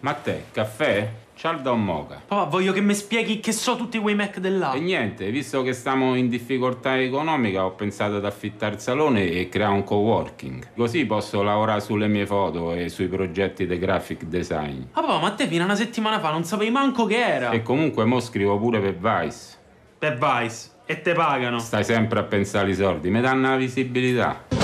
[0.00, 1.10] Ma te, caffè?
[1.34, 2.20] Cialda o moca?
[2.26, 4.74] Papà, voglio che mi spieghi che so tutti quei Mac dell'app.
[4.74, 9.48] E niente, visto che stiamo in difficoltà economica, ho pensato ad affittare il salone e
[9.48, 10.74] creare un coworking.
[10.76, 14.82] Così posso lavorare sulle mie foto e sui progetti di graphic design.
[14.92, 17.50] Ah, papà, ma te fino a una settimana fa non sapevi manco che era.
[17.50, 19.56] E comunque mo scrivo pure per Vice.
[19.96, 20.70] Per Vice.
[20.86, 21.60] E te pagano.
[21.60, 24.57] Stai sempre a pensare ai soldi, mi danno la visibilità.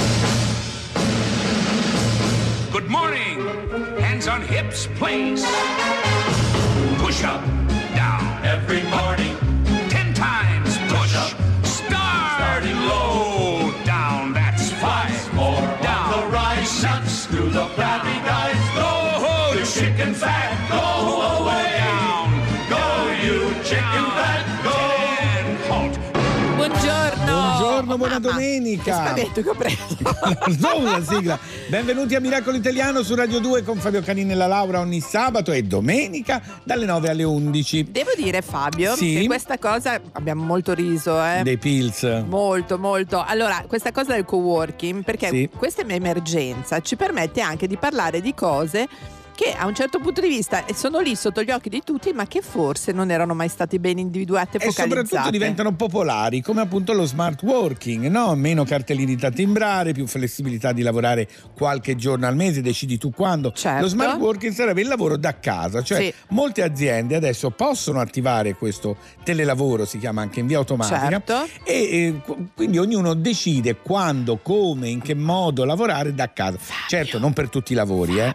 [4.25, 5.45] Hands on hips, please.
[6.97, 7.45] Push up,
[7.95, 8.43] down.
[8.43, 9.34] Every morning.
[28.05, 29.13] Buona Mamma, domenica.
[29.15, 29.97] Che che ho preso.
[30.61, 31.39] non la sigla.
[31.69, 35.53] Benvenuti a Miracolo Italiano su Radio 2 con Fabio Canini e la Laura ogni sabato
[35.53, 37.91] e domenica dalle 9 alle 11.
[37.91, 39.15] Devo dire, Fabio, Sì?
[39.21, 41.41] che questa cosa abbiamo molto riso, eh.
[41.43, 42.25] Dei Pills.
[42.29, 43.25] Molto, molto.
[43.25, 45.49] Allora, questa cosa del co-working, perché Sì.
[45.57, 48.87] questa emergenza ci permette anche di parlare di cose
[49.35, 52.27] che a un certo punto di vista sono lì sotto gli occhi di tutti, ma
[52.27, 56.93] che forse non erano mai state ben individuate e E soprattutto diventano popolari, come appunto
[56.93, 58.35] lo smart working, no?
[58.35, 63.53] Meno cartellini da timbrare, più flessibilità di lavorare qualche giorno al mese, decidi tu quando.
[63.53, 63.81] Certo.
[63.83, 66.15] Lo smart working sarebbe il lavoro da casa, cioè Sì.
[66.29, 71.09] molte aziende adesso possono attivare questo telelavoro, si chiama anche in via automatica.
[71.09, 71.47] Certo.
[71.65, 71.75] E
[72.07, 76.59] eh, qu- quindi ognuno decide quando, come, in che modo lavorare da casa.
[76.89, 78.35] certo, non per tutti i lavori, eh.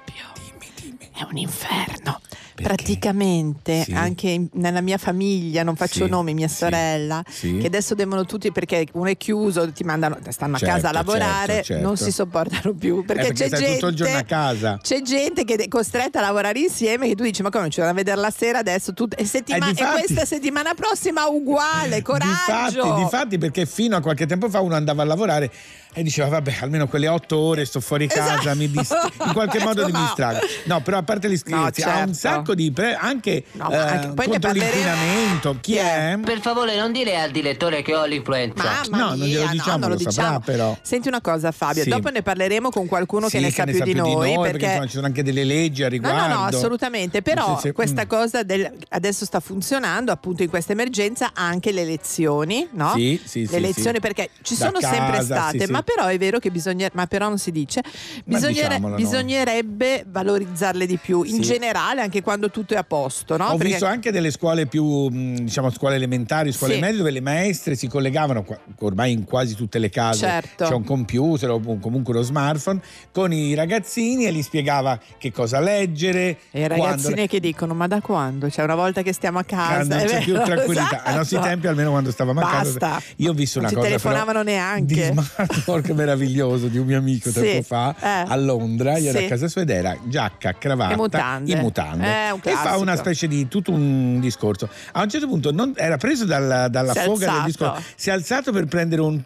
[1.20, 2.22] È un inferno.
[2.56, 2.64] Perché?
[2.76, 3.92] Praticamente Sì.
[3.94, 7.58] anche in- nella mia famiglia, non faccio Sì, nomi, mia sorella, sì.
[7.58, 10.92] che adesso devono tutti perché uno è chiuso, ti mandano, stanno a Certo, casa a
[10.94, 11.84] lavorare, certo, certo.
[11.86, 14.78] non si sopportano più perché, Eh, perché c'è stai gente tutto il giorno a casa.
[14.82, 17.80] C'è gente che è costretta a lavorare insieme che tu dici "Ma come non ci
[17.80, 21.28] vanno a vedere la sera adesso tut- e, settima- Eh, e difatti- questa settimana prossima
[21.28, 22.82] uguale, coraggio".
[22.84, 25.52] Difatti, difatti, perché fino a qualche tempo fa uno andava a lavorare
[25.94, 28.56] e diceva vabbè almeno quelle otto ore sto fuori casa Esatto.
[28.58, 28.94] mi dis-
[29.26, 30.00] in qualche modo mi No.
[30.02, 32.14] distraggo no però a parte gli scherzi No, ha un certo.
[32.14, 34.72] sacco di pre- anche, No, ma anche- eh, poi ne contro parleremo.
[34.76, 36.18] l'inquinamento chi Chi è?
[36.24, 38.64] Per favore, non dire al direttore che ho l'influenza.
[38.64, 40.40] Mamma No, non glielo mia, diciamo, non lo saprà, diciamo.
[40.40, 40.78] però.
[40.82, 41.90] Senti una cosa Fabio, Sì.
[41.90, 44.92] dopo ne parleremo con qualcuno Sì, che ne sa più di noi, perché, insomma, ci
[44.94, 47.22] sono anche delle leggi a No, riguardo no, no, assolutamente.
[47.22, 48.08] Però sì, questa mm.
[48.08, 52.94] cosa del, adesso sta funzionando appunto in questa emergenza anche le elezioni, no?
[52.96, 55.72] Sì, sì, le sì, elezioni perché ci sono sempre state, sì.
[55.80, 57.82] Ma però è vero che bisogna, ma però non si dice,
[58.26, 58.96] bisognere- diciamolo, no.
[58.96, 61.52] bisognerebbe valorizzarle di più, in Sì.
[61.52, 63.46] generale anche quando tutto è a posto, no?
[63.46, 66.80] Ho Perché- visto anche delle scuole più, mh, diciamo, scuole elementari, scuole Sì.
[66.80, 70.66] medie, dove le maestre si collegavano, qua- ormai in quasi tutte le case Certo.
[70.66, 75.32] c'è un computer o un- comunque uno smartphone, con i ragazzini e gli spiegava che
[75.32, 76.38] cosa leggere.
[76.52, 78.50] E i ragazzini che dicono: Ma da quando?
[78.50, 81.04] Cioè, una volta che stiamo a casa, quando è c'è vero, più tranquillità.
[81.04, 81.50] Ai nostri esatto.
[81.52, 83.02] tempi, almeno quando stavamo a casa, Basta.
[83.18, 84.86] io ho visto Non una ci cosa telefonavano però, neanche.
[84.96, 88.32] di smart work meraviglioso di un mio amico Sì, tempo fa eh.
[88.32, 88.98] a Londra.
[88.98, 89.26] Io ero Sì.
[89.26, 91.52] a casa sua ed era giacca, cravatta E mutande.
[91.52, 92.06] in mutande.
[92.06, 94.70] Eh, un e fa una specie di tutto un discorso.
[94.94, 97.46] A un certo punto non- era preso dalla, dalla foga del alzato.
[97.46, 99.22] discorso, si è alzato per prendere un.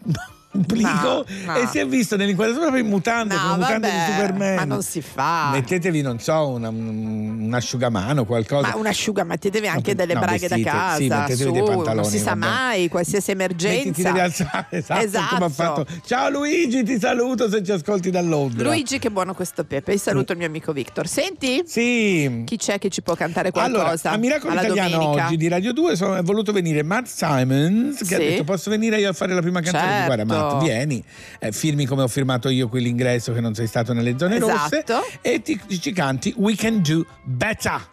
[0.54, 1.54] Un plico no.
[1.56, 4.54] e si è visto nell'inquadratura proprio in mutande, No, mutande vabbè, di Superman.
[4.54, 5.50] ma non si fa.
[5.52, 8.68] Mettetevi, non so, una- un, asciugamano, qualcosa.
[8.68, 10.96] Ma un asciuga, mettetevi anche No, delle no, braghe vestite, da casa.
[10.96, 12.38] sì, mettetevi dei su, pantaloni, non si sa vabbè.
[12.46, 14.02] mai, qualsiasi emergenza.
[14.02, 15.48] devi alzare, esatto, Esatto.
[15.48, 15.86] fatto.
[16.06, 18.68] Ciao Luigi, ti saluto se ci ascolti da Londra.
[18.68, 19.92] Luigi, che buono questo pepe.
[19.92, 21.06] Io saluto il mio amico Victor.
[21.08, 21.62] Senti?
[21.66, 22.42] Sì.
[22.46, 24.10] Chi c'è che ci può cantare qualcosa?
[24.10, 25.24] Allora, a Miracolo Italiano domenica?
[25.26, 28.14] oggi di Radio 2 sono- è voluto venire Matt Simons che Sì.
[28.14, 30.04] ha detto posso venire io a fare la prima canzone Certo.
[30.06, 31.02] guarda Matt vieni
[31.38, 34.82] eh, firmi come ho firmato io qui l'ingresso che non sei stato nelle zone rosse
[34.84, 35.04] Esatto.
[35.20, 37.92] e ti, ci canti We Can Do Better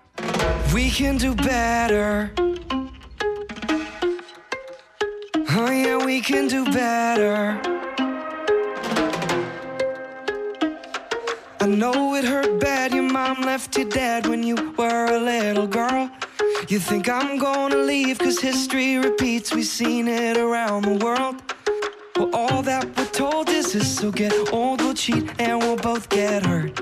[0.74, 2.32] We can do better.
[5.50, 7.60] Oh, yeah, we can do better.
[11.60, 12.94] I know it hurt bad.
[12.94, 16.10] Your mom left you dead when you were a little girl.
[16.70, 19.54] You think I'm gonna leave cause history repeats.
[19.54, 21.36] We've seen it around the world.
[22.22, 23.98] Well, all that we're told is this.
[23.98, 26.80] So get old, we'll cheat, and we'll both get hurt.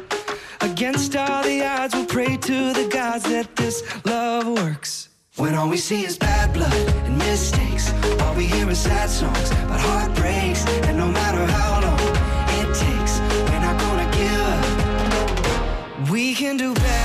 [0.59, 5.07] Against all the odds, we'll pray to the gods that this love works.
[5.37, 6.73] When all we see is bad blood
[7.05, 10.67] and mistakes, all we hear is sad songs about heartbreaks.
[10.87, 12.01] And no matter how long
[12.59, 13.19] it takes,
[13.49, 16.09] we're not gonna give up.
[16.11, 16.98] We can do better.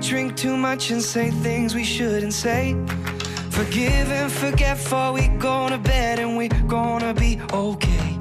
[0.00, 2.74] Drink too much and say things we shouldn't say.
[3.50, 8.18] Forgive and forget for we go to bed and we gonna be okay.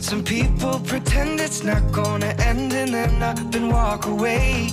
[0.00, 4.70] Some people pretend it's not gonna end and then up and walk away.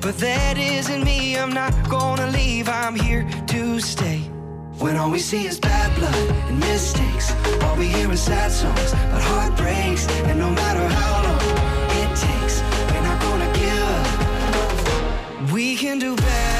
[0.00, 4.20] But that isn't me, I'm not gonna leave, I'm here to stay.
[4.78, 7.32] When all we see is bad blood and mistakes,
[7.62, 11.45] all we hear is sad songs about heartbreaks, and no matter how long
[15.56, 16.55] We can do better.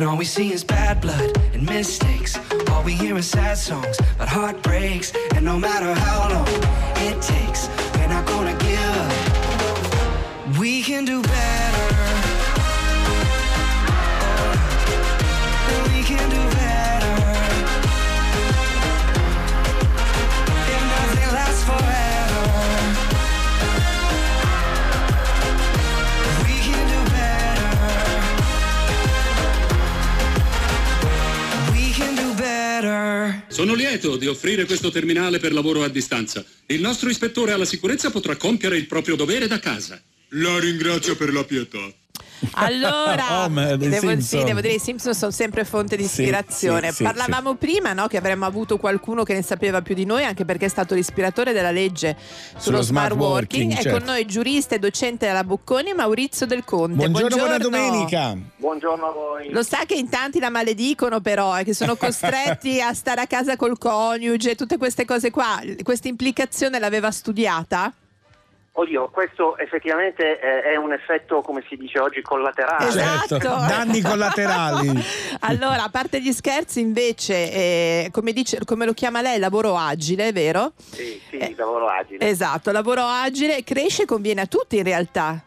[0.00, 2.38] When all we see is bad blood and mistakes,
[2.70, 6.48] all we hear is sad songs about heartbreaks, and no matter how long
[7.06, 10.58] it takes, we're not gonna give up.
[10.58, 11.49] We can do better.
[33.60, 36.42] Sono lieto di offrire questo terminale per lavoro a distanza.
[36.64, 40.02] Il nostro ispettore alla sicurezza potrà compiere il proprio dovere da casa.
[40.28, 41.92] La ringrazio per la pietà.
[42.52, 46.88] Allora, Homer dei devo, sì, devo dire, i Simpson sono sempre fonte di ispirazione.
[46.90, 50.24] sì, sì, Parlavamo prima no, che avremmo avuto qualcuno che ne sapeva più di noi,
[50.24, 53.98] anche perché è stato l'ispiratore della legge sullo, Sullo smart working, È certo.
[53.98, 56.94] con noi giurista e docente della Bocconi Maurizio Del Conte.
[56.94, 58.36] Buongiorno, buona domenica.
[58.56, 59.50] Buongiorno a voi.
[59.50, 63.26] Lo sa che in tanti la maledicono però, eh, che sono costretti a stare a
[63.26, 65.60] casa col coniuge, tutte queste cose qua.
[65.82, 67.92] Questa implicazione l'aveva studiata?
[68.72, 72.86] Oddio, questo effettivamente eh, è un effetto, come si dice oggi, collaterale.
[72.88, 73.38] Esatto.
[73.38, 75.02] Certo, danni collaterali.
[75.40, 80.30] allora, a parte gli scherzi, invece, eh, come, dice, come lo chiama lei, lavoro agile,
[80.32, 80.72] vero?
[80.76, 82.26] Sì, sì, Eh, lavoro agile.
[82.28, 85.42] Esatto, lavoro agile cresce e conviene a tutti in realtà.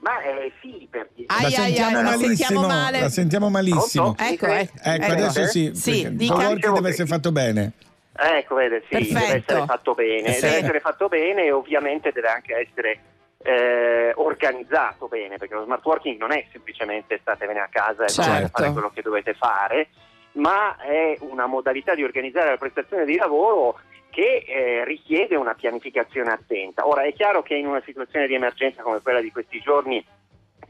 [0.00, 1.26] Ma eh, sì, per dire.
[1.30, 2.34] Ai, La sentiamo ai, la malissimo.
[2.36, 3.00] sentiamo male.
[3.00, 4.16] La sentiamo malissimo.
[4.18, 4.72] Ecco, ecco.
[4.82, 5.70] Ecco, adesso sì.
[5.74, 6.52] Sì, perché dica.
[6.54, 7.72] Dicevo deve essere fatto bene.
[8.16, 9.18] Ecco, vede, sì, Perfetto.
[9.18, 10.32] deve essere fatto bene.
[10.32, 10.40] Sì.
[10.42, 13.00] Deve essere fatto bene e ovviamente deve anche essere
[13.42, 18.48] eh, organizzato bene, perché lo smart working non è semplicemente statevene a casa e Certo.
[18.52, 19.88] fare quello che dovete fare,
[20.32, 23.78] ma è una modalità di organizzare la prestazione di lavoro
[24.10, 26.86] che eh, richiede una pianificazione attenta.
[26.86, 30.04] Ora è chiaro che in una situazione di emergenza come quella di questi giorni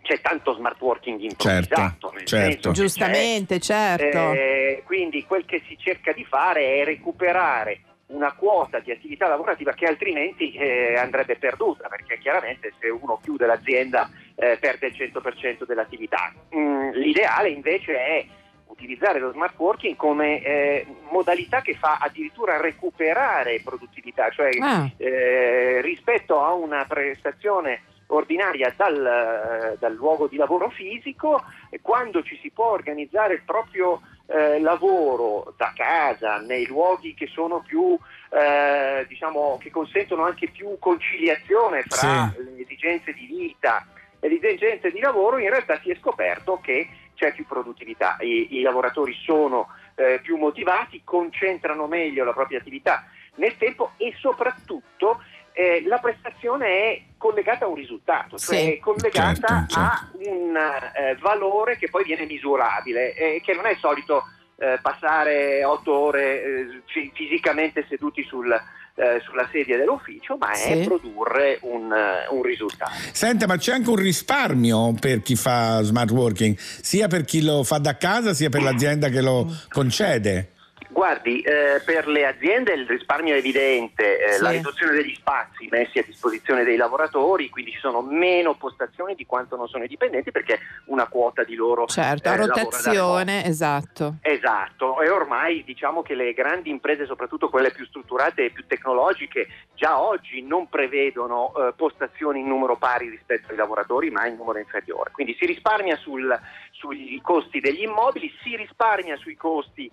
[0.05, 2.69] c'è tanto smart working improvvisato, nel certo.
[2.69, 4.33] c'è- Giustamente, certo.
[4.33, 9.73] eh, quindi quel che si cerca di fare è recuperare una quota di attività lavorativa
[9.73, 15.65] che altrimenti eh, andrebbe perduta, perché chiaramente se uno chiude l'azienda eh, perde il 100%
[15.65, 16.33] dell'attività.
[16.55, 18.27] Mm, l'ideale invece è
[18.67, 24.91] utilizzare lo smart working come eh, modalità che fa addirittura recuperare produttività, cioè Ah.
[24.99, 27.83] eh, rispetto a una prestazione
[28.15, 33.43] ordinaria dal, eh, dal luogo di lavoro fisico, e quando ci si può organizzare il
[33.45, 37.99] proprio eh, lavoro da casa, nei luoghi che sono più,
[38.31, 42.43] eh, diciamo, che consentono anche più conciliazione fra Sì.
[42.43, 43.87] le esigenze di vita
[44.21, 48.57] e le esigenze di lavoro, in realtà si è scoperto che c'è più produttività, i,
[48.57, 53.05] i lavoratori sono eh, più motivati, concentrano meglio la propria attività
[53.37, 55.23] nel tempo e soprattutto
[55.57, 58.73] eh, la prestazione è collegata a un risultato, cioè Sì.
[58.73, 63.75] è collegata Certo, a un eh, valore che poi viene misurabile e che non è
[63.81, 64.25] solito
[64.57, 70.57] eh, passare otto ore eh, fi- fisicamente seduti sul, eh, sulla sedia dell'ufficio, ma è
[70.57, 70.85] Sì.
[70.85, 72.93] produrre un, eh, un risultato.
[73.13, 77.65] Senta, ma c'è anche un risparmio per chi fa smart working, sia per chi lo
[77.65, 80.51] fa da casa sia per l'azienda che lo concede.
[80.95, 84.43] Guardi, eh, per le aziende il risparmio è evidente, eh, Sì.
[84.43, 89.27] la riduzione degli spazi messi a disposizione dei lavoratori, quindi ci sono meno postazioni di
[89.27, 94.15] quanto non sono i dipendenti perché una quota di loro Certo, eh, rotazione, esatto.
[94.23, 99.49] Esatto, e ormai diciamo che le grandi imprese, soprattutto quelle più strutturate e più tecnologiche,
[99.75, 104.61] già oggi non prevedono eh, postazioni in numero pari rispetto ai lavoratori, ma in numero
[104.61, 105.11] inferiore.
[105.11, 106.39] Quindi si risparmia sul-
[106.71, 109.91] sui costi degli immobili, si risparmia sui costi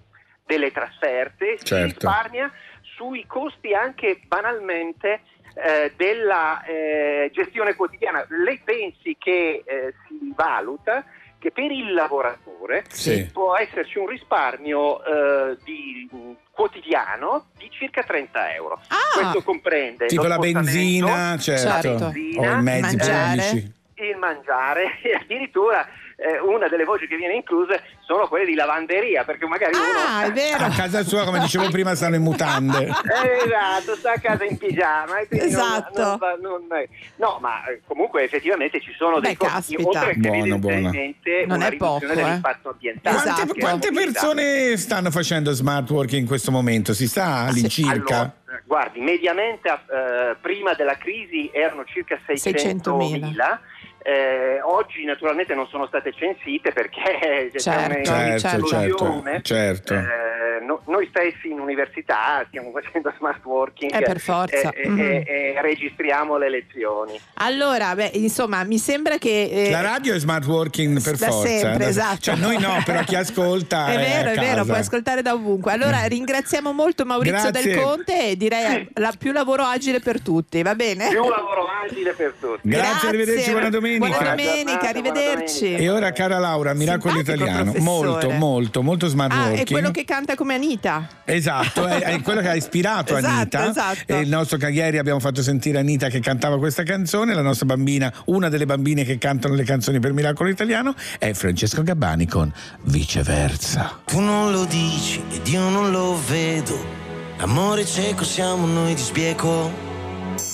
[0.51, 2.07] delle trasferte, si Certo.
[2.07, 2.51] risparmia
[2.97, 5.21] sui costi anche banalmente
[5.55, 8.25] eh, della eh, gestione quotidiana.
[8.43, 11.05] Lei pensi che eh, si valuta
[11.39, 13.29] che per il lavoratore Sì.
[13.31, 16.07] può esserci un risparmio eh, di-
[16.51, 18.79] quotidiano di circa 30 euro.
[18.89, 21.81] Ah, Questo comprende Tipo lo la benzina, certo.
[21.87, 22.05] Certo.
[22.05, 23.41] O i mezzi Mangiare.
[23.41, 23.79] pubblici.
[23.95, 25.87] il mangiare e addirittura
[26.21, 30.27] eh, una delle voci che viene incluse sono quelle di lavanderia, perché magari Ah, uno
[30.27, 30.63] è vero.
[30.65, 32.83] A casa sua, come dicevo prima, stanno in mutande.
[32.85, 35.19] Eh, esatto, sta a casa in pigiama.
[35.19, 36.01] e quindi non- Esatto.
[36.01, 36.67] non va- non-
[37.15, 39.87] no, ma eh, comunque effettivamente ci sono dei Beh, costi, caspita.
[39.87, 42.15] oltre che Buono, evidentemente Non una è riduzione poco, eh.
[42.15, 43.15] dell'impatto ambientale.
[43.15, 43.53] Quante, Esatto.
[43.59, 46.93] quante persone stanno facendo smart working in questo momento?
[46.93, 48.15] Si sa all'incirca?
[48.15, 48.33] Allora,
[48.65, 53.59] guardi, mediamente eh, prima della crisi erano circa 600.000.
[54.03, 57.01] Eh, oggi naturalmente non sono state censite perché
[57.51, 59.39] c'è Certo, una certo, esplosione.
[59.43, 59.93] certo.
[59.93, 64.71] Eh, no- noi stessi in università stiamo facendo smart working Eh, per forza.
[64.71, 64.99] e, e- Mhm.
[64.99, 67.19] e- e registriamo le lezioni.
[67.35, 69.49] Allora, beh, insomma, mi sembra che...
[69.51, 71.47] eh, La radio è smart working per Da forza.
[71.47, 71.89] sempre, eh.
[71.89, 72.17] esatto.
[72.21, 75.71] Cioè, noi no, però chi ascolta È è, vero, è vero, puoi ascoltare da ovunque.
[75.73, 77.71] Allora ringraziamo molto Maurizio Grazie.
[77.73, 81.09] Del Conte e direi la più lavoro agile per tutti, va bene?
[81.09, 82.67] Più lavoro agile per tutti.
[82.67, 83.89] Grazie, arrivederci, buona domenica.
[83.97, 85.67] Buona Buona domenica, arrivederci.
[85.69, 87.71] buona E ora, cara Laura, miracolo Simpatico italiano.
[87.71, 88.07] professore.
[88.07, 89.59] Molto, molto, molto smart Ah, working.
[89.67, 91.07] è quello che canta come Anita.
[91.25, 93.69] Esatto, è, è quello che ha ispirato Esatto, Anita.
[93.69, 94.13] esatto.
[94.13, 97.33] E il nostro che ieri abbiamo fatto sentire Anita che cantava questa canzone.
[97.33, 101.83] La nostra bambina, una delle bambine che cantano le canzoni per Miracolo Italiano, è Francesco
[101.83, 102.51] Gabbani con
[102.83, 103.99] Viceversa.
[104.05, 106.99] Tu non lo dici ed io non lo vedo.
[107.37, 109.71] L'amore cieco siamo noi di sbieco.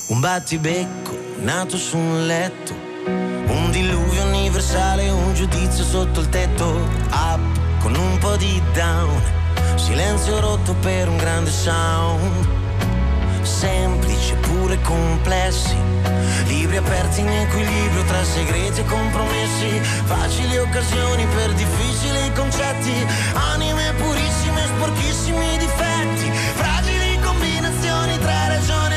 [0.10, 2.87] Un battibecco nato su un letto.
[3.48, 6.66] Un diluvio universale, un giudizio sotto il tetto.
[7.12, 7.40] Up
[7.80, 9.22] con un po' di down.
[9.76, 12.48] Silenzio rotto per un grande sound.
[13.42, 15.76] Semplici eppure complessi.
[16.48, 19.80] Libri aperti in equilibrio tra segreti e compromessi.
[20.04, 22.94] Facili occasioni per difficili concetti.
[23.54, 26.32] Anime purissime, sporchissimi difetti.
[26.56, 28.97] Fragili combinazioni tra ragione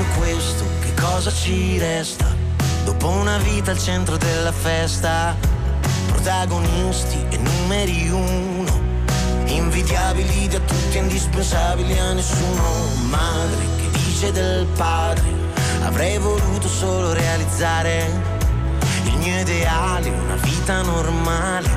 [0.00, 2.24] Detto questo, che cosa ci resta?
[2.84, 5.36] Dopo una vita al centro della festa,
[6.06, 8.80] protagonisti e numeri uno,
[9.44, 12.62] invidiabili da tutti, indispensabili a nessuno.
[13.10, 15.28] Madre che dice del padre,
[15.82, 18.08] avrei voluto solo realizzare
[19.04, 21.68] il mio ideale, una vita normale.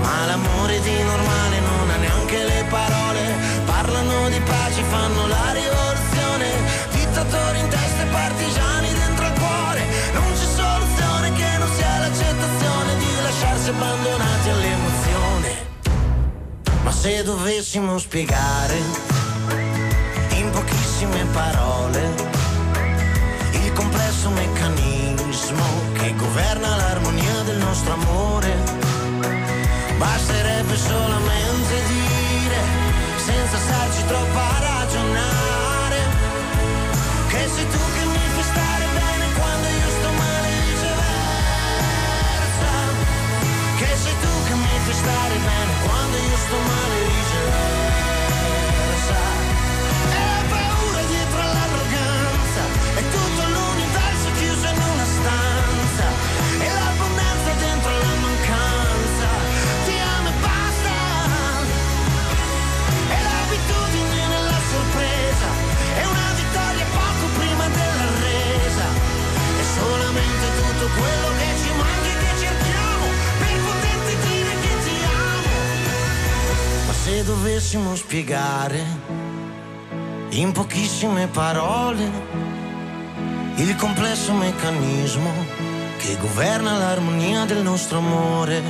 [0.00, 3.20] Ma l'amore di normale non ha neanche le parole,
[3.66, 5.87] parlano di pace, fanno la rivoluzione,
[7.08, 12.96] dittatori in testa e partigiani dentro al cuore, non c'è soluzione che non sia l'accettazione
[12.98, 15.66] di lasciarsi abbandonati all'emozione.
[16.82, 18.76] Ma se dovessimo spiegare
[20.32, 22.26] in pochissime parole
[23.52, 28.54] il complesso meccanismo che governa l'armonia del nostro amore,
[29.96, 32.60] basterebbe solamente dire,
[33.16, 35.67] senza starci troppo a ragionare,
[44.98, 47.07] stare bene quando io sto male
[70.96, 73.06] quello che ci manchi che cerchiamo
[73.38, 76.86] per poterti dire che ti amo.
[76.86, 78.84] Ma se dovessimo spiegare
[80.30, 82.10] in pochissime parole
[83.56, 85.30] il complesso meccanismo
[85.98, 88.62] che governa l'armonia del nostro amore,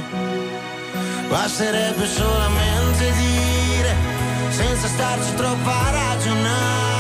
[1.29, 3.95] basterebbe solamente dire
[4.49, 6.98] senza starci troppo a ragionare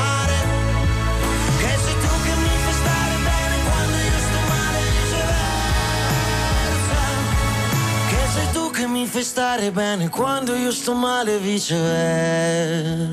[8.78, 13.08] che mi fai stare bene quando io sto male viceversa.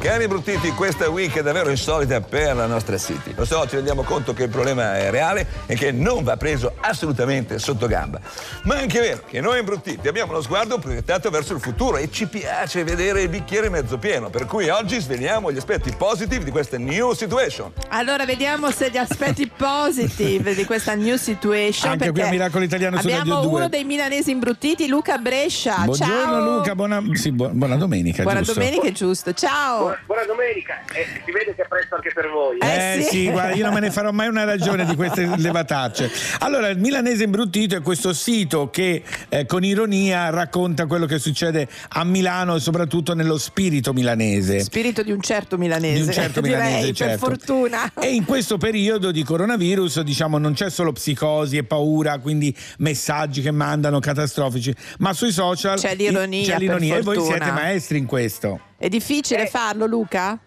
[0.00, 3.34] Cari bruttiti, questa week è davvero insolita per la nostra City.
[3.34, 6.74] Lo so, ci rendiamo conto che il problema è reale e che non va preso
[6.80, 8.20] assolutamente sotto gamba.
[8.62, 12.12] Ma è anche vero che noi imbruttiti abbiamo lo sguardo proiettato verso il futuro e
[12.12, 14.30] ci piace vedere il bicchiere mezzo pieno.
[14.30, 17.72] Per cui oggi sveliamo gli aspetti positivi di questa new situation.
[17.88, 21.90] Allora vediamo se gli aspetti positive di questa new situation.
[21.90, 23.58] Anche qui a Miracolo Italiano su abbiamo Radio 2.
[23.58, 25.78] uno dei milanesi imbruttiti, Luca Brescia.
[25.84, 26.54] Buongiorno Ciao.
[26.56, 28.22] Luca, buona, sì, bu- buona domenica.
[28.22, 28.54] Buona giusto?
[28.60, 29.32] domenica, è giusto.
[29.32, 29.87] Ciao.
[29.88, 32.58] Buona, buona domenica, eh, si vede che è presto anche per voi.
[32.58, 33.30] Eh, sì.
[33.30, 36.10] guarda, io non me ne farò mai una ragione di queste levatacce.
[36.40, 41.66] Allora, il milanese imbruttito è questo sito che eh, con ironia racconta quello che succede
[41.88, 44.60] a Milano e soprattutto nello spirito milanese.
[44.60, 46.02] Spirito di un certo milanese.
[46.02, 47.26] Di un certo direi, milanese, certo.
[47.26, 47.92] per fortuna.
[47.98, 53.40] E in questo periodo di coronavirus, diciamo, non c'è solo psicosi e paura, quindi messaggi
[53.40, 57.96] che mandano catastrofici, ma sui social C'è l'ironia, c'è l'ironia per e voi siete maestri
[57.96, 58.60] in questo.
[58.78, 60.38] È difficile farlo, Luca?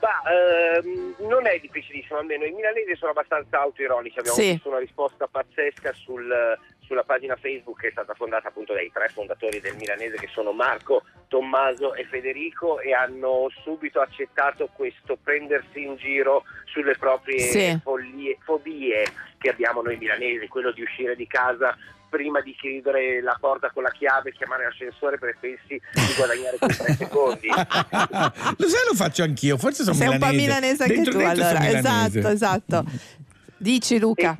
[0.00, 4.18] Ma ehm, non è difficilissimo, almeno i milanesi sono abbastanza autoironici.
[4.18, 4.50] Abbiamo Sì.
[4.52, 9.08] visto una risposta pazzesca sul- sulla pagina Facebook che è stata fondata appunto dai tre
[9.08, 15.82] fondatori del milanese che sono Marco, Tommaso e Federico e hanno subito accettato questo prendersi
[15.82, 17.80] in giro sulle proprie Sì.
[17.82, 19.04] follie- fobie
[19.38, 21.76] che abbiamo noi milanesi, quello di uscire di casa
[22.10, 26.76] prima di chiudere la porta con la chiave, chiamare l'ascensore perché pensi di guadagnare quei
[26.76, 27.46] tre secondi.
[28.58, 30.42] Lo sai, lo faccio anch'io, forse sono Sei un po' milanese.
[30.46, 31.60] milanese anche Dentro, tu, dentro allora.
[31.60, 32.18] milanese.
[32.18, 32.84] Esatto, esatto.
[33.56, 34.38] Dici, Luca.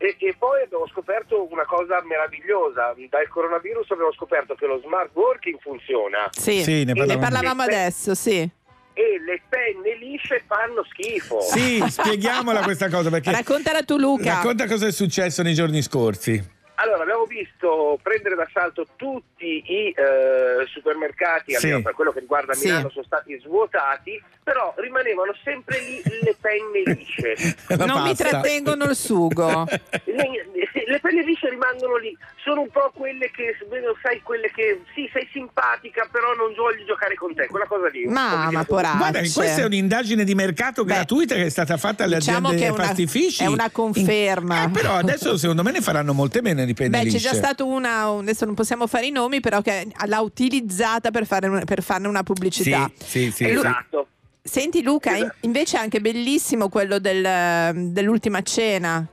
[0.00, 5.10] E, e poi abbiamo scoperto una cosa meravigliosa, dal coronavirus abbiamo scoperto che lo smart
[5.12, 7.18] working funziona Sì, Sì, ne ne parlavamo.
[7.20, 8.36] parlavamo adesso, sì.
[8.38, 11.40] e le penne lisce fanno schifo.
[11.40, 14.34] Sì, spieghiamola questa cosa perché Raccontala tu, Luca.
[14.34, 16.56] racconta cosa è successo nei giorni scorsi.
[16.80, 21.64] Allora, abbiamo visto prendere d'assalto tutti i eh, supermercati, Sì.
[21.66, 22.66] almeno per quello che riguarda Sì.
[22.66, 27.34] Milano, sono stati svuotati, però rimanevano sempre lì le penne lisce.
[27.76, 28.28] Non mi pasta.
[28.28, 29.66] trattengono il sugo.
[30.06, 33.56] Le, le penne lisce rimangono lì, sono un po' quelle che,
[34.02, 38.06] sai, quelle che sì, sei simpatica, però non voglio giocare con te, quella cosa lì.
[38.06, 39.32] Mamma, Guarda, che poracce.
[39.34, 42.66] questa è un'indagine di mercato Beh, gratuita che è stata fatta alle diciamo aziende che
[42.66, 43.42] è una- pastifici.
[43.42, 44.64] è una conferma.
[44.64, 47.66] Eh, però adesso secondo me ne faranno molte meno di penne Beh, c'è già stato
[47.66, 51.82] una, un- adesso non possiamo fare i nomi, però che l'ha utilizzata per, fare per
[51.82, 52.90] farne una pubblicità.
[52.98, 53.66] Sì, sì, sì, Lu- sì.
[53.66, 54.06] Esatto.
[54.42, 59.04] Senti Luca, in- invece è anche bellissimo quello del- dell'ultima cena.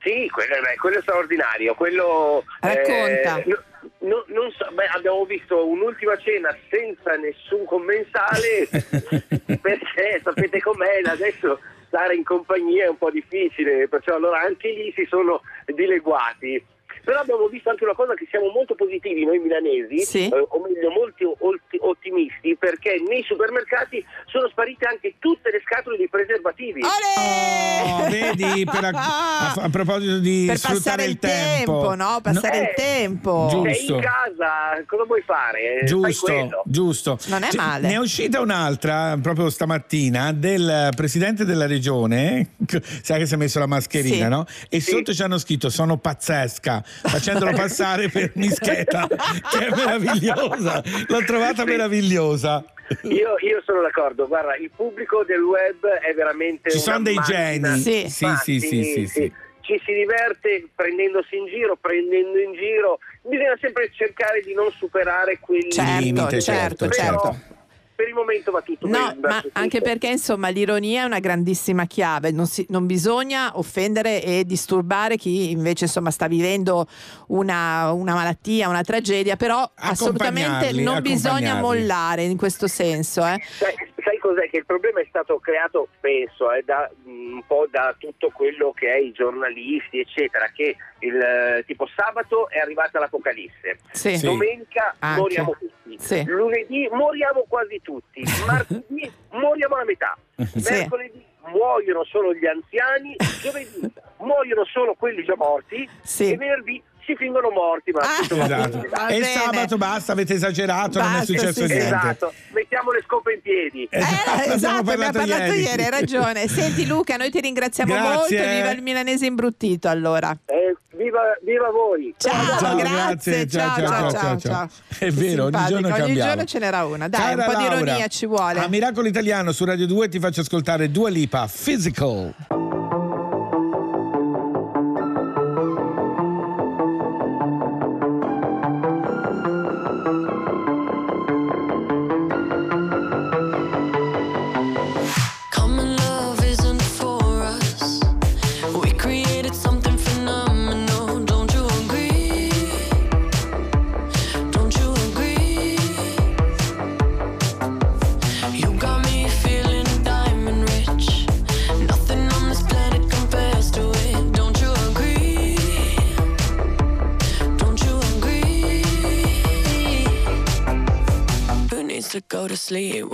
[0.00, 1.74] Sì, quello, beh, quello è straordinario.
[1.74, 3.38] Quello, Racconta.
[3.38, 3.62] eh, no-
[4.00, 8.68] no- non so, beh, abbiamo visto un'ultima cena senza nessun commensale
[9.60, 11.58] perché sapete com'è, adesso
[11.92, 16.64] stare in compagnia è un po' difficile, perciò allora anche lì si sono dileguati.
[17.04, 20.28] Però abbiamo visto anche una cosa che siamo molto positivi noi milanesi, Sì.
[20.28, 25.96] eh, o meglio molto olti- ottimisti, perché nei supermercati sono sparite anche tutte le scatole
[25.96, 26.80] di preservativi.
[26.82, 32.20] Oh, vedi, per a, a- a proposito di Per sfruttare il il tempo, no?
[32.22, 32.62] Passare No.
[32.68, 33.48] il tempo.
[33.50, 33.64] Giù.
[33.64, 33.94] Sei Giusto.
[33.96, 35.80] in casa, cosa vuoi fare?
[35.84, 37.18] Giusto, giusto.
[37.26, 37.88] Non è Cioè, male.
[37.88, 42.54] Ne è uscita un'altra proprio stamattina del presidente della regione,
[43.02, 44.30] sai che si è messo la mascherina, Sì.
[44.30, 44.46] no?
[44.70, 44.90] E Sì.
[44.92, 50.82] sotto ci hanno scritto sono pazzesca, facendolo passare per mischeta, che è meravigliosa.
[51.06, 52.64] L'ho trovata meravigliosa.
[53.02, 57.78] Io, io sono d'accordo, guarda, il pubblico del web è veramente Ci sono dei geni.
[57.78, 58.08] Sì.
[58.08, 59.32] sì, sì, sì, sì, sì.
[59.60, 62.98] Ci si diverte prendendosi in giro, prendendo in giro.
[63.22, 67.60] Bisogna sempre cercare di non superare quelli Certo, Limite, certo, certo, Però certo.
[68.02, 69.16] Per il momento va tutto No, bene.
[69.20, 74.22] ma tutto anche perché insomma l'ironia è una grandissima chiave, non, si- non bisogna offendere
[74.24, 76.86] e disturbare chi invece insomma sta vivendo
[77.28, 83.24] una, una malattia, una tragedia, però assolutamente non bisogna mollare in questo senso.
[83.24, 83.40] eh.
[83.58, 83.74] Sai,
[84.12, 84.48] sai cos'è?
[84.48, 88.92] Che il problema è stato creato, penso, eh, da, un po' da tutto quello che
[88.92, 93.78] è i giornalisti, eccetera, che il eh, tipo sabato è arrivata l'apocalisse.
[93.92, 94.20] Sì.
[94.20, 95.20] domenica Anche.
[95.20, 96.22] moriamo tutti, Sì.
[96.24, 100.70] lunedì moriamo quasi tutti, martedì moriamo la metà, Sì.
[100.70, 103.80] mercoledì muoiono solo gli anziani, giovedì
[104.18, 106.32] muoiono solo quelli già morti Sì.
[106.32, 107.90] e venerdì si fingono morti.
[107.90, 108.84] Ma va Esatto.
[108.90, 109.32] Va E il bene.
[109.40, 111.86] sabato basta, avete esagerato, non è Basta, successo sì, niente.
[111.86, 113.86] Esatto, mettiamo le scope in piedi.
[113.90, 115.60] Eh, Abbiamo esatto, abbiamo parlato parlato ieri.
[115.62, 116.48] ieri, hai ragione.
[116.48, 118.38] Senti Luca, noi ti ringraziamo Grazie.
[118.38, 120.36] molto, viva il milanese imbruttito allora.
[120.46, 122.14] Eh, viva, viva voi!
[122.16, 124.68] Ciao, Ciao, grazie, grazie, ciao, ciao, ciao, ciao.
[124.98, 126.28] È vero, ogni giorno ogni cambiamo.
[126.30, 127.08] giorno ce n'era una.
[127.08, 128.60] Dai, Cara un po' di Laura, ironia ci vuole.
[128.60, 132.34] A Miracolo Italiano su Radio 2 ti faccio ascoltare Dua Lipa, Physical.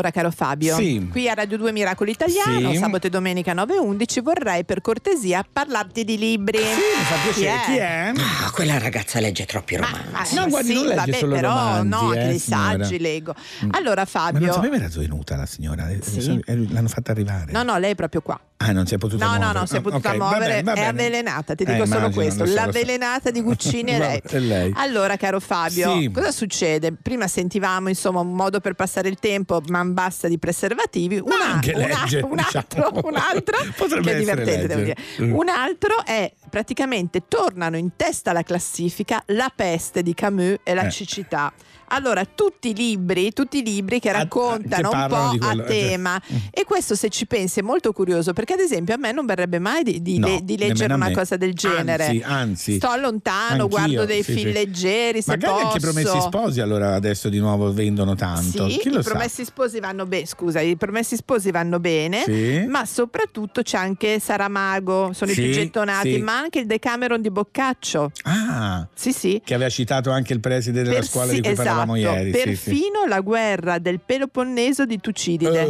[0.00, 1.08] Allora, caro Fabio, Sì.
[1.10, 2.78] qui a Radio 2 Miracolo Italiano, Sì.
[2.78, 6.56] sabato e domenica 9 e 11, vorrei per cortesia parlarti di libri.
[6.56, 7.60] Sì, mi fa piacere.
[7.66, 8.12] Chi è?
[8.16, 10.34] Ah, quella ragazza legge troppi romanzi.
[10.36, 12.84] No, guardi, sì, non legge vabbè, solo però romanzi, no, anche eh, dei signora.
[12.84, 13.34] saggi leggo.
[13.66, 13.68] Mm.
[13.72, 14.52] Allora, Ma non Fabio.
[14.54, 15.88] sapeva era svenuta la signora?
[16.00, 16.40] Sì.
[16.46, 17.52] L'hanno fatta arrivare.
[17.52, 18.40] No, no, lei è proprio qua.
[18.62, 19.52] Ah, non si è potuta No, muovere.
[19.54, 20.86] no, no, si è Ah, potuta ok, va muovere, bene, va è bene.
[20.88, 22.40] avvelenata, ti Eh, dico solo immagino, questo.
[22.40, 22.64] lo so, lo so.
[22.66, 24.22] L'avvelenata di Guccini è lei.
[24.22, 24.72] È lei.
[24.76, 26.10] Allora, caro Fabio, Sì.
[26.12, 26.92] cosa succede?
[26.92, 31.18] Prima sentivamo, insomma, un modo per passare il tempo, man basta di preservativi.
[31.18, 33.08] Una- anche una- legge, un altro, diciamo.
[33.08, 34.96] un altro Potrebbe che è divertente, devo dire.
[35.22, 35.32] Mm.
[35.34, 40.82] Un altro è praticamente tornano in testa alla classifica La peste di Camus e la
[40.84, 40.90] Eh.
[40.90, 41.50] cecità.
[41.92, 45.68] Allora, tutti i libri, tutti i libri che raccontano che un po' quello, a eh,
[45.88, 46.22] tema.
[46.50, 49.58] E questo, se ci pensi, è molto curioso, perché ad esempio a me non verrebbe
[49.58, 52.04] mai di, di- No, de- di leggere a una cosa del genere.
[52.06, 52.74] Anzi, anzi.
[52.76, 54.52] Sto lontano, guardo dei sì, film sì.
[54.52, 55.64] leggeri, se Magari posso.
[55.66, 58.68] anche i promessi sposi allora adesso di nuovo vendono tanto.
[58.68, 62.64] Sì, i promessi sposi vanno bene, scusa, i promessi sposi vanno bene, Sì.
[62.68, 68.12] ma soprattutto c'è anche Saramago, sono i più gettonati, ma anche il Decameron di Boccaccio.
[68.22, 69.40] Ah, Sì, sì.
[69.44, 71.54] che aveva citato anche il preside della Persi- scuola di cui
[71.86, 72.32] parlavamo esatto, ieri.
[72.32, 72.44] sì, sì.
[72.70, 75.60] Perfino la guerra del Peloponneso di Tucidide.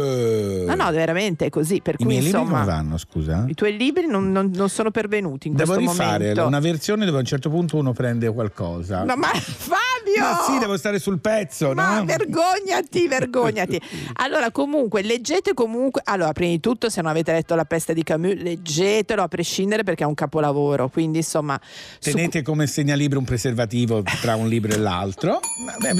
[0.61, 0.65] Eh.
[0.65, 1.81] No, no, veramente è così.
[1.81, 3.45] Per I cui, miei libri insomma, come vanno, scusa?
[3.47, 6.45] i tuoi libri non, non- non sono pervenuti in Devo questo rifare momento.
[6.47, 9.03] una versione dove a un certo punto uno prende qualcosa.
[9.03, 10.19] No, ma Fabio!
[10.19, 12.05] Ma sì, devo stare sul pezzo, Ma no?
[12.05, 13.79] vergognati, vergognati.
[14.13, 16.01] Allora, comunque, leggete comunque.
[16.05, 19.83] Allora, prima di tutto, se non avete letto La peste di Camus, leggetelo a prescindere
[19.83, 20.89] perché è un capolavoro.
[20.89, 21.59] Quindi, insomma,
[21.99, 25.39] su- Tenete come segnalibro un preservativo tra un libro e l'altro.
[25.79, 25.93] Vabbè,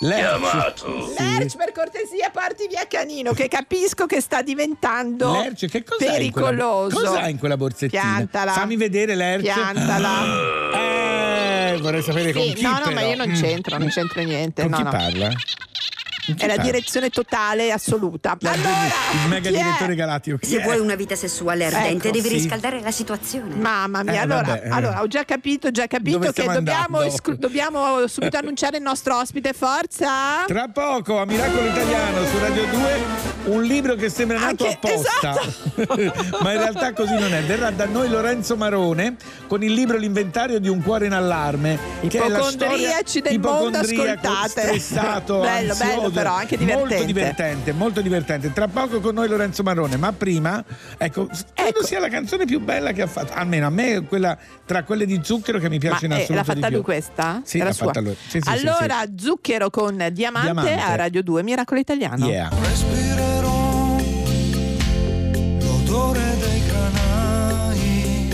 [0.00, 0.84] Lerch.
[1.18, 6.30] Lerch, per cortesia, porti via Canino, che capisco che sta diventando Lerch, che cos'ha in
[6.32, 6.96] quella- pericoloso.
[7.00, 8.02] cos'ha in quella borsettina?
[8.02, 8.52] Piantala.
[8.52, 9.42] Fammi vedere Lerch.
[9.42, 10.78] Piantala.
[11.72, 12.92] Eh, vorrei sapere con Sì, chi no, no, però.
[12.94, 13.34] ma io non Mm.
[13.34, 14.62] c'entro, non c'entro niente.
[14.62, 14.90] Con no, chi no.
[14.90, 15.30] parla?
[16.36, 18.36] È la direzione totale e assoluta.
[18.40, 20.38] il mega direttore galattico.
[20.42, 20.62] Se è?
[20.62, 22.34] vuoi una vita sessuale ardente, Ecco, devi sì.
[22.34, 23.54] riscaldare la situazione.
[23.54, 24.68] Mamma mia, Eh, allora, vabbè, eh.
[24.70, 28.82] allora, ho già capito, ho già capito Dove che dobbiamo, esclu- dobbiamo subito annunciare il
[28.82, 30.44] nostro ospite, forza!
[30.46, 35.40] Tra poco a Miracolo Italiano su Radio 2 un libro che sembra nato Anche- apposta,
[36.42, 37.42] ma in realtà così non è.
[37.42, 39.16] Verrà da noi Lorenzo Marone
[39.46, 41.78] con il libro L'inventario di un cuore in allarme.
[42.06, 44.48] che è la storia Ipocondriaci del mondo, ascoltate.
[44.48, 47.06] stressato, Bello, ansioso, bello però, anche Molto divertente.
[47.06, 48.52] divertente, molto divertente.
[48.52, 50.62] Tra poco con noi Lorenzo Marone, ma prima,
[50.98, 53.32] ecco, credo sia la canzone più bella che ha fatto.
[53.34, 56.34] Almeno a me quella tra quelle di Zucchero che mi piace in Ma eh, assoluto
[56.34, 56.76] l'ha di fatta più.
[56.76, 57.40] lui questa?
[57.44, 57.86] Sì, Era l'ha sua.
[57.86, 58.16] fatta lui.
[58.20, 60.74] Sì, sì, sì, allora, Zucchero con Diamante, Diamante.
[60.74, 62.26] a Radio 2, Miracolo Italiano.
[62.26, 62.48] Yeah.
[62.62, 63.96] Respirerò
[65.60, 68.28] l'odore dei granai.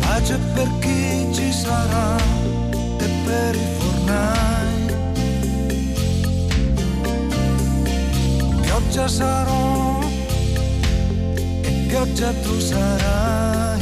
[0.00, 2.16] Pace per chi ci sarà
[2.98, 4.43] e per i fornai.
[8.94, 9.98] Pioggia sarò
[11.62, 13.80] e pioggia tu sarai.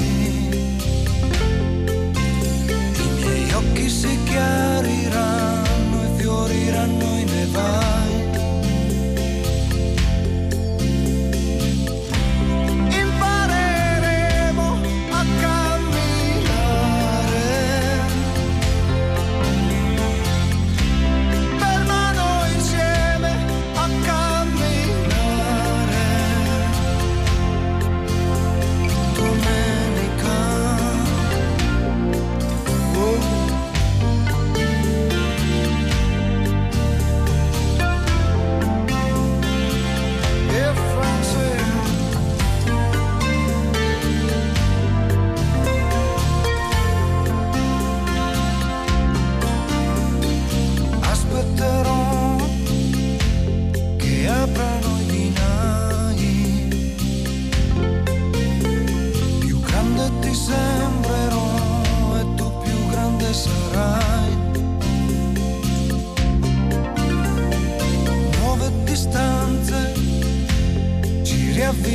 [2.96, 8.01] I miei occhi si chiariranno e fioriranno i nevai.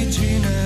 [0.10, 0.57] 只能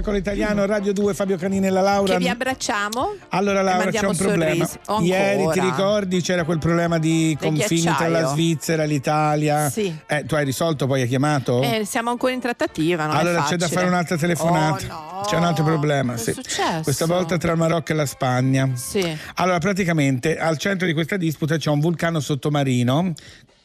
[0.00, 2.14] Miracolo Italiano, Radio 2, Fabio Canini e la Laura.
[2.14, 3.16] Che vi abbracciamo.
[3.28, 4.66] Allora Laura c'è un problema.
[5.00, 8.28] Ieri ti ricordi c'era quel problema di confini tra la.
[8.28, 9.68] Svizzera e l'Italia?
[9.68, 9.94] Sì.
[10.06, 11.62] Eh, tu hai risolto, poi hai chiamato?
[11.62, 13.10] Eh, siamo ancora in trattativa.
[13.10, 14.86] Allora c'è da fare un'altra telefonata.
[14.86, 15.20] Oh, no.
[15.26, 16.12] C'è un altro problema.
[16.12, 16.30] Cosa sì.
[16.30, 16.82] è successo?
[16.82, 18.70] Questa volta tra il Marocco e la Spagna.
[18.74, 19.18] Sì.
[19.34, 23.12] Allora, praticamente al centro di questa disputa c'è un vulcano sottomarino.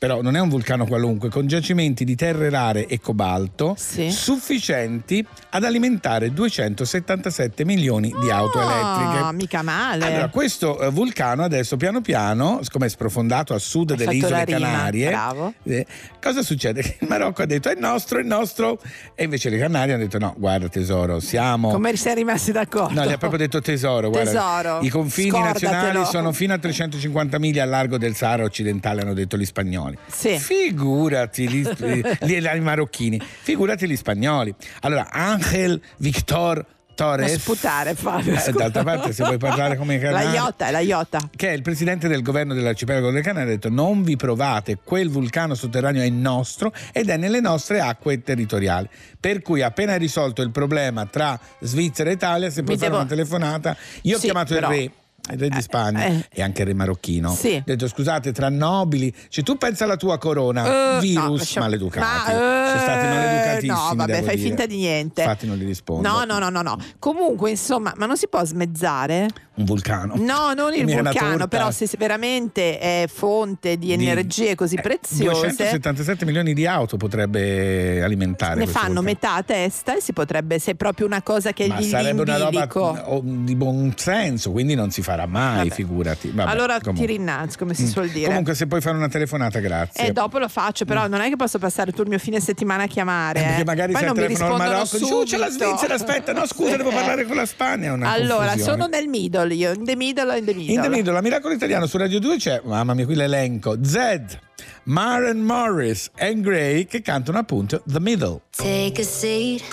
[0.06, 5.63] Però non è un vulcano qualunque, con giacimenti di terre rare e cobalto sufficienti ad
[5.63, 9.18] alimentare 277 milioni di auto elettriche.
[9.18, 10.06] Ah, mica male.
[10.06, 14.46] Allora, questo eh, vulcano adesso piano piano, siccome è sprofondato a sud Hai delle isole
[14.46, 15.54] rima, Canarie, bravo.
[15.63, 15.88] eh,
[16.22, 16.82] cosa succede?
[17.02, 18.80] Il Marocco ha detto è nostro, è nostro,
[19.15, 21.72] e invece le Canarie hanno detto no, guarda tesoro, siamo...
[21.72, 22.94] Come siamo rimasti d'accordo?
[22.94, 24.30] No, gli ha proprio detto tesoro, guarda.
[24.30, 25.72] Tesoro, I confini scordatelo.
[25.72, 29.94] nazionali sono fino a 350 miglia a largo del Sahara occidentale, hanno detto gli spagnoli.
[30.08, 30.38] Sì.
[30.38, 31.67] Figurati gli,
[32.21, 34.53] gli- i marocchini, figurati gli spagnoli.
[34.81, 37.29] Allora, Angel Victor Torres.
[37.29, 40.21] Non sputare, Fabio, Eh, d'altra parte, se vuoi parlare come i La.
[40.31, 41.19] Iota, la Iota.
[41.36, 45.10] Che è il presidente del governo dell'arcipelago delle Canarie, ha detto: Non vi provate, quel
[45.10, 48.88] vulcano sotterraneo è nostro ed è nelle nostre acque territoriali.
[49.19, 53.01] Per cui, appena risolto il problema tra Svizzera e Italia, se puoi Mi fare devo-
[53.03, 54.91] una telefonata, io ho Sì, chiamato però- il re.
[55.32, 56.28] Il re di Spagna eh.
[56.32, 57.32] e anche il re marocchino.
[57.34, 57.56] Sì.
[57.56, 62.06] Ho detto scusate, tra nobili, cioè tu pensa alla tua corona, Eh, virus no, maleducati.
[62.06, 63.68] Ma, Sono stati eh, maleducatissimi.
[63.68, 64.48] No, vabbè, fai dire.
[64.48, 65.22] finta di niente.
[65.22, 66.08] Infatti non li rispondo.
[66.08, 66.78] No, no, no, no, no.
[67.00, 69.28] Comunque, insomma, ma non si può smezzare?
[69.56, 70.16] Un vulcano.
[70.18, 76.26] No, non il vulcano, però se veramente è fonte di Di- energie così preziose, 277
[76.26, 78.60] milioni di auto potrebbe alimentare.
[78.60, 79.02] ne fanno vulcano.
[79.02, 82.22] metà a testa e si potrebbe, se è proprio una cosa che Ma gli sarebbe
[82.22, 82.68] una roba
[83.06, 85.69] oh, di buon senso, quindi non si farà mai, Vabbè.
[85.73, 86.32] figurati.
[86.32, 87.06] Vabbè, allora comunque.
[87.08, 87.88] ti rinnalzi, come si Mm.
[87.88, 88.28] suol dire.
[88.28, 90.08] Comunque, se puoi fare una telefonata, grazie.
[90.08, 92.84] E dopo lo faccio, però non è che posso passare tutto il mio fine settimana
[92.84, 93.39] a chiamare.
[93.39, 93.45] Eh, eh.
[93.47, 95.67] perché magari Poi sei al non mi telefono al Marocco dici, oh, c'è la subito."
[95.69, 96.93] Svizzera, aspetta, no scusa, devo Eh.
[96.93, 97.91] parlare con la Spagna.
[97.93, 98.60] Allora, confusione.
[98.62, 100.73] sono nel middle io, in the middle, in the middle.
[100.73, 104.38] In the middle, a Miracolo Italiano su Radio 2 c'è, mamma mia, qui l'elenco, Zed,
[104.84, 108.41] Maren Morris e Gray che cantano appunto The Middle.
[108.56, 109.63] Take a seat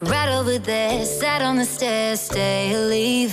[0.00, 1.04] right over there.
[1.04, 3.32] Sat on the stairs, stay or leave.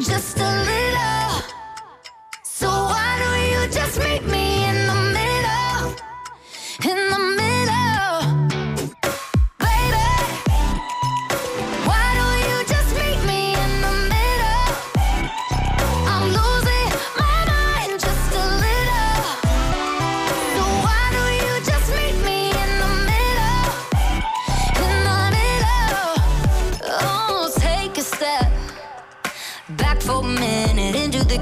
[0.00, 1.42] just a little.
[2.42, 5.94] So why don't you just meet me in the middle?
[6.90, 7.51] In the middle.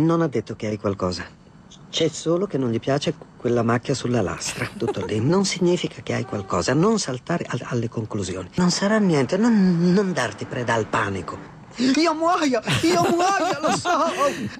[0.00, 1.24] Non ha detto che hai qualcosa.
[1.90, 4.68] C'è solo che non gli piace quella macchia sulla lastra.
[4.76, 5.20] Tutto lì.
[5.20, 6.72] Non significa che hai qualcosa.
[6.72, 8.48] Non saltare al- alle conclusioni.
[8.54, 9.36] Non sarà niente.
[9.36, 11.58] Non, non darti preda al panico.
[11.96, 12.60] Io muoio!
[12.82, 13.90] Io muoio, lo so!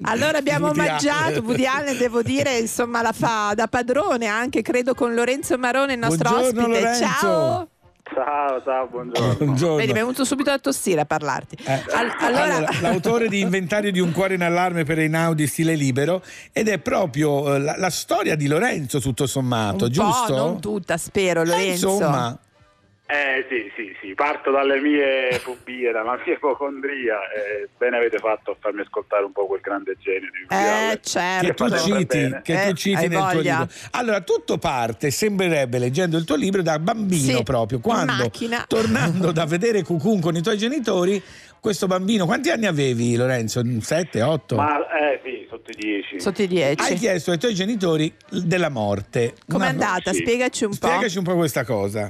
[0.03, 1.41] Allora abbiamo Woody mangiato.
[1.41, 5.99] Woody Allen devo dire, insomma la fa da padrone anche credo con Lorenzo Marone, il
[5.99, 6.79] nostro Buongiorno, ospite.
[6.79, 7.03] Lorenzo.
[7.05, 7.69] Ciao!
[8.13, 9.35] Ciao, ciao, buongiorno.
[9.35, 9.75] Buongiorno.
[9.77, 11.57] Vedi, mi è venuto subito da tossire a parlarti.
[11.65, 16.21] Al- allora, Allora, l'autore di Inventario di un cuore in allarme per Einaudi stile libero
[16.51, 20.25] ed è proprio eh, la, la storia di Lorenzo tutto sommato, un giusto?
[20.33, 21.91] po', non tutta, spero, Eh, Lorenzo.
[21.93, 22.37] insomma,
[23.13, 27.15] Eh sì, sì, sì, parto dalle mie fobie, dalla mia ipocondria.
[27.35, 30.91] Eh, bene avete fatto a farmi ascoltare un po' quel grande genio di Woody Allen.
[30.91, 31.65] Eh, certo.
[31.65, 33.59] che tu citi, che tu Eh, citi hai nel tuo voglia.
[33.59, 33.75] libro.
[33.91, 38.31] Allora, tutto parte, sembrerebbe, leggendo il tuo libro, da bambino Sì, proprio, quando
[38.67, 41.21] tornando da vedere Cucun con i tuoi genitori,
[41.59, 43.61] questo bambino, quanti anni avevi Lorenzo?
[43.81, 44.55] 7, 8?
[44.55, 46.17] Ma eh sì, sotto i dieci.
[46.17, 46.81] Sotto i dieci.
[46.81, 49.33] Hai chiesto ai tuoi genitori della morte.
[49.49, 50.13] Com'è Una- andata?
[50.13, 50.19] sì.
[50.19, 50.87] Spiegaci un po'.
[50.87, 52.09] Spiegaci un po' questa cosa.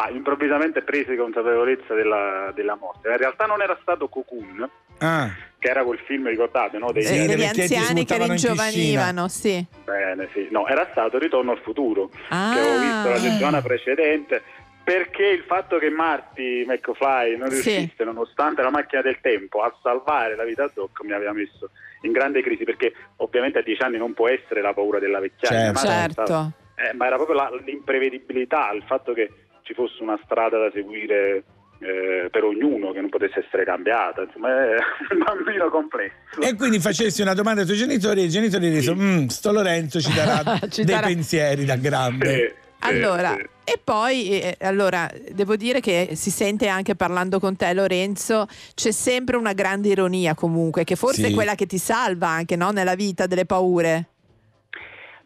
[0.00, 3.10] Bah, improvvisamente presi consapevolezza della, della morte.
[3.10, 4.66] In realtà non era stato Cocoon,
[5.02, 5.28] Ah,
[5.58, 6.90] che era quel film, ricordate, no?
[6.90, 9.62] Dei, Eh, degli vecchietti anziani che ringiovanivano, sì.
[9.84, 10.48] Bene, sì.
[10.50, 12.52] No, era stato Ritorno al futuro, Ah.
[12.54, 14.42] che avevo visto la settimana precedente,
[14.82, 17.70] perché il fatto che Marty McFly non Sì.
[17.70, 21.70] riuscisse, nonostante la macchina del tempo, a salvare la vita a Doc mi aveva messo
[22.02, 25.74] in grande crisi, perché ovviamente a dieci anni non può essere la paura della vecchiaia,
[25.74, 25.86] Certo.
[25.86, 26.52] ma, era Certo.
[26.76, 29.30] eh, ma era proprio la- l'imprevedibilità, il fatto che
[29.62, 31.44] ci fosse una strada da seguire
[31.80, 34.74] eh, per ognuno, che non potesse essere cambiata, insomma è
[35.12, 36.40] un bambino complesso.
[36.40, 40.00] E quindi facessi una domanda ai tuoi genitori e i genitori dicono, "Mm, sto Lorenzo
[40.00, 42.54] ci darà Ci dei darà- pensieri da grande.
[42.82, 48.46] Allora, e poi eh, allora, devo dire che si sente anche parlando con te Lorenzo,
[48.74, 51.30] c'è sempre una grande ironia comunque, che forse Sì.
[51.30, 54.06] è quella che ti salva anche no, nella vita delle paure.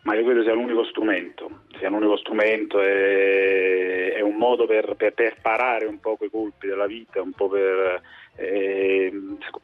[0.03, 5.12] Ma io credo sia l'unico strumento, sia l'unico strumento, è, è un modo per, per,
[5.14, 8.01] per parare un po' quei colpi della vita, un po' per...
[8.37, 9.12] eh,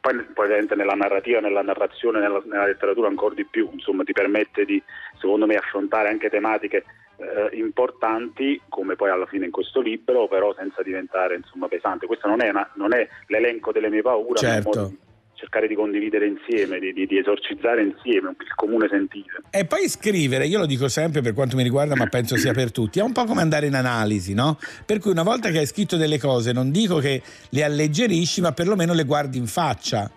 [0.01, 4.13] poi, poi ovviamente nella narrativa, nella narrazione, nella, nella letteratura ancora di più, insomma ti
[4.13, 4.83] permette di,
[5.19, 6.85] secondo me, affrontare anche tematiche
[7.17, 12.07] eh, importanti, come poi alla fine in questo libro, però senza diventare insomma pesante.
[12.07, 14.93] Questo non è, una- non è l'elenco delle mie paure, un Certo.
[15.41, 19.43] Cercare di condividere insieme, di, di- di esorcizzare insieme il comune sentire.
[19.51, 22.71] E poi scrivere, io lo dico sempre per quanto mi riguarda, ma penso sia per
[22.71, 24.59] tutti, è un po' come andare in analisi, no?
[24.85, 28.53] Per cui una volta che hai scritto delle cose, non dico che le alleggerisci, ma
[28.53, 30.11] perlomeno le guardi in faccia.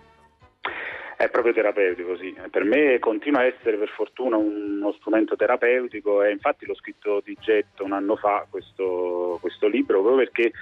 [1.16, 2.34] È proprio terapeutico, sì.
[2.50, 7.34] Per me continua a essere per fortuna uno strumento terapeutico e infatti l'ho scritto di
[7.40, 10.52] getto un anno fa questo, questo libro proprio perché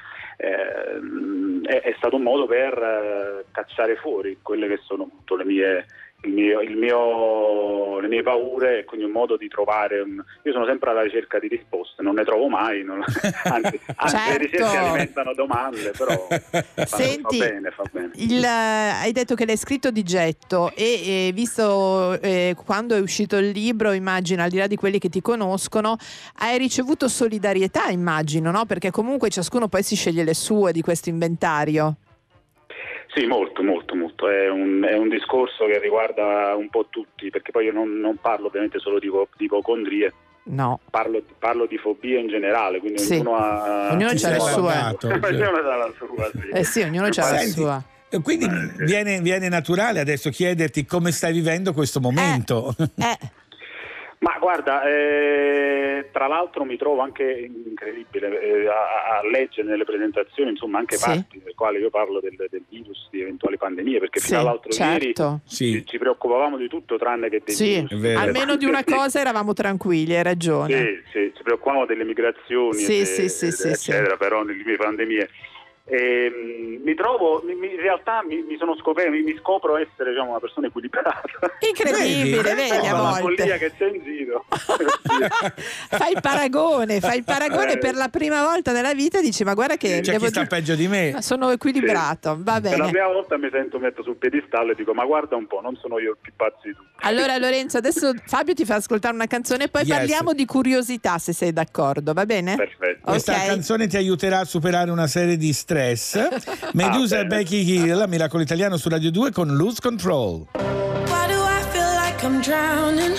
[0.42, 5.44] ehm, è, è stato un modo per eh, cacciare fuori quelle che sono appunto le
[5.44, 5.86] mie,
[6.22, 7.71] il mio, il mio-
[8.12, 10.22] mie paure e quindi un modo di trovare un...
[10.42, 13.02] io sono sempre alla ricerca di risposte non ne trovo mai non-
[13.44, 14.86] anzi, anzi le ricerche Certo.
[14.88, 19.90] alimentano domande però fa- Senti, fa bene fa bene Il, hai detto che l'hai scritto
[19.90, 24.66] di getto e, e visto eh, quando è uscito il libro, immagino, al di là
[24.66, 25.96] di quelli che ti conoscono,
[26.38, 28.64] hai ricevuto solidarietà, immagino, no?
[28.66, 31.96] Perché comunque ciascuno poi si sceglie le sue di questo inventario.
[33.14, 34.28] Sì, molto, molto, molto.
[34.28, 38.16] È un, è un discorso che riguarda un po' tutti, perché poi io non, non
[38.16, 40.12] parlo ovviamente solo di, di ipocondrie,
[40.44, 40.80] No.
[40.90, 43.14] parlo, parlo di fobie in generale, quindi Sì.
[43.14, 43.92] ognuno ha...
[43.92, 44.96] Ognuno c'ha la sua.
[45.02, 46.48] ognuno ha la sua, sì.
[46.52, 47.82] Eh sì, ognuno c'ha la sua.
[48.08, 48.48] e Quindi
[48.78, 52.74] viene, viene naturale adesso chiederti come stai vivendo questo momento.
[54.22, 60.50] Ma guarda, eh, tra l'altro mi trovo anche incredibile eh, a, a leggere nelle presentazioni,
[60.50, 61.04] insomma, anche Sì.
[61.04, 64.70] parti nelle quali io parlo del, del virus, di eventuali pandemie, perché Sì, fino all'altro
[64.70, 65.22] certo.
[65.22, 68.16] ieri ci, ci preoccupavamo di tutto tranne che del Sì, virus.
[68.16, 70.72] almeno di una cosa eravamo tranquilli, hai ragione.
[70.72, 74.62] Sì, sì, ci preoccupavamo delle migrazioni, Sì, e- sì, sì, e- sì, eccetera, però nelle
[74.64, 75.28] mie pandemie.
[75.92, 79.76] E, mm, mi trovo, mi- mi- in realtà mi, mi sono scoperto, mi, mi scopro
[79.76, 81.20] essere diciamo, una persona equilibrata.
[81.68, 83.20] Incredibile, vedi a la volte.
[83.42, 84.44] follia che c'è in giro.
[85.90, 87.78] Fai il paragone, fai il paragone Eh.
[87.78, 90.46] per la prima volta nella vita e dici ma guarda che C'è chi sta dire-
[90.46, 91.16] peggio di me.
[91.20, 92.90] sono equilibrato, va Per la bene.
[92.90, 95.98] prima volta mi sento metto sul piedistallo e dico ma guarda un po', non sono
[95.98, 96.88] io il più pazzo di tutti.
[97.02, 99.96] Allora Lorenzo, adesso Fabio ti fa ascoltare una canzone e poi Yes.
[99.98, 102.56] parliamo di curiosità se sei d'accordo, va bene?
[102.56, 103.00] Perfetto.
[103.10, 103.46] Questa Ok.
[103.46, 105.80] canzone ti aiuterà a superare una serie di stress.
[105.90, 110.46] Express, ah, Medusa e Becky Hill, a Miracolo Italiano su Radio 2 con Loose Control.
[110.54, 113.16] Why do I feel like I'm drowning?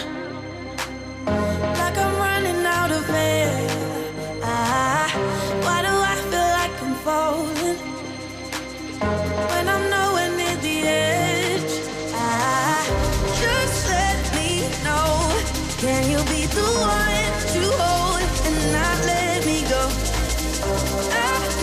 [1.26, 3.68] Like I'm running out of air.
[4.44, 5.12] Ah,
[5.62, 7.78] why do I feel like I'm falling?
[9.50, 11.74] When I'm nowhere near the edge.
[12.16, 12.88] I,
[13.42, 15.30] just let me know.
[15.80, 19.90] Can you be the one to hold and not let me go?
[21.12, 21.63] I,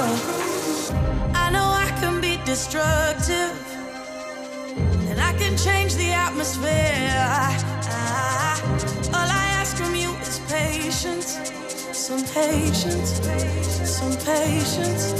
[0.00, 1.34] control?
[1.34, 3.54] I know I can be destructive.
[5.10, 7.12] And I can change the atmosphere.
[7.92, 8.62] Ah,
[9.16, 11.28] all I ask from you is patience.
[11.92, 13.10] Some patience.
[13.96, 15.12] Some patience.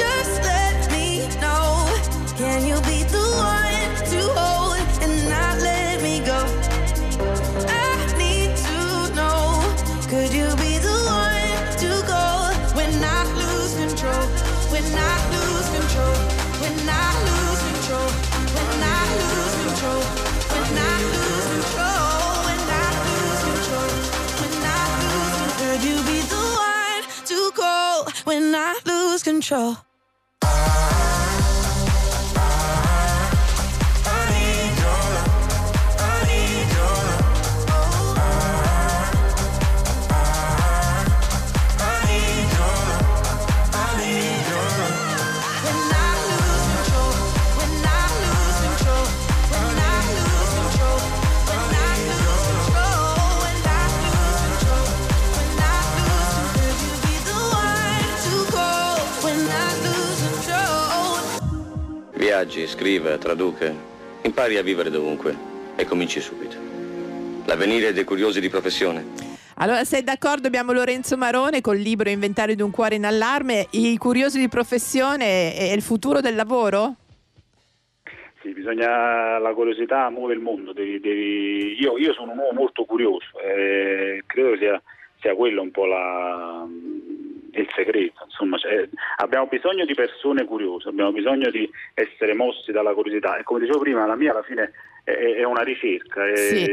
[0.00, 1.86] Just let me know.
[2.36, 4.57] Can you be the one to hold
[29.40, 29.87] control?
[62.38, 63.68] Viaggi, scriva, traduca.
[64.22, 65.36] Impari a vivere dovunque
[65.74, 66.54] e cominci subito.
[67.46, 69.04] L'avvenire dei curiosi di professione.
[69.56, 70.46] Allora, sei d'accordo?
[70.46, 73.66] Abbiamo Lorenzo Marone col libro Inventario di un cuore in allarme.
[73.70, 76.94] I curiosi di professione è il futuro del lavoro?
[78.40, 82.84] Sì, bisogna, la curiosità muove il mondo, devi- devi- io, io sono un uomo molto
[82.84, 84.80] curioso e credo sia,
[85.20, 86.64] sia quello un po' la-
[87.60, 92.92] il segreto, insomma, cioè, abbiamo bisogno di persone curiose, abbiamo bisogno di essere mossi dalla
[92.94, 94.72] curiosità e come dicevo prima la mia alla fine
[95.04, 96.64] è, una ricerca, Sì.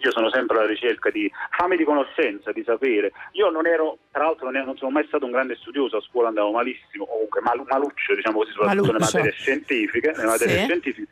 [0.00, 4.24] io sono sempre alla ricerca di fame di conoscenza, di sapere, io non ero, tra
[4.24, 8.14] l'altro non, sono mai stato un grande studioso, a scuola andavo malissimo, comunque mal- maluccio
[8.16, 10.64] diciamo così, soprattutto nelle materie scientifiche, nelle materie Sì.
[10.64, 11.08] scientifiche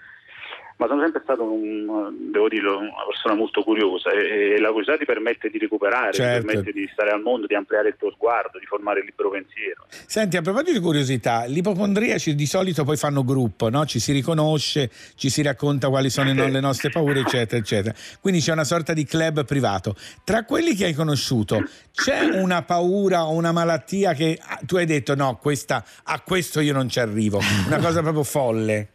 [0.79, 4.97] ma sono sempre stato, un, devo dire, una persona molto curiosa e, e la curiosità
[4.97, 6.41] ti permette di recuperare, Certo.
[6.41, 9.31] ti permette di stare al mondo, di ampliare il tuo sguardo, di formare il libero
[9.31, 9.87] pensiero.
[9.89, 13.87] Senti, a proposito di curiosità, gli ipocondriaci di solito poi fanno gruppo, no?
[13.87, 17.95] ci si riconosce, ci si racconta quali sono no- le nostre paure, eccetera, eccetera.
[18.21, 19.97] Quindi c'è una sorta di club privato.
[20.23, 24.87] Tra quelli che hai conosciuto, c'è una paura o una malattia che ah, tu hai
[24.87, 28.91] detto no, questa, a questo io non ci arrivo, una cosa proprio folle.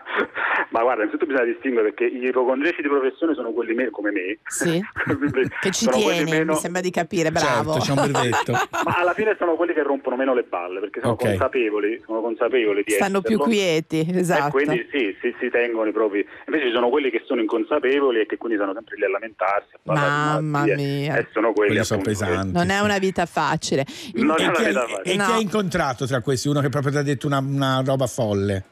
[0.89, 4.39] Guarda, innanzitutto bisogna distinguere perché gli ipocondriaci di professione sono quelli me- come me.
[4.47, 4.80] Sì.
[5.61, 7.74] Che ci Sono quelli tieni, meno- mi sembra di capire, bravo.
[7.78, 8.53] Certo, c'è un brevetto.
[8.84, 11.24] Ma alla fine sono quelli che rompono meno le balle perché sono Ok.
[11.24, 13.45] consapevoli, sono consapevoli di Stanno più esserlo.
[13.53, 14.47] quieti, esatto.
[14.47, 16.26] E quindi sì, sì, si tengono i propri.
[16.47, 19.74] Invece ci sono quelli che sono inconsapevoli e che quindi stanno sempre lì a lamentarsi,
[19.74, 21.16] a Mamma malattie, mia.
[21.18, 22.53] E sono quelli, Quelli sono pesanti.
[22.53, 23.84] Non è una vita facile.
[24.14, 24.64] Non è E chi,
[25.11, 25.24] hai, No.
[25.24, 26.49] hai incontrato tra questi?
[26.49, 28.64] Uno che proprio ti ha detto una, una roba folle.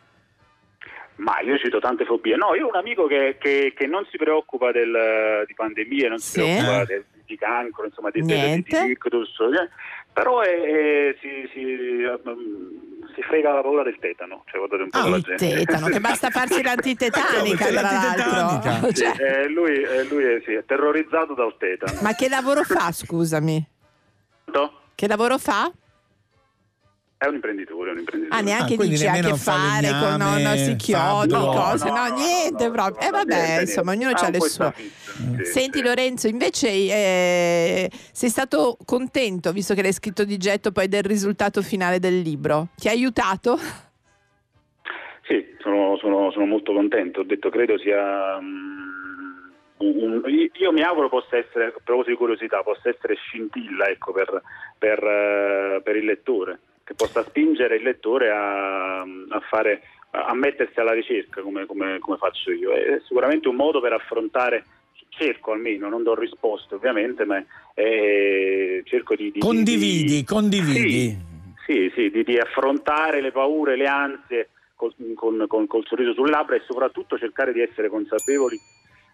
[1.17, 2.37] Ma io cito tante fobie.
[2.37, 6.19] No, io ho un amico che, che- che non si preoccupa del- di pandemie, non
[6.19, 6.41] si Sì.
[6.41, 9.69] preoccupa del- di cancro, insomma, di, di, di ictus, eh,
[10.13, 14.91] però è- è- si, si- ehm, si frega la paura del tetano, cioè guardate un
[14.91, 15.49] po' Ah, la il gente.
[15.65, 18.91] tetano, che basta farsi l'antitetanica, tra l'altro.
[18.93, 21.99] Sì, Cioè, eh, lui, eh, lui è, sì, è terrorizzato dal tetano.
[22.03, 23.67] ma che lavoro fa, scusami?
[24.95, 25.71] Che lavoro fa?
[27.19, 28.39] È un imprenditore, è un imprenditore.
[28.39, 31.51] Ah, neanche Ah, dice ha a che nemmeno fare con no, no, si chiodi, fabbro.
[31.51, 33.01] cose, no, No, no, niente no, proprio.
[33.01, 34.07] no, Eh vabbè, niente, insomma, niente.
[34.15, 34.73] ognuno Ah, ha le sue.
[34.77, 35.85] sì, Senti sì.
[35.85, 41.63] Lorenzo, invece eh, sei stato contento, visto che l'hai scritto di getto, poi del risultato
[41.63, 42.69] finale del libro?
[42.77, 43.57] Ti ha aiutato?
[45.27, 47.21] Sì, sono, sono- sono molto contento.
[47.21, 48.39] Ho detto, credo sia.
[48.41, 48.75] mm,
[49.79, 54.13] un- un- io mi auguro possa essere, a proposito di curiosità, possa essere scintilla ecco,
[54.13, 54.43] per,
[54.79, 60.79] per, eh, per il lettore, che possa spingere il lettore a, a fare a mettersi
[60.79, 62.71] alla ricerca come, come- come faccio io.
[62.71, 64.65] È sicuramente un modo per affrontare
[65.09, 67.43] cerco almeno, non do risposte ovviamente, ma
[67.75, 69.33] eh, cerco di...
[69.33, 71.19] di- Condividi, di- condividi.
[71.67, 76.31] Sì, sì, di, di affrontare le paure, le ansie col, con, con- col sorriso sul
[76.31, 78.57] labbra e soprattutto cercare di essere consapevoli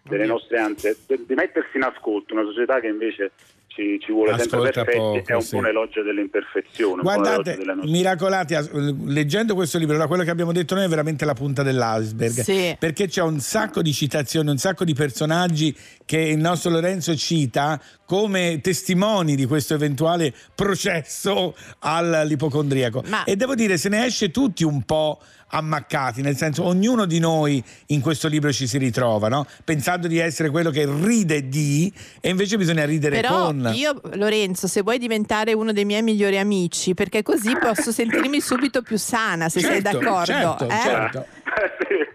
[0.03, 3.31] delle nostre ansie, di mettersi in ascolto, una società che invece
[3.75, 5.49] ci, ci vuole sempre Ascolta perfetti, poco, è un sì.
[5.51, 7.01] po' un elogio dell'imperfezione.
[7.01, 8.55] Guardate, elogio miracolati,
[9.05, 12.41] leggendo questo libro, da quello che abbiamo detto noi è veramente la punta dell'iceberg.
[12.41, 12.75] Sì.
[12.77, 17.81] Perché c'è un sacco di citazioni, un sacco di personaggi che il nostro Lorenzo cita
[18.05, 23.03] come testimoni di questo eventuale processo all'ipocondriaco.
[23.07, 25.19] Ma- E devo dire, se ne esce tutti un po'
[25.53, 29.45] ammaccati, nel senso ognuno di noi in questo libro ci si ritrova, no?
[29.63, 33.71] pensando di essere quello che ride di e invece bisogna ridere Però con.
[33.75, 38.81] io, Lorenzo, se vuoi diventare uno dei miei migliori amici, perché così posso sentirmi subito
[38.81, 40.25] più sana, se sei Certo, d'accordo.
[40.25, 40.79] certo, eh?
[40.83, 41.25] certo.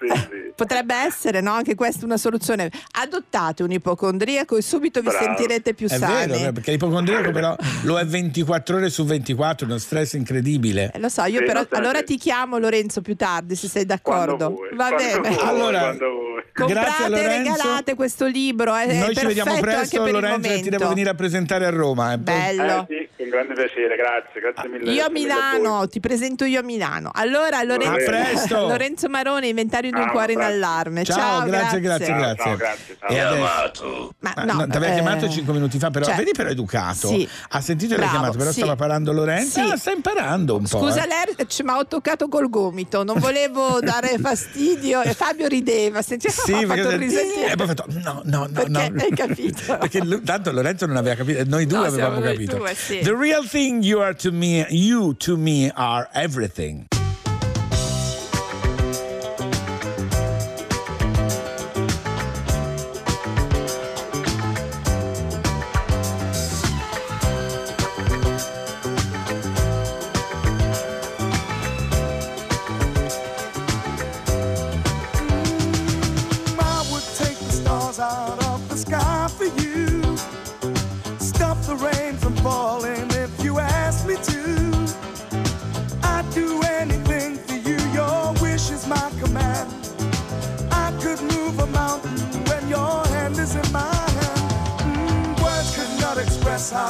[0.54, 1.52] Potrebbe essere, no?
[1.52, 2.70] Anche questa una soluzione.
[2.92, 5.24] Adottate un ipocondriaco e subito vi Bravo.
[5.24, 6.32] sentirete più è sani.
[6.32, 10.90] vero, perché l'ipocondriaco però lo è 24 ore su 24, uno stress incredibile.
[10.94, 12.04] Eh, Lo so, io Sì, però allora sì.
[12.04, 14.56] ti chiamo Lorenzo più tardi se sei d'accordo.
[14.74, 15.36] Va bene.
[15.38, 17.52] Allora, grazie Comprate, Lorenzo.
[17.52, 18.74] regalate questo libro.
[18.74, 21.64] È, è Noi ci vediamo presto, anche per Lorenzo, e ti devo venire a presentare
[21.66, 22.12] a Roma.
[22.12, 22.18] eh.
[22.18, 22.86] Bello.
[22.88, 24.90] Eh con grande piacere, grazie, grazie mille.
[24.92, 25.26] Io a mille.
[25.34, 27.10] Milano, ti presento io a Milano.
[27.12, 28.60] Allora, Lorenzo, A.
[28.68, 31.04] Lorenzo Marone, inventario di un Ciao, cuore in allarme.
[31.04, 32.42] Ciao, Ciao, grazie, grazie, Ciao, grazie.
[32.44, 33.08] ciao, grazie, ciao.
[33.10, 34.14] E adesso- Chiamato.
[34.20, 36.48] Ma Ah, no, no, ti aveva eh, chiamato 5 minuti fa, però cioè- vedi però
[36.48, 37.08] educato.
[37.08, 37.28] Sì.
[37.50, 38.58] Ha sentito e l'ha chiamato, però sì.
[38.60, 39.60] stava parlando Lorenzo.
[39.62, 39.70] Sì.
[39.70, 40.78] Ah, sta imparando un po'.
[40.78, 41.06] Scusa eh.
[41.06, 46.52] Lerch, ma ho toccato col gomito, non volevo dare fastidio e Fabio rideva, senti, Sì,
[46.64, 47.46] ha fatto il risettino.
[47.48, 48.78] e poi ha fatto no, no, no, no.
[48.92, 49.76] Perché hai capito?
[49.78, 52.56] perché tanto Lorenzo non aveva capito, noi due No, avevamo capito.
[52.56, 53.00] due, sì.
[53.10, 56.86] The real thing you are to me, you to me are everything.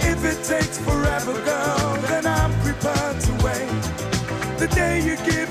[0.00, 3.68] If it takes forever, girl, then I'm prepared to wait.
[4.58, 5.47] The day you give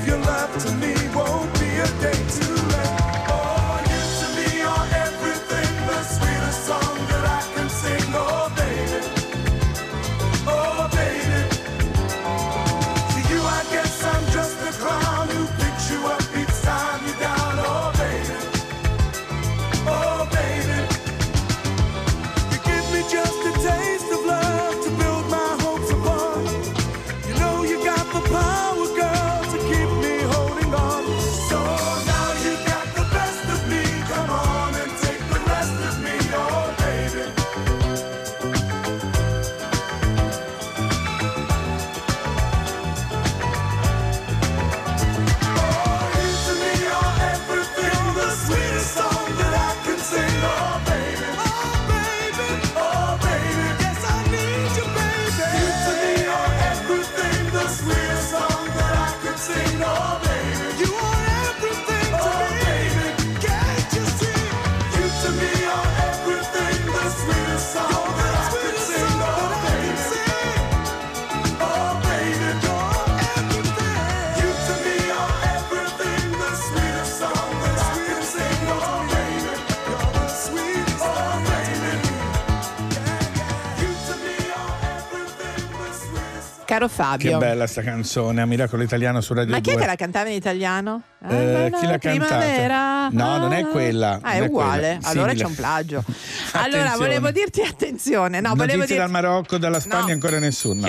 [86.87, 87.31] Caro Fabio.
[87.31, 89.73] Che bella sta canzone, a Miracolo Italiano su Radio Ma chi 2.
[89.73, 91.01] è che la cantava in italiano?
[91.27, 93.09] Eh, la chi l'ha primavera.
[93.09, 93.09] cantata?
[93.11, 94.19] No, non è quella.
[94.21, 94.97] Ah, è uguale.
[94.99, 95.07] quella.
[95.09, 96.03] Allora c'è un plagio.
[96.53, 97.96] allora, volevo dirti attenzione.
[98.05, 98.95] No, volevo Notizie dirti...
[98.95, 100.87] dal Marocco, dalla Spagna, ancora nessuno.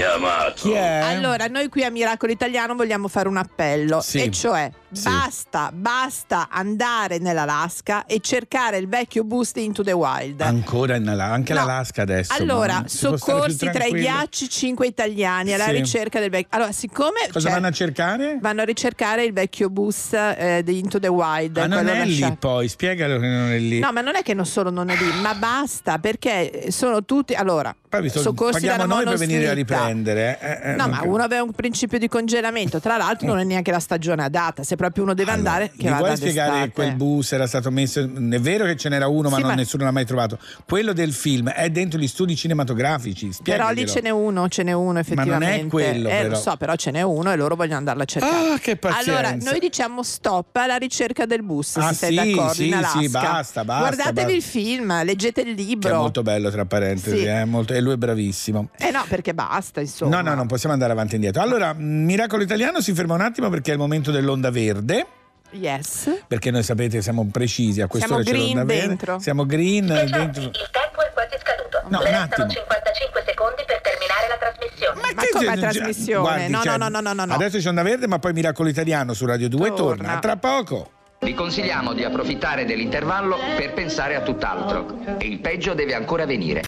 [0.54, 1.00] Chi è?
[1.04, 4.22] Allora, noi qui a Miracolo Italiano vogliamo fare un appello, Sì.
[4.22, 5.02] e cioè Sì.
[5.04, 10.40] basta, basta andare nell'Alaska e cercare il vecchio bus di Into the Wild.
[10.40, 11.61] Ancora in Ala- anche No.
[11.61, 12.32] l'Alaska adesso.
[12.34, 15.72] Allora, ma soccorsi tra i ghiacci, cinque italiani alla Sì.
[15.72, 16.48] ricerca del vecchio.
[16.56, 18.38] Allora, siccome Cosa cioè, vanno a cercare?
[18.40, 21.56] vanno a ricercare il vecchio bus eh, di Into the Wild.
[21.56, 23.78] Ah, non è lì lasciato- poi, spiegalo che non è lì.
[23.78, 27.34] No, ma non è che non solo non è lì, ma basta perché sono tutti.
[27.34, 30.39] Allora, Poi vi soccorsi paghiamo noi per venire a riprendere.
[30.41, 31.14] eh, eh, No, non ma capisco.
[31.14, 32.80] uno aveva un principio di congelamento.
[32.80, 34.62] Tra l'altro, non è neanche la stagione adatta.
[34.62, 36.66] Se proprio uno deve andare, che vada vuoi spiegare d'estate.
[36.68, 38.01] che quel bus era stato messo?
[38.03, 40.39] È vero che ce n'era uno, ma Sì, non ma- nessuno l'ha mai trovato.
[40.66, 43.30] Quello del film è dentro gli studi cinematografici.
[43.43, 43.89] Però lì spiegaglielo.
[43.91, 45.66] ce n'è uno, ce n'è uno Ma non è effettivamente.
[45.68, 46.28] quello, Eh, però.
[46.28, 48.53] lo so, però ce n'è uno e loro vogliono andarla a cercare.
[48.53, 49.11] Ah, che pazienza.
[49.11, 52.99] Allora, noi diciamo stop alla ricerca del bus, Ah, se sì, d'accordo, sì, in Alaska.
[53.01, 54.32] sì, basta, basta, Guardatevi basta.
[54.32, 55.97] il film, leggete il Che è libro.
[55.97, 57.24] molto bello, tra parentesi, Sì.
[57.24, 58.70] eh, molto- e lui è bravissimo.
[58.79, 60.20] Eh no, perché basta, insomma.
[60.20, 61.43] No, no, non possiamo andare avanti e indietro.
[61.43, 65.07] Allora, Miracolo Italiano si ferma un attimo perché è il momento dell'onda verde.
[65.53, 66.24] Yes.
[66.26, 68.87] Perché noi sapete siamo precisi a quest'ora Siamo c'è green l'onda verde.
[68.89, 69.18] dentro.
[69.18, 70.51] Siamo green dentro.
[70.51, 71.81] tempo è quasi scaduto.
[71.89, 72.49] No, un Restano attimo.
[72.51, 75.01] 55 secondi per terminare la trasmissione.
[75.01, 76.20] Ma come Cioè, trasmissione?
[76.20, 77.33] guardi, no, cioè, no, no, no, no, no.
[77.35, 79.76] Adesso c'è Onda Verde, ma poi Miracolo Italiano su Radio 2 torna.
[80.05, 80.18] Torna.
[80.18, 80.91] Tra poco.
[81.21, 84.99] Vi consigliamo di approfittare dell'intervallo per pensare a tutt'altro.
[85.19, 86.62] E il peggio deve ancora venire.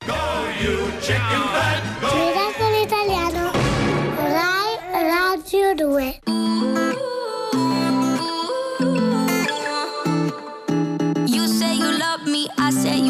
[2.13, 3.53] Miracolo Italiano,
[4.17, 4.77] Rai
[5.09, 6.19] Radio 2.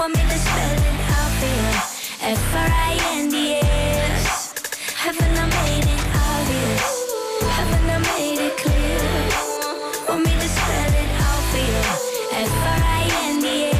[0.00, 0.80] Want me to spell it
[1.12, 1.72] out for you?
[2.32, 3.92] F-R-I-N-D-S.
[4.96, 6.88] Haven't I made it obvious?
[7.42, 9.04] Haven't I made it clear?
[10.08, 11.84] Want me to spell it out for you?
[12.48, 13.76] F-R-I-N-D-S.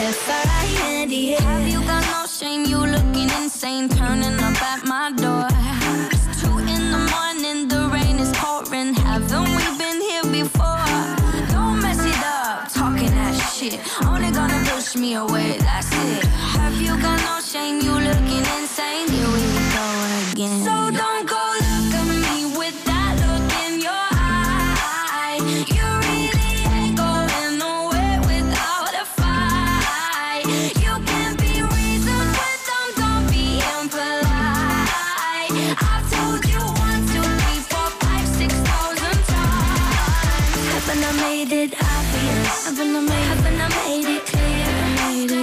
[0.00, 1.42] F-R-I-N-D-S.
[1.44, 2.64] Have you got no shame?
[2.64, 5.46] You looking insane, turning up at my door.
[6.10, 8.94] It's two in the morning, the rain is pouring.
[9.78, 10.82] Been here before?
[11.50, 13.78] Don't mess it up, talking that shit.
[14.96, 16.24] Me away, that's it.
[16.24, 17.80] Have you got no shame?
[17.80, 19.08] You looking insane?
[19.10, 19.42] Here we
[19.74, 19.86] go
[20.30, 20.62] again.
[20.62, 25.40] So don't go look at me with that look in your eye.
[25.66, 30.46] You really ain't going nowhere without a fight.
[30.78, 35.50] You can't be reasoned with them, don't be impolite.
[35.90, 40.54] I've told you one, two, three, four, five, six thousand times.
[40.70, 42.66] Haven't I made it obvious?
[42.66, 44.63] Haven't I made, haven't I made it clear?
[45.24, 45.40] Haven't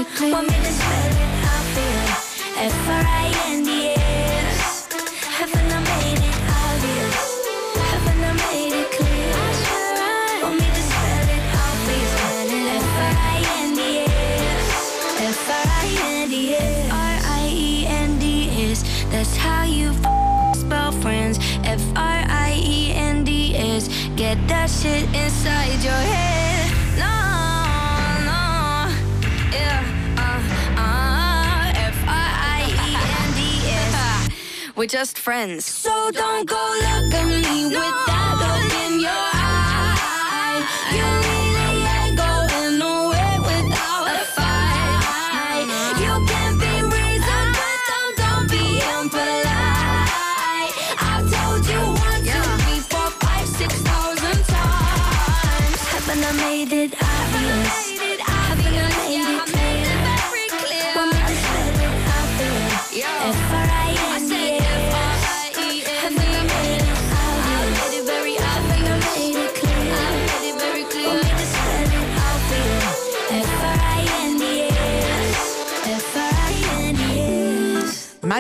[5.71, 7.17] I made it obvious?
[7.89, 9.33] Haven't I made it clear?
[10.43, 11.41] Want me to spell it.
[19.11, 19.93] That's how you
[20.53, 21.39] spell friends.
[21.63, 22.29] F-R-I-E-N-D-S.
[24.15, 26.30] Get that shit inside your head.
[34.81, 35.65] We're just friends.
[35.65, 38.20] So don't go look at me with that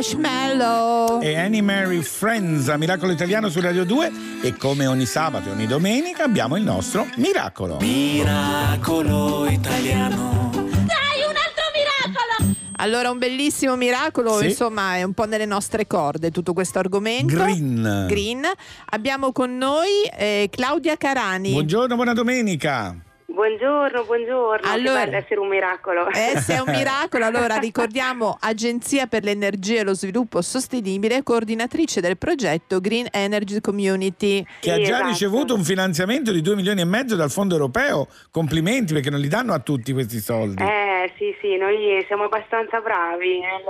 [0.01, 1.21] Marshmallow.
[1.21, 5.51] e Annie Mary Friends a Miracolo Italiano su Radio 2 e come ogni sabato e
[5.51, 7.77] ogni domenica abbiamo il nostro Miracolo.
[7.81, 10.49] Miracolo italiano.
[10.53, 12.55] Dai, un altro miracolo!
[12.77, 14.45] Allora, un bellissimo miracolo, Sì.
[14.47, 17.35] insomma, è un po' nelle nostre corde tutto questo argomento.
[17.35, 18.05] Green.
[18.09, 18.41] Green.
[18.89, 21.51] Abbiamo con noi eh, Claudia Carani.
[21.51, 22.95] Buongiorno, buona domenica.
[23.41, 24.71] Buongiorno, buongiorno.
[24.71, 26.07] Allora- che bello essere un miracolo.
[26.09, 32.01] Eh, se è un miracolo, allora ricordiamo Agenzia per l'Energia e lo Sviluppo Sostenibile, coordinatrice
[32.01, 34.45] del progetto Green Energy Community.
[34.59, 38.07] Che ha già ricevuto un finanziamento di 2 milioni e mezzo dal fondo europeo.
[38.29, 40.61] Complimenti perché non li danno a tutti questi soldi.
[40.61, 43.63] Eh sì, sì, noi siamo abbastanza bravi nel,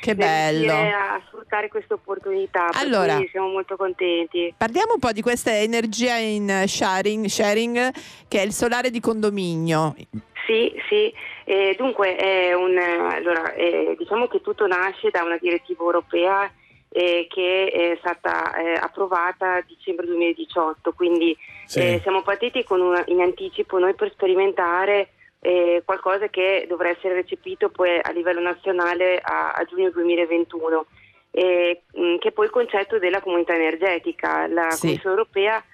[0.00, 0.72] Che bello.
[0.72, 2.68] a sfruttare questa opportunità.
[2.72, 4.54] Allora- siamo molto contenti.
[4.56, 7.90] Parliamo un po' di questa energia in sharing, sharing
[8.28, 9.94] che è il solare di condominio.
[10.46, 11.12] Sì, sì.
[11.44, 16.50] Eh, dunque, è un, allora, eh, diciamo che tutto nasce da una direttiva europea
[16.88, 21.36] eh, che è stata eh, approvata a dicembre 2018, quindi
[21.66, 21.80] Sì.
[21.80, 25.08] eh, siamo partiti con una- in anticipo noi per sperimentare
[25.46, 30.86] eh, qualcosa che dovrà essere recepito poi a livello nazionale a, a giugno 2021,
[31.30, 34.48] eh, mh, che è poi il concetto della comunità energetica.
[34.48, 34.86] La Sì.
[34.86, 35.64] Commissione europea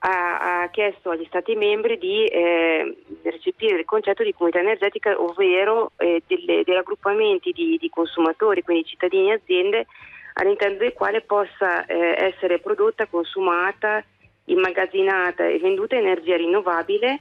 [0.00, 5.92] ha, ha chiesto agli Stati membri di eh, recepire il concetto di comunità energetica, ovvero
[5.96, 9.86] eh, delle- degli raggruppamenti di, di consumatori, quindi cittadini e aziende,
[10.34, 14.04] all'interno del quale possa eh, essere prodotta, consumata,
[14.46, 17.20] immagazzinata e venduta energia rinnovabile.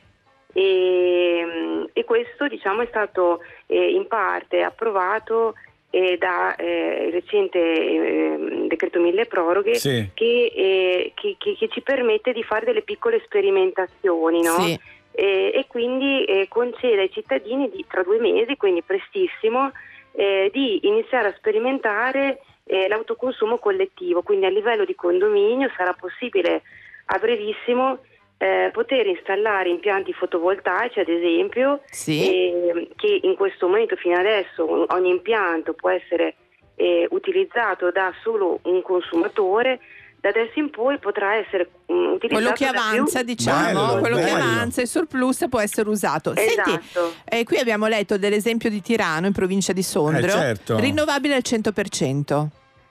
[0.54, 5.56] E, mm, e questo diciamo, è stato eh, in parte approvato
[5.90, 10.10] eh, da eh, il recente eh, decreto mille proroghe Sì.
[10.14, 14.60] che, eh, che- che- che ci permette di fare delle piccole sperimentazioni no?
[14.60, 14.80] Sì.
[15.14, 19.70] E quindi eh, concede ai cittadini di, tra due mesi, quindi prestissimo,
[20.14, 26.62] eh, di iniziare a sperimentare eh, l'autoconsumo collettivo, quindi a livello di condominio sarà possibile
[27.08, 28.00] a brevissimo
[28.42, 35.12] eh, poter installare impianti fotovoltaici, ad esempio, ehm, che in questo momento fino adesso ogni
[35.12, 36.34] impianto può essere
[36.74, 39.80] eh, utilizzato da solo un consumatore,
[40.20, 44.82] da adesso in poi potrà essere mm, utilizzato Quello che avanza, diciamo, quello che avanza,
[44.82, 46.34] il surplus può essere usato.
[46.36, 47.14] Senti, Esatto.
[47.26, 50.80] eh, qui abbiamo letto dell'esempio di Tirano in provincia di Sondrio, Eh, certo.
[50.80, 52.48] rinnovabile al 100%.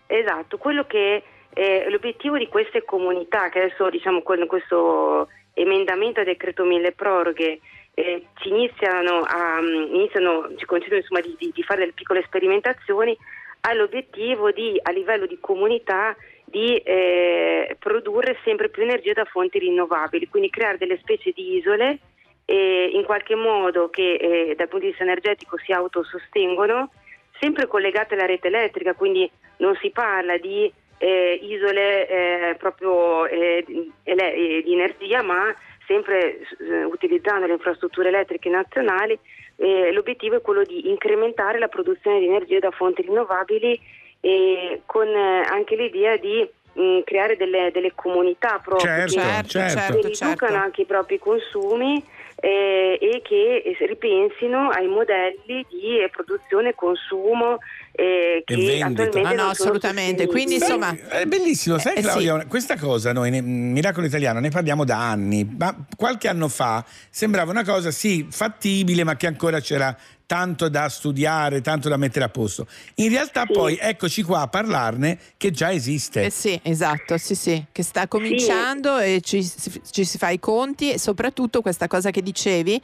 [0.06, 5.26] Esatto, quello che è l'obiettivo di queste comunità, che adesso diciamo con questo
[5.60, 7.60] emendamento a decreto mille proroghe
[7.94, 12.22] eh, ci iniziano a mm, iniziano, ci concedono insomma di, di- di fare delle piccole
[12.24, 13.16] sperimentazioni,
[13.62, 19.58] ha l'obiettivo di a livello di comunità di eh, produrre sempre più energia da fonti
[19.58, 21.98] rinnovabili, quindi creare delle specie di isole
[22.44, 26.90] eh, in qualche modo che eh, dal punto di vista energetico si autosostengono,
[27.38, 30.70] sempre collegate alla rete elettrica, quindi non si parla di
[31.02, 35.54] eh, isole eh, proprio eh, di- eh, di energia, ma
[35.86, 39.18] sempre eh, utilizzando le infrastrutture elettriche nazionali.
[39.56, 43.80] l'obiettivo è quello di incrementare la produzione di energia da fonti rinnovabili
[44.20, 49.48] e con eh, anche l'idea di mh, creare delle, delle comunità proprio Certo, che, certo,
[49.48, 50.54] certo, riducano certo.
[50.54, 52.04] anche i propri consumi
[52.40, 57.58] eh, e che eh, ripensino ai modelli di eh, produzione e consumo
[57.92, 58.86] eh, che vendita.
[58.86, 60.26] attualmente Ah, no, sono assolutamente.
[60.26, 64.84] Quindi, insomma, È bellissimo, sai Eh, Claudia, questa cosa noi, ne- Miracolo Italiano, ne parliamo
[64.84, 69.94] da anni, ma qualche anno fa sembrava una cosa sì fattibile, ma che ancora c'era
[70.30, 72.68] tanto da studiare, tanto da mettere a posto.
[72.96, 76.22] In realtà poi eccoci qua a parlarne che già esiste.
[76.26, 80.38] Eh sì, esatto, sì, sì, che sta cominciando e ci, si- ci si fa i
[80.38, 82.80] conti e soprattutto questa cosa che dicevi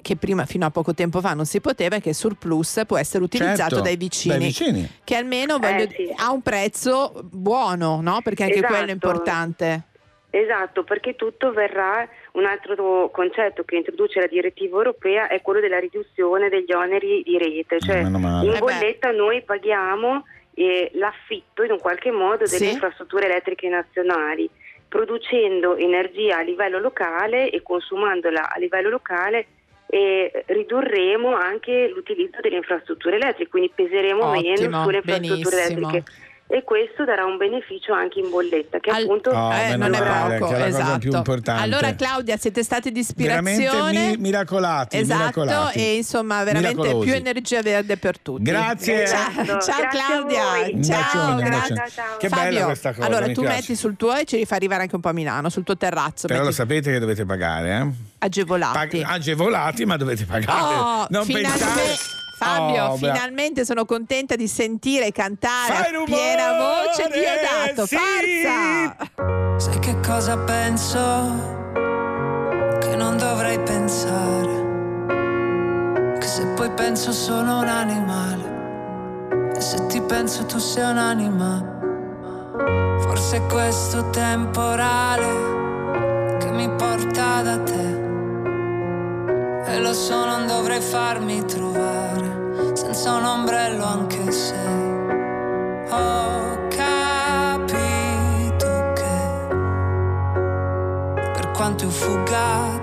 [0.00, 2.96] che prima fino a poco tempo fa non si poteva è che il surplus può
[2.96, 4.88] essere utilizzato Certo, dai vicini, dai vicini.
[5.02, 6.12] che almeno voglio- Eh, sì.
[6.14, 8.20] ha un prezzo buono, no?
[8.22, 8.92] Perché anche quello è Esatto.
[8.92, 9.82] importante.
[10.30, 12.06] Esatto, perché tutto verrà,
[12.38, 17.36] un altro concetto che introduce la direttiva europea è quello della riduzione degli oneri di
[17.36, 18.46] rete, cioè Meno male.
[18.46, 20.24] in Eh bolletta noi paghiamo
[20.54, 22.70] eh, l'affitto in un qualche modo delle Sì.
[22.70, 24.48] infrastrutture elettriche nazionali,
[24.88, 29.46] producendo energia a livello locale e consumandola a livello locale
[29.90, 35.88] e ridurremo anche l'utilizzo delle infrastrutture elettriche, quindi peseremo Ottimo, meno sulle infrastrutture benissimo.
[35.88, 36.12] elettriche
[36.50, 40.38] e questo darà un beneficio anche in bolletta che appunto Oh, Eh, non è male,
[40.38, 40.98] poco, è esatto.
[40.98, 41.62] più importante.
[41.62, 44.10] Allora Claudia, siete stati di ispirazione.
[44.12, 45.78] mi- miracolati, Esatto, miracolati.
[45.78, 47.06] e insomma veramente Miracolosi.
[47.06, 48.42] più energia verde per tutti.
[48.44, 49.06] Grazie.
[49.06, 50.42] Ciao, Esatto, ciao grazie Claudia.
[50.82, 51.74] Ciao, bacione, un grazie.
[51.74, 52.16] bacione.
[52.18, 53.54] Che Fabio, bella questa cosa, Allora tu piace.
[53.56, 55.76] metti sul tuo e ce li fai arrivare anche un po' a Milano, sul tuo
[55.76, 56.26] terrazzo.
[56.28, 57.86] Però lo metti sapete che dovete pagare, eh?
[58.20, 59.00] agevolati.
[59.00, 60.74] Pag- agevolati, ma dovete pagare.
[60.74, 61.96] Oh, non finalmente- pensare
[62.38, 67.84] Fabio, Oh, finalmente sono contenta di sentire cantare Fai a piena voce Diodato.
[67.86, 67.96] sì.
[67.96, 68.96] Forza!
[69.58, 70.96] Sai che cosa penso?
[72.80, 74.66] Che non dovrei pensare.
[76.18, 78.56] Che se poi penso sono un animale.
[79.56, 81.76] E se ti penso tu sei un'anima.
[83.00, 88.06] Forse è questo temporale che mi porta da te.
[89.70, 94.54] E lo so, non dovrei farmi trovare senza un ombrello anche se
[95.90, 97.72] ho capito
[98.94, 99.46] che
[101.32, 102.82] per quanto io fugga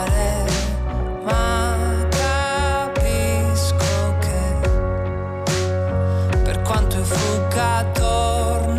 [7.11, 8.70] Per quanto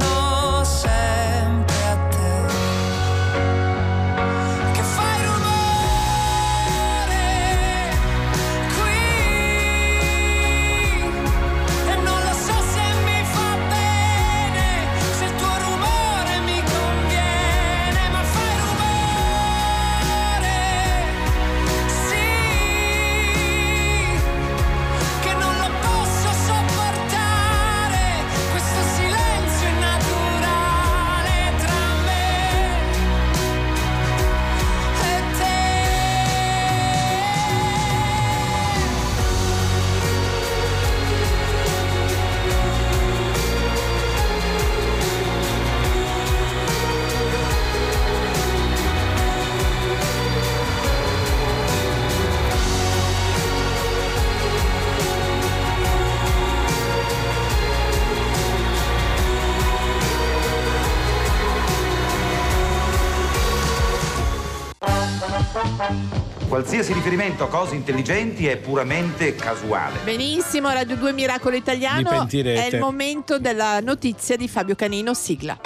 [66.53, 70.01] Qualsiasi riferimento a cose intelligenti è puramente casuale.
[70.05, 72.11] Benissimo, Radio 2 Miracolo Vi Italiano.
[72.11, 72.67] pentirete.
[72.69, 75.59] È il momento della notizia di Fabio Canino, sigla.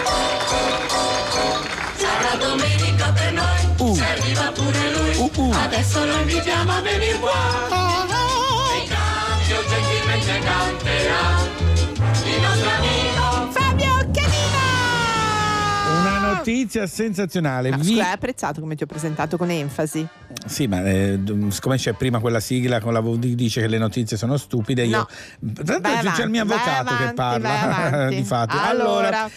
[1.96, 5.10] Sarà domenica per noi, se arriva pure lui.
[5.54, 7.32] Adesso lo invitiamo a venire qua.
[8.70, 11.34] E cambio gentilmente canterà
[12.22, 13.94] il nostro amico Fabio
[15.98, 17.70] Una notizia senzionale.
[17.70, 20.06] Ma Vi- scusa, hai apprezzato come ti ho presentato con enfasi?
[20.46, 21.18] Sì, ma eh,
[21.48, 25.06] siccome c'è prima quella sigla con la di- dice che le notizie sono stupide, io.
[25.54, 28.08] Tra l'altro Vai c'è il mio avvocato che avanti, vai parla.
[28.14, 28.56] di fatti.
[28.56, 29.08] Allora.
[29.08, 29.30] Allora,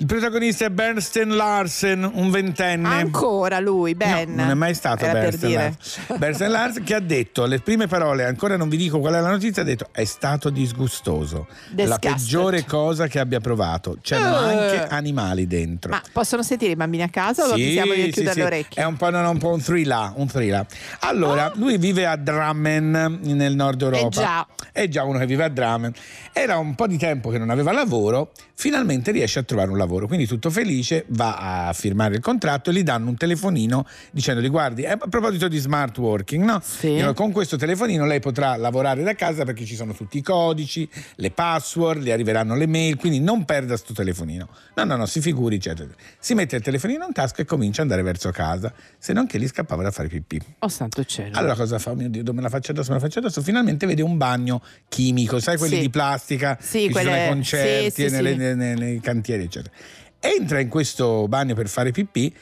[0.00, 2.88] il protagonista è Bernstein Larsen, un ventenne.
[2.88, 4.32] Ancora lui, Ben.
[4.34, 5.52] Non è mai stato Era Bernstein.
[5.54, 6.16] Larsen.
[6.16, 9.28] Bernstein Larsen che ha detto le prime parole, ancora non vi dico qual è la
[9.28, 11.46] notizia, ha detto è stato disgustoso.
[11.50, 12.12] La Disgusted.
[12.14, 13.98] peggiore cosa che abbia provato.
[14.00, 14.54] C'erano Eh.
[14.54, 15.90] anche animali dentro.
[15.90, 18.38] Ma possono sentire i bambini a casa o lo Sì, diciamo io sì, chiudere sì.
[18.40, 18.82] le orecchie?
[18.82, 20.66] È un po', no, no, un, po' un thriller, un thriller.
[21.00, 24.06] Allora, lui vive a Drammen nel nord Europa.
[24.06, 24.46] Eh già.
[24.72, 25.92] È già uno che vive a Drammen.
[26.32, 29.88] Era un po' di tempo che non aveva lavoro, finalmente riesce a trovare un lavoro.
[30.06, 34.82] Quindi tutto felice, va a firmare il contratto e gli danno un telefonino dicendogli guardi,
[34.82, 36.62] eh, a proposito di smart working, no?
[36.80, 40.88] Dicono, con questo telefonino lei potrà lavorare da casa perché ci sono tutti i codici,
[41.16, 44.48] le password, le arriveranno le mail, quindi non perda sto telefonino.
[44.76, 45.88] No, no, no, si figuri, eccetera.
[46.18, 49.38] Si mette il telefonino in tasca e comincia ad andare verso casa, se non che
[49.38, 50.40] gli scappava da fare pipì.
[50.60, 51.36] Oh santo cielo.
[51.36, 51.90] Allora cosa fa?
[51.90, 52.88] Oh mio Dio, me la faccio addosso?
[52.92, 53.42] Me la faccio addosso?
[53.42, 55.80] Finalmente vede un bagno chimico, sai quelli Sì.
[55.82, 58.36] di plastica Sì, che ci sono quelle- ai concerti sì, sì, nelle- sì.
[58.36, 59.72] nei- nei- nei cantieri, eccetera.
[60.20, 62.34] Entra in questo bagno per fare pipì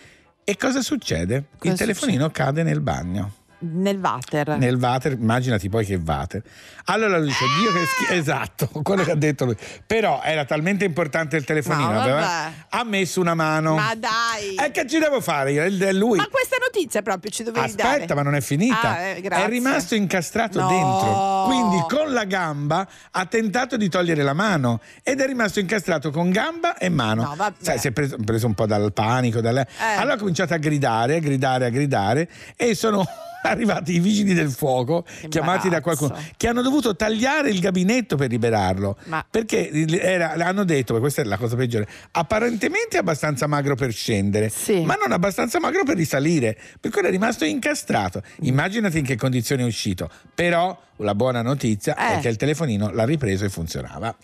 [0.43, 1.45] e cosa succede?
[1.57, 3.33] Cosa il telefonino cade nel bagno.
[3.61, 4.57] Nel water.
[4.59, 6.43] Nel water, immaginati poi che water.
[6.87, 9.57] Allora lui dice, Dio che schifo, esatto, quello che ha detto lui.
[9.87, 13.75] Però era talmente importante il telefonino, No, aveva- ha messo una mano.
[13.75, 14.55] Ma dai!
[14.65, 15.53] E che ci devo fare?
[15.53, 15.65] io?
[15.65, 16.19] Il- Lui.
[16.19, 17.89] Ma questa notizia proprio ci dovevi dare.
[17.95, 18.91] Aspetta, ma non è finita.
[18.91, 20.69] Ah, eh, è rimasto incastrato No.
[20.69, 21.45] dentro.
[21.47, 26.31] Quindi con la gamba ha tentato di togliere la mano ed è rimasto incastrato con
[26.31, 27.23] gamba e mano.
[27.23, 27.57] No, vabbè.
[27.61, 29.41] Sai, si è preso, preso un po' dal panico.
[29.41, 33.05] dalle- Allora ha cominciato a gridare, a gridare, a gridare e sono.
[33.49, 38.31] Arrivati i vigili del fuoco, chiamati da qualcuno, che hanno dovuto tagliare il gabinetto per
[38.31, 38.97] liberarlo.
[39.05, 39.71] Ma- Perché
[40.01, 44.51] era- hanno detto, questa è la cosa peggiore, apparentemente è abbastanza magro per scendere,
[44.85, 48.23] ma non abbastanza magro per risalire, per cui era rimasto incastrato.
[48.41, 50.11] Immaginati in che condizioni è uscito.
[50.35, 52.21] Però la buona notizia è Eh.
[52.21, 54.15] che il telefonino l'ha ripreso e funzionava.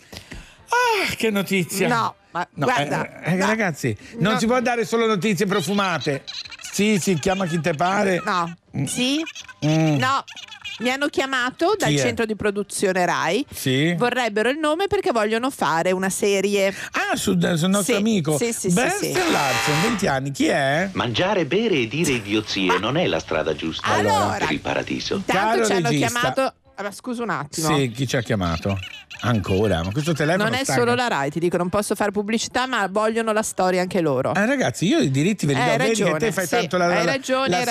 [0.67, 1.87] Ah, che notizia!
[1.87, 4.39] No, ma No, guarda, eh, eh, ragazzi, non No.
[4.39, 6.23] si può dare solo notizie profumate.
[6.71, 8.21] Sì, sì, chiama chi te pare.
[8.25, 8.53] No.
[8.85, 9.21] Sì?
[9.65, 9.95] Mm.
[9.97, 10.23] No.
[10.79, 13.45] Mi hanno chiamato dal centro di produzione Rai.
[13.49, 13.93] Sì.
[13.93, 16.67] Vorrebbero il nome perché vogliono fare una serie.
[16.91, 19.13] Ah, sul, sul nostro Sì, amico Sì, sì, sì, Bernd sì.
[19.13, 20.31] Larsen, 20 anni.
[20.31, 20.89] Chi è?
[20.91, 25.15] Mangiare, bere e dire idiozie non è la strada giusta Allora, per il paradiso.
[25.15, 26.19] Intanto Caro ci hanno regista.
[26.19, 26.53] chiamato.
[26.77, 27.75] Allora, scusa un attimo.
[27.75, 28.77] Sì, chi ci ha chiamato?
[29.21, 29.81] Ancora?
[29.81, 30.81] Ma questo telefono Non è stanca.
[30.81, 34.35] solo la Rai, ti dico, non posso fare pubblicità, ma vogliono la storia anche loro.
[34.35, 35.83] Eh, ragazzi, io i diritti ve li Hai do.
[35.83, 37.63] Vedi che ragione, te fai sì, tanto la, la, ragione, la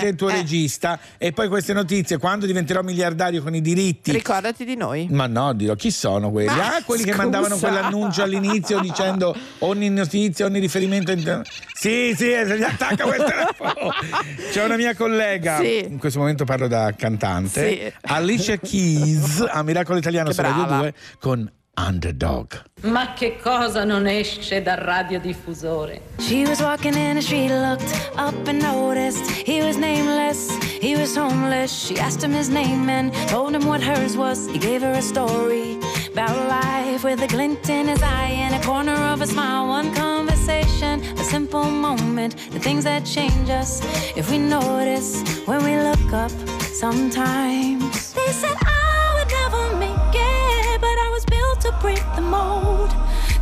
[0.00, 0.32] te il tuo Eh.
[0.32, 0.98] regista.
[1.18, 4.12] E poi queste notizie, quando diventerò miliardario con i diritti.
[4.12, 5.06] Ricordati di noi.
[5.10, 6.48] Ma no, dirò, chi sono quelli?
[6.56, 7.22] Ma ah, quelli che scusa.
[7.22, 11.12] mandavano quell'annuncio all'inizio dicendo ogni notizia, ogni riferimento.
[11.12, 11.42] in-
[11.74, 13.90] Sì, sì, eh, gli attacca quel telefono.
[14.50, 15.84] C'è una mia collega, Sì.
[15.86, 17.92] in questo momento parlo da cantante, Sì.
[18.38, 20.78] Alicia Keys, a Miracolo Italiano Che su Radio brava.
[20.82, 22.62] 2, con Underdog.
[22.82, 26.00] Ma che cosa non esce dal radiodiffusore?
[26.20, 31.16] She was walking in the street, looked up and noticed he was nameless, he was
[31.16, 31.72] homeless.
[31.72, 34.46] She asked him his name and told him what hers was.
[34.46, 35.76] He gave her a story
[36.12, 39.66] about life with a glint in his eye and a corner of a smile.
[39.66, 43.82] One conversation, a simple moment, the things that change us
[44.16, 46.30] if we notice when we look up
[46.72, 48.07] sometimes.
[48.28, 52.90] They said I would never make it, but I was built to break the mold.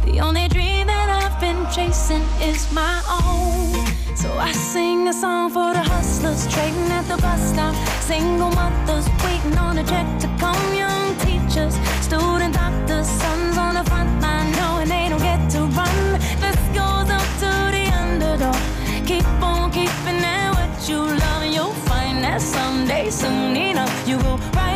[0.04, 3.84] The only dream that I've been chasing is my own.
[4.14, 7.74] So I sing a song for the hustlers trading at the bus stop.
[8.00, 10.64] Single mothers waiting on a check to come.
[10.72, 15.98] Young teachers, student doctors, sons on the front line knowing they don't get to run.
[16.38, 18.62] This goes up to the underdog.
[19.04, 24.18] Keep on keeping at what you love, and you'll find that someday, soon enough, you
[24.18, 24.75] will rise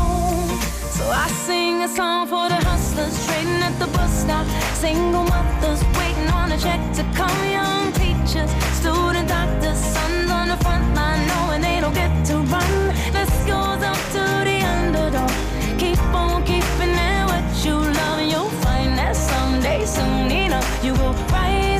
[1.13, 4.47] I sing a song for the hustlers trading at the bus stop.
[4.75, 7.39] Single mothers waiting on a check to come.
[7.51, 12.71] Young teachers, student doctors, sons on the front line knowing they don't get to run.
[13.11, 15.31] This goes up to the underdog.
[15.77, 20.93] Keep on keeping at what you love, and you'll find that someday, soon enough, you
[20.93, 21.70] will rise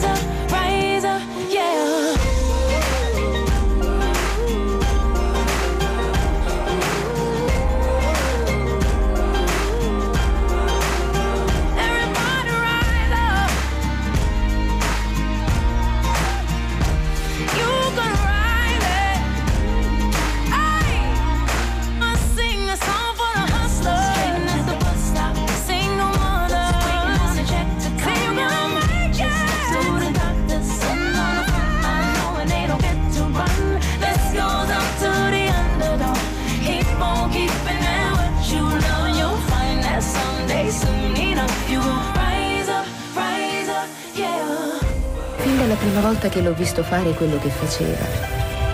[45.82, 48.06] prima volta che l'ho visto fare quello che faceva,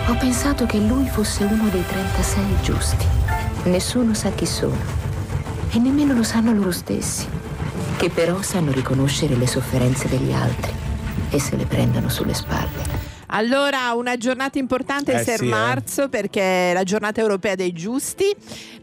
[0.08, 3.06] ho pensato che lui fosse uno dei 36 giusti.
[3.64, 4.76] Nessuno sa chi sono
[5.72, 7.26] e nemmeno lo sanno loro stessi,
[7.96, 10.72] che però sanno riconoscere le sofferenze degli altri
[11.30, 13.06] e se le prendono sulle spalle.
[13.30, 15.48] Allora, una giornata importante il Eh 6 sì, eh.
[15.48, 18.24] marzo perché è la giornata europea dei giusti.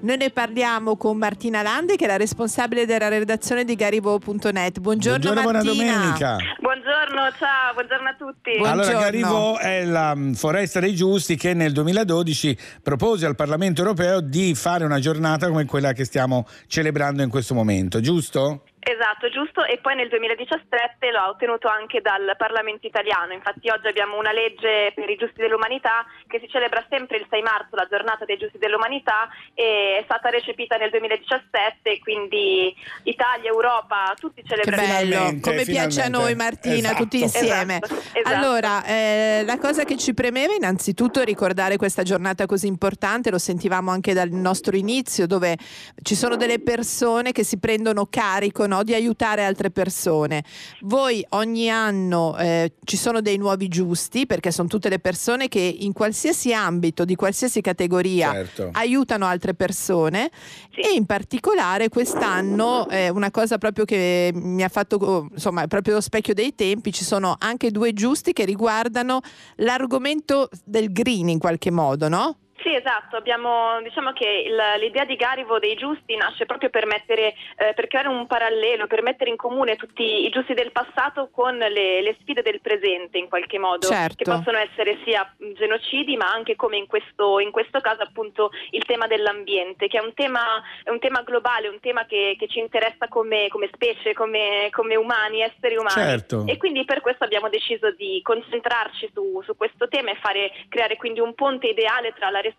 [0.02, 4.80] Noi ne parliamo con Martina Lande che è la responsabile della redazione di Garivo.net.
[4.80, 5.93] Buongiorno, Buongiorno, buona Martina.
[5.95, 6.38] domenica.
[6.86, 8.52] Buongiorno, ciao, buongiorno a tutti.
[8.64, 14.22] Allora, Garivo è la mm, foresta dei giusti che nel 2012 propose al Parlamento europeo
[14.22, 18.66] di fare una giornata come quella che stiamo celebrando in questo momento, giusto?
[18.88, 23.88] Esatto, giusto, e poi nel 2017 lo ha ottenuto anche dal Parlamento italiano, infatti oggi
[23.88, 27.88] abbiamo una legge per i giusti dell'umanità che si celebra sempre il 6 marzo, la
[27.90, 34.49] giornata dei giusti dell'umanità, e è stata recepita nel 2017, quindi Italia, Europa, tutti Che
[34.49, 34.86] celebrano.
[34.86, 37.02] bello, come piace a noi Martina, Esatto.
[37.02, 37.80] tutti insieme.
[37.82, 38.36] Esatto, esatto.
[38.36, 43.40] Allora, eh, la cosa che ci premeva innanzitutto è ricordare questa giornata così importante, lo
[43.40, 45.57] sentivamo anche dal nostro inizio, dove
[46.03, 50.43] ci sono delle persone che si prendono carico no, di aiutare altre persone.
[50.81, 55.60] Voi ogni anno eh, ci sono dei nuovi giusti, perché sono tutte le persone che
[55.60, 58.69] in qualsiasi ambito, di qualsiasi categoria, Certo.
[58.73, 60.30] aiutano altre persone
[60.76, 65.68] e in particolare quest'anno eh, una cosa proprio che mi ha fatto oh, insomma è
[65.68, 69.22] proprio lo specchio dei tempi ci sono anche due giusti che riguardano
[69.57, 72.38] l'argomento del green in qualche modo no?
[72.66, 77.36] Sì, esatto, abbiamo, diciamo che il- l'idea di Garivo dei giusti nasce proprio per mettere,
[77.58, 81.56] eh, per creare un parallelo, per mettere in comune tutti i giusti del passato con
[81.56, 84.16] le, le sfide del presente in qualche modo, Certo.
[84.16, 88.84] che possono essere sia genocidi ma anche come in questo, in questo caso appunto il
[88.84, 90.42] tema dell'ambiente, che è un tema,
[90.84, 94.96] è un tema globale, un tema che, che ci interessa come, come specie, come, come
[94.96, 95.92] umani, esseri umani.
[95.92, 96.46] Certo.
[96.48, 100.96] E quindi per questo abbiamo deciso di concentrarci su, su questo tema e fare, creare
[100.98, 102.54] quindi un ponte ideale tra la responsabilità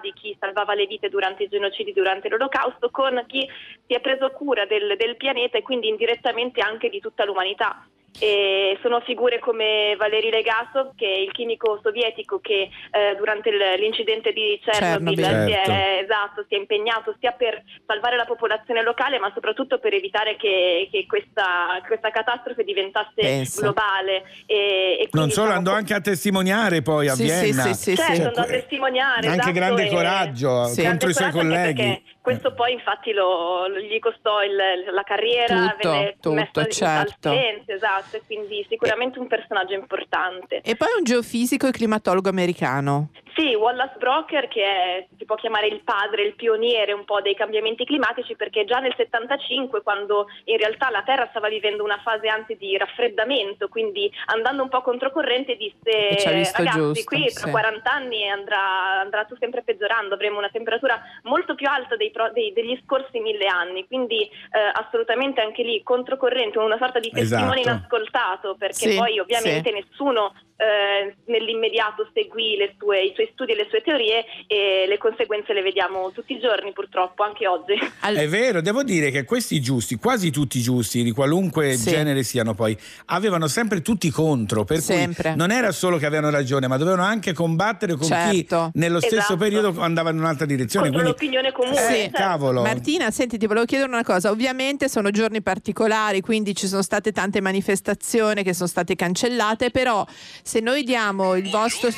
[0.00, 3.48] di chi salvava le vite durante i genocidi, durante l'olocausto, con chi
[3.86, 7.86] si è preso cura del, del pianeta e quindi indirettamente anche di tutta l'umanità.
[8.18, 14.32] E sono figure come Valery Legasov, che è il chimico sovietico che eh, durante l'incidente
[14.32, 15.46] di Chernobyl, Chernobyl.
[15.46, 16.02] si, è, Certo.
[16.04, 20.88] esatto, si è impegnato sia per salvare la popolazione locale, ma soprattutto per evitare che,
[20.90, 23.60] che questa, questa catastrofe diventasse Pensa.
[23.62, 24.24] globale.
[24.46, 27.62] E, e Non quindi, solo, diciamo, andò anche a testimoniare poi a Sì, sì, Vienna.
[27.62, 28.22] sì, sì, certo, sì.
[28.22, 29.26] andò a testimoniare.
[29.28, 30.82] Anche esatto, grande e- coraggio Sì.
[30.84, 31.82] contro i suoi colleghi.
[31.82, 34.54] perché Questo poi infatti lo, lo- gli costò il-
[34.92, 37.30] la carriera, Tutto, venne tutto, messo certo.
[37.30, 40.60] silenzio, esatto, e quindi sicuramente un personaggio importante.
[40.62, 45.66] e poi un geofisico e climatologo americano Sì, Wallace Brocker che è, si può chiamare
[45.66, 50.56] il padre, il pioniere un po' dei cambiamenti climatici perché già nel 75 quando in
[50.56, 55.56] realtà la Terra stava vivendo una fase anzi di raffreddamento, quindi andando un po' controcorrente
[55.56, 57.50] disse ragazzi giusto, qui tra sì.
[57.50, 62.30] 40 anni andrà, andrà tu sempre peggiorando, avremo una temperatura molto più alta dei pro-
[62.32, 64.30] dei- degli scorsi mille anni, quindi eh,
[64.72, 67.76] assolutamente anche lì controcorrente, una sorta di testimone Esatto.
[67.76, 73.56] inascoltato perché Sì, poi ovviamente nessuno eh, nell'immediato seguì le sue- i suoi studi e
[73.56, 77.72] le sue teorie e le conseguenze le vediamo tutti i giorni purtroppo, anche oggi.
[78.00, 81.90] È vero, devo dire che questi giusti, quasi tutti i giusti, di qualunque Sì.
[81.90, 82.76] genere siano poi,
[83.06, 85.30] avevano sempre tutti contro, per Sempre.
[85.30, 88.70] cui non era solo che avevano ragione, ma dovevano anche combattere con Certo.
[88.72, 89.36] chi nello stesso Esatto.
[89.36, 90.90] periodo andava in un'altra direzione.
[90.90, 91.76] Contro Quindi, l'opinione comune.
[91.76, 92.16] Eh, certo.
[92.18, 92.62] cavolo.
[92.62, 94.30] Martina, senti, ti volevo chiedere una cosa.
[94.30, 100.04] Ovviamente sono giorni particolari, quindi ci sono state tante manifestazioni che sono state cancellate, però
[100.50, 101.90] se noi diamo il vostro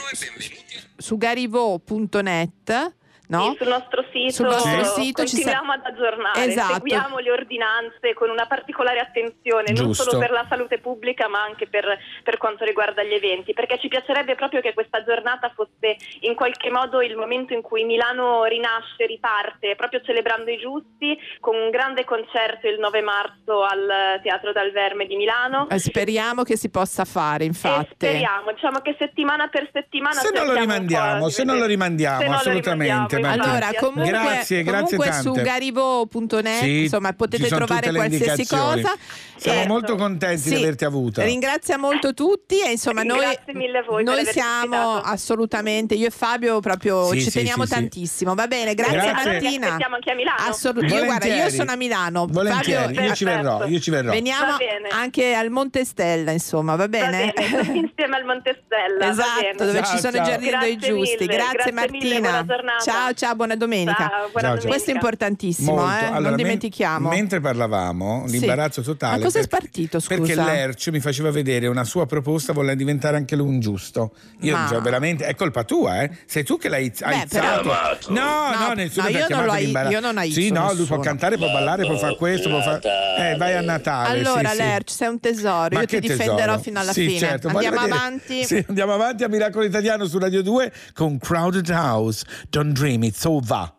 [0.98, 2.94] su garivo.net,
[3.32, 3.50] no?
[3.50, 5.02] Sì, sul nostro sito, Sul vostro Sì.
[5.02, 6.74] sito ci sa- continuiamo ad aggiornare, Esatto.
[6.74, 10.04] seguiamo le ordinanze con una particolare attenzione, non Giusto.
[10.04, 11.86] solo per la salute pubblica ma anche per,
[12.22, 16.70] per quanto riguarda gli eventi, perché ci piacerebbe proprio che questa giornata fosse in qualche
[16.70, 22.04] modo il momento in cui Milano rinasce, riparte, proprio celebrando i giusti, con un grande
[22.04, 25.68] concerto il 9 marzo al Teatro Dal Verme di Milano.
[25.70, 27.94] Eh, Speriamo che si possa fare, E infatti.
[27.94, 32.18] speriamo, diciamo che settimana per settimana se non lo rimandiamo, di se non lo rimandiamo,
[32.22, 32.84] non lo assolutamente.
[32.84, 35.22] rimandiamo, Allora, comunque, Grazie, grazie comunque tante.
[35.22, 38.94] su garivo.net Sì, insomma, potete trovare qualsiasi cosa.
[39.36, 41.22] Siamo Eh, molto contenti di sì, averti avuta.
[41.24, 46.06] Ringrazia molto tutti e insomma noi, Grazie mille a voi per noi siamo assolutamente, io
[46.06, 47.74] e Fabio proprio Sì, ci sì, teniamo sì, sì.
[47.74, 48.34] tantissimo.
[48.34, 49.32] Va bene, grazie, Grazie.
[49.32, 49.66] Martina.
[49.66, 50.36] aspettiamo anche a Milano.
[50.48, 50.94] Assolutamente.
[50.96, 52.26] Io, guarda, io sono a Milano.
[52.30, 54.10] Volentieri, Fabio, io ci verrò, io ci verrò.
[54.12, 54.88] Veniamo Va bene.
[54.90, 57.32] anche al Monte Stella, insomma, va Va bene?
[57.34, 59.06] bene, tutti insieme al Monte Stella.
[59.06, 59.54] va esatto, bene.
[59.56, 60.22] dove Ciao, ci sono ciao.
[60.22, 61.26] i giardini dei giusti.
[61.26, 62.46] Grazie, Martina.
[62.84, 63.94] Ciao ciao, ciao, buona domenica.
[64.08, 64.68] Ciao, buona Ciao, ciao.
[64.68, 66.04] Questo è importantissimo, eh?
[66.04, 67.08] Allora, non men- dimentichiamo.
[67.08, 68.38] mentre parlavamo, Sì.
[68.38, 69.18] l'imbarazzo totale.
[69.18, 70.16] Ma cosa è perché- spartito, scusa?
[70.20, 74.12] Perché l'Erc mi faceva vedere una sua proposta, voleva diventare anche lui un giusto.
[74.40, 76.10] Io Ma- cioè, veramente, è colpa tua, eh?
[76.26, 78.12] Sei tu che l'hai Beh, però- izzato.
[78.12, 79.92] No, no, No, nessuno no, ti ha io non chiamato l'imbarazzo.
[79.94, 82.80] io non aizo Sì, no, lui può cantare, può ballare, può fare questo, può fare.
[83.18, 84.18] Eh, vai a Natale.
[84.18, 84.62] Allora, sì, sì.
[84.62, 87.18] Lerch, sei un tesoro, Ma io ti difenderò fino alla Sì, fine.
[87.18, 88.44] certo, Andiamo vedere- avanti.
[88.44, 92.24] Sì, andiamo avanti a Miracolo Italiano su Radio 2 con Crowded House.
[92.50, 93.70] Don't dream it's over.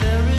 [0.00, 0.37] There is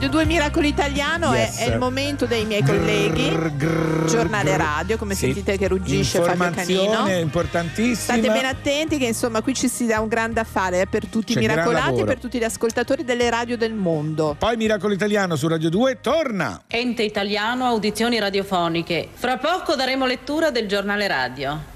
[0.00, 1.58] Radio 2 Miracolo Italiano è- Yes.
[1.58, 3.28] è, il momento dei miei colleghi.
[4.08, 5.26] Giornale radio, come Sì.
[5.26, 7.06] sentite che ruggisce Fabio Canino.
[7.06, 8.16] importantissima.
[8.18, 11.04] State ben attenti che insomma qui ci si dà un gran da fare eh, per
[11.04, 14.36] tutti C'è i miracolati e per tutti gli ascoltatori delle radio del mondo.
[14.38, 16.62] Poi Miracolo Italiano su Radio 2 torna.
[16.66, 19.08] Ente italiano audizioni radiofoniche.
[19.12, 21.69] Fra poco daremo lettura del giornale radio.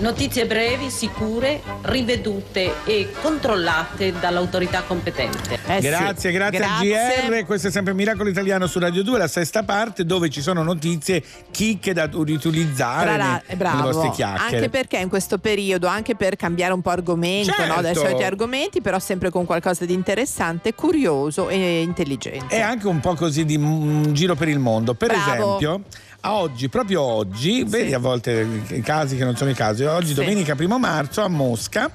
[0.00, 5.58] Notizie brevi, sicure, rivedute e controllate dall'autorità competente.
[5.80, 7.44] grazie, grazie, al GR.
[7.46, 11.22] Questo è sempre Miracolo Italiano su Radio 2, la sesta parte, dove ci sono notizie
[11.50, 13.76] chicche da riutilizzare Tra la- nei- eh, bravo.
[13.78, 14.56] nelle vostre chiacchiere.
[14.56, 17.74] Anche perché in questo periodo, anche per cambiare un po' argomento Certo.
[17.74, 22.54] no, dai soliti argomenti, però sempre con qualcosa di interessante, curioso e intelligente.
[22.56, 24.94] È anche un po' così di mm, giro per il mondo.
[24.94, 25.56] Per Bravo.
[25.56, 25.80] esempio,
[26.26, 30.08] a oggi, proprio oggi, vedi a volte i casi che non sono i casi, oggi
[30.08, 30.14] Sì.
[30.14, 31.90] domenica primo marzo a Mosca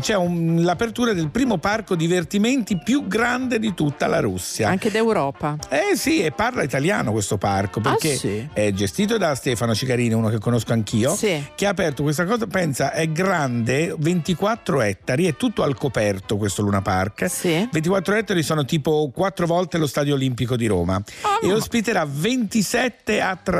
[0.00, 4.68] c'è un- l'apertura del primo parco divertimenti più grande di tutta la Russia.
[4.68, 5.56] Anche d'Europa.
[5.68, 8.48] Eh sì, e parla italiano questo parco perché Ah, sì?
[8.52, 11.44] è gestito da Stefano Cicarini, uno che conosco anch'io, Sì.
[11.56, 16.62] che ha aperto questa cosa, pensa, è grande, 24 ettari, è tutto al coperto questo
[16.62, 17.24] Luna Park.
[17.72, 21.40] 24 ettari sono tipo quattro volte lo Stadio Olimpico di Roma Ah.
[21.42, 23.54] e ospiterà 27 attrazioni,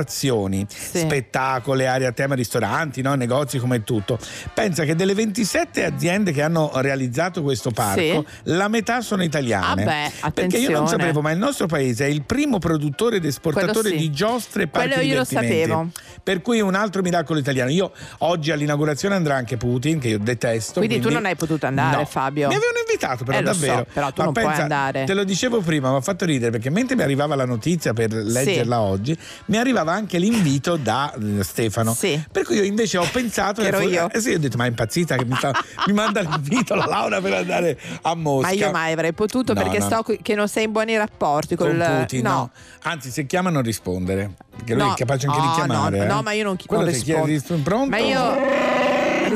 [0.69, 3.15] spettacoli, aree a tema, ristoranti, no?
[3.15, 4.19] negozi come tutto.
[4.53, 8.25] Pensa che delle 27 aziende che hanno realizzato questo parco, Sì.
[8.45, 9.83] la metà sono italiane.
[9.83, 13.25] Ah beh, Perché io non sapevo, ma il nostro paese è il primo produttore ed
[13.25, 13.97] esportatore sì.
[13.97, 15.89] di giostre e parchi Quello io lo sapevo.
[16.23, 17.71] Per cui è un altro miracolo italiano.
[17.71, 20.81] Io oggi all'inaugurazione andrà anche Putin, che io detesto.
[20.81, 22.05] Quindi tu non hai potuto andare, No.
[22.05, 22.49] Fabio.
[22.49, 23.77] Mi avevano invitato, però Eh, davvero.
[23.79, 25.05] so, però tu Ma non puoi pensa, andare.
[25.05, 28.13] Te lo dicevo prima, mi ha fatto ridere perché mentre mi arrivava la notizia per
[28.13, 29.17] leggerla oggi,
[29.47, 31.97] mi arrivava anche l'invito da eh, Stefano.
[31.97, 34.09] Per cui io invece ho pensato ero fu- io.
[34.11, 35.53] Eh sì, ho detto, ma è impazzita che mi, sta-
[35.87, 38.49] mi manda l'invito la Laura per andare a Mosca.
[38.49, 39.89] Ma io mai avrei potuto No, perché no.
[39.89, 42.31] so che non sei in buoni rapporti col con Putin, no.
[42.31, 42.51] no.
[42.83, 44.33] Anzi, se chiama non rispondere.
[44.57, 45.99] Perché lui è capace anche di Oh, chiamare.
[45.99, 46.07] no, eh.
[46.07, 47.27] no, ma io non chi- Quello non rispondo.
[47.27, 47.91] di- pronto?
[47.91, 48.35] Ma io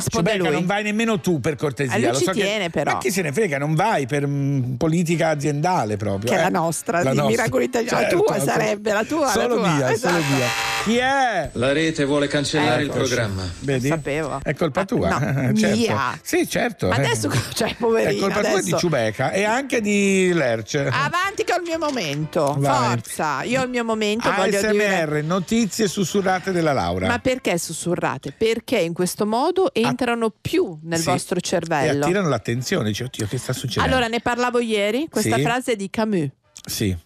[0.01, 0.59] risponde Ciubecca, lui.
[0.59, 1.95] non vai nemmeno tu per cortesia.
[1.95, 2.93] Eh, lui lo ci so che- tiene, però.
[2.93, 6.31] Ma chi se ne frega, non vai per mm, politica aziendale proprio.
[6.31, 6.43] Che è eh.
[6.51, 7.27] la nostra, La di nostra.
[7.37, 7.97] Miracolo Italiano.
[8.01, 9.73] La Certo, tua la sarebbe, la tua, la Solo tua.
[9.75, 10.15] mia, Esatto.
[10.21, 10.47] solo mia.
[10.85, 11.51] Chi è?
[11.53, 13.09] La rete vuole cancellare il Eccoci.
[13.09, 13.43] programma.
[13.61, 13.89] Vedi?
[13.89, 14.41] sapevo.
[14.43, 15.19] È colpa tua.
[15.19, 15.77] no, certo.
[15.77, 16.19] mia.
[16.23, 16.89] Sì, certo.
[16.89, 17.05] Ma eh.
[17.05, 20.75] adesso, cioè, poverina, È colpa tua e di adesso- Ciubeca e anche di Lerch.
[20.77, 22.55] Avanti che ho il mio momento.
[22.59, 22.89] Vai.
[22.91, 25.03] Forza, io ho il mio momento, voglio dire.
[25.03, 27.07] ASMR, notizie sussurrate della Laura.
[27.09, 28.33] Ma perché sussurrate?
[28.37, 31.05] Perché in questo modo entrano più nel Sì.
[31.07, 32.05] vostro E cervello.
[32.05, 33.93] attirano l'attenzione, dice, oddio, che sta succedendo?
[33.95, 35.43] Allora, ne parlavo ieri, questa Sì.
[35.43, 36.29] frase di Camus.
[36.67, 36.97] Sì.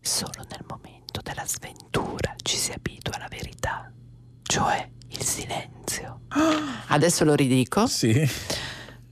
[0.00, 3.92] Solo nel momento della sventura ci si abitua alla verità,
[4.42, 6.20] cioè il silenzio.
[6.88, 7.86] Adesso lo ridico.
[7.86, 8.28] Sì.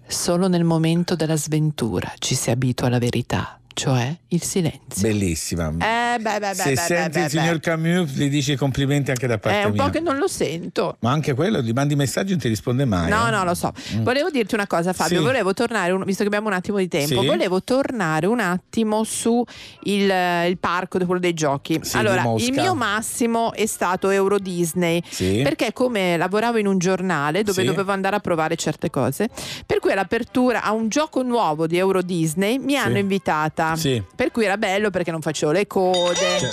[0.09, 4.81] Solo nel momento della sventura ci si abitua alla verità, cioè il silenzio.
[5.03, 5.69] Bellissima.
[5.69, 9.27] Eh, beh, beh, beh, Se beh, senti il signor Camus, gli dici i complimenti anche
[9.27, 9.85] da parte È un mia.
[9.85, 10.97] po' che non lo sento.
[11.01, 13.11] Ma anche quello, gli mandi messaggi e non ti risponde mai.
[13.11, 13.31] No, eh.
[13.31, 13.71] no, lo so.
[13.95, 14.03] Mm.
[14.03, 15.19] Volevo dirti una cosa, Fabio.
[15.19, 15.25] Sì.
[15.25, 17.27] Volevo tornare, un- visto che abbiamo un attimo di tempo, Sì.
[17.27, 19.45] volevo tornare un attimo su
[19.83, 20.11] il,
[20.49, 21.79] il parco quello dei giochi.
[21.83, 25.03] Sì, allora, il mio massimo è stato Euro Disney.
[25.43, 29.29] Perché come lavoravo in un giornale dove dovevo andare a provare certe cose,
[29.67, 33.66] per cui all'apertura a un gioco nuovo di Euro Disney mi hanno invitata.
[33.75, 34.03] Sì.
[34.15, 36.51] Per cui era bello perché non facevo le code.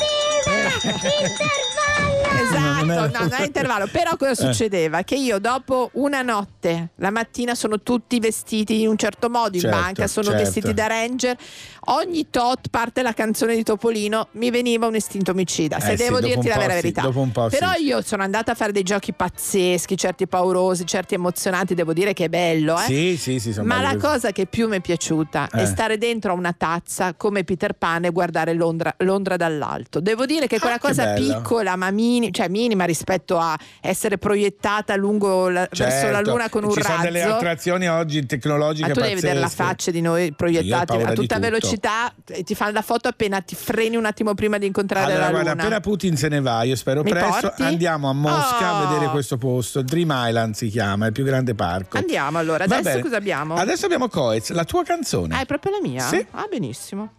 [2.36, 3.88] Esatto, no, non è intervallo.
[3.92, 4.36] Però cosa Eh.
[4.36, 5.04] succedeva?
[5.04, 9.62] Che io dopo una notte, la mattina sono tutti vestiti in un certo modo in
[9.62, 10.44] Certo, banca, sono certo.
[10.44, 11.38] vestiti da ranger.
[11.88, 15.80] Ogni tot parte la canzone di Topolino, mi veniva un istinto omicida.
[15.82, 17.02] Se Eh sì, devo dopo dirti la vera sì, verità.
[17.50, 17.84] Però sì.
[17.84, 22.26] io sono andata a fare dei giochi pazzeschi, certi paurosi, certi emozionanti, devo dire che
[22.26, 22.84] è bello, eh.
[22.86, 25.66] Sì, sì, sì, Ma la cosa che più mi è piaciuta è Eh.
[25.66, 30.00] stare dentro a una tazza come Peter Pan e guardare Londra, Londra dall'alto.
[30.00, 31.36] Devo dire che quella Ah, che cosa bello.
[31.36, 36.50] piccola, ma mini- cioè minima rispetto a essere proiettata lungo la- verso la Certo, Luna
[36.50, 36.92] con un Ci razzo.
[36.92, 39.64] sono delle attrazioni oggi tecnologiche ma tu devi vedere la pazzesche.
[39.64, 41.73] faccia di noi paura a tutta tutto.
[41.74, 45.26] Velocità e ti fanno la foto appena ti freni un attimo prima di incontrare Allora,
[45.26, 45.62] la guarda, Luna.
[45.64, 47.64] appena Putin se ne va, io spero Mi presto, porti?
[47.64, 48.88] andiamo a Mosca a Oh.
[48.88, 49.82] vedere questo posto.
[49.82, 51.98] Dream Island si chiama, il più grande parco.
[51.98, 53.02] Andiamo allora, adesso bene.
[53.02, 53.56] cosa abbiamo?
[53.56, 55.36] Adesso abbiamo Coez, la tua canzone.
[55.36, 56.02] Ah, è proprio la mia?
[56.08, 56.26] Sì.
[56.32, 57.12] Ah, benissimo.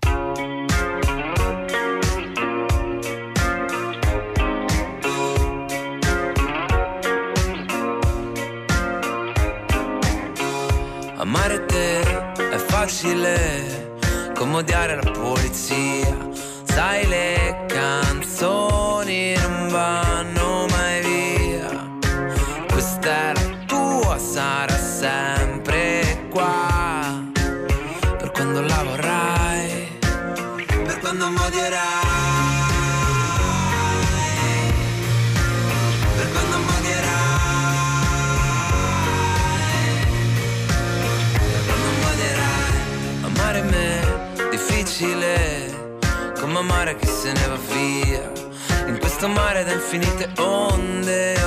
[11.16, 12.00] Amare te
[12.50, 13.83] è facile
[14.54, 16.16] come odiare la polizia.
[16.62, 20.03] Sai le canzoni non vanno
[49.28, 51.43] mare da infinite onde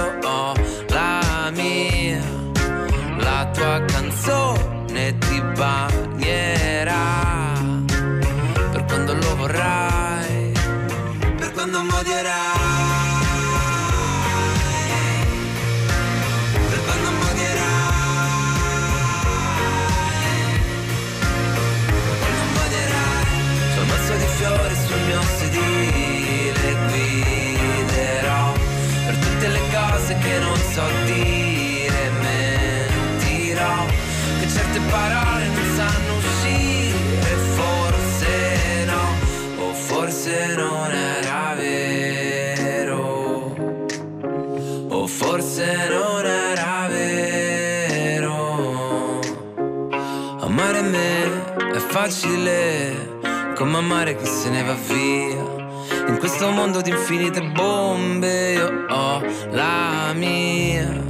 [52.07, 53.19] facile,
[53.55, 55.65] come amare chi se ne va via.
[56.07, 59.21] In questo mondo di infinite bombe io ho
[59.51, 61.03] la mia.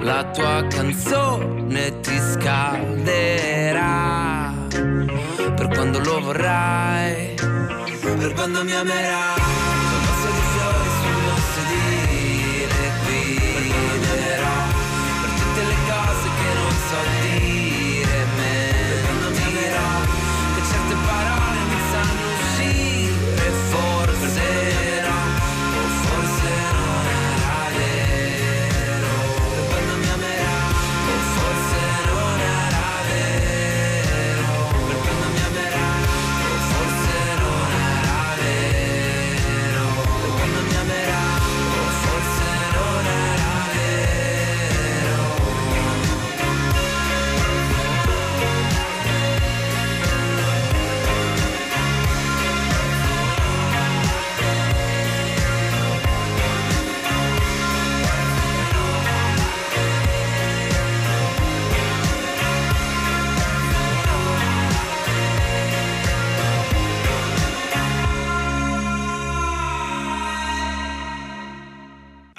[0.00, 3.34] La tua canzone ti scalderà
[5.56, 7.34] per quando lo vorrai,
[8.00, 9.61] per quando mi amerai.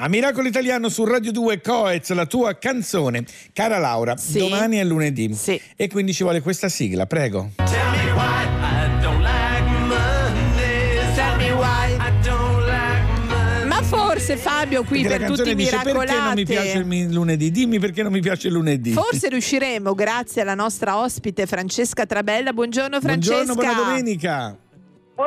[0.03, 3.23] A Miracolo Italiano su Radio 2 Coez, la tua canzone.
[3.53, 5.33] Cara Laura, domani è lunedì.
[5.77, 7.51] E quindi ci vuole questa sigla, prego.
[7.55, 11.15] Tell me why I don't like Mondays.
[11.15, 15.55] Tell me why I don't like Ma forse Fabio qui Perché per la tutti i
[15.55, 17.13] dice perché non mi piace il miracolati.
[17.13, 17.51] lunedì?
[17.51, 18.91] Dimmi perché non mi piace il lunedì.
[18.91, 22.51] Forse riusciremo, grazie alla nostra ospite Francesca Trabella.
[22.51, 23.53] Buongiorno Francesca.
[23.53, 24.57] Buongiorno, buona domenica.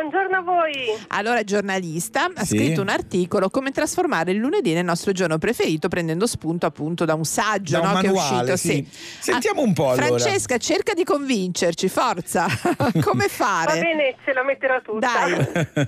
[0.01, 0.73] Buongiorno a voi.
[1.09, 2.59] Allora, giornalista, ha Sì.
[2.59, 7.15] scritto un articolo come trasformare il lunedì nel nostro giorno preferito, prendendo spunto appunto da
[7.15, 8.57] un saggio Da un no, che è manuale, uscito.
[8.75, 8.87] sì.
[8.91, 9.31] sì.
[9.31, 10.05] Sentiamo un po' allora.
[10.19, 12.45] Francesca, cerca di convincerci, forza.
[13.03, 13.73] come fare?
[13.73, 15.09] Va bene, ce la metterò tutta.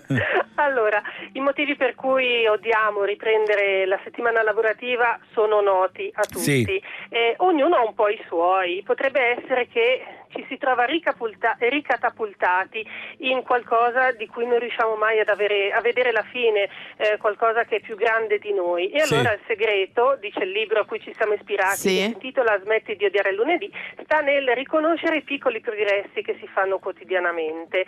[0.57, 1.03] allora,
[1.33, 6.41] i motivi per cui odiamo riprendere la settimana lavorativa sono noti a tutti.
[6.65, 6.83] Sì.
[7.11, 8.83] Eh, ognuno ha un po' i suoi.
[8.87, 12.87] Potrebbe essere che ci si trova ricapulta- ricatapultati
[13.19, 17.65] in qualcosa di cui non riusciamo mai ad avere, a vedere la fine, eh, qualcosa
[17.65, 18.91] che è più grande di noi.
[18.91, 19.15] E Sì.
[19.15, 21.89] allora il segreto, dice il libro a cui ci siamo ispirati, Sì.
[21.97, 23.71] che si intitola Smetti di odiare il lunedì,
[24.03, 27.87] sta nel riconoscere i piccoli progressi che si fanno quotidianamente.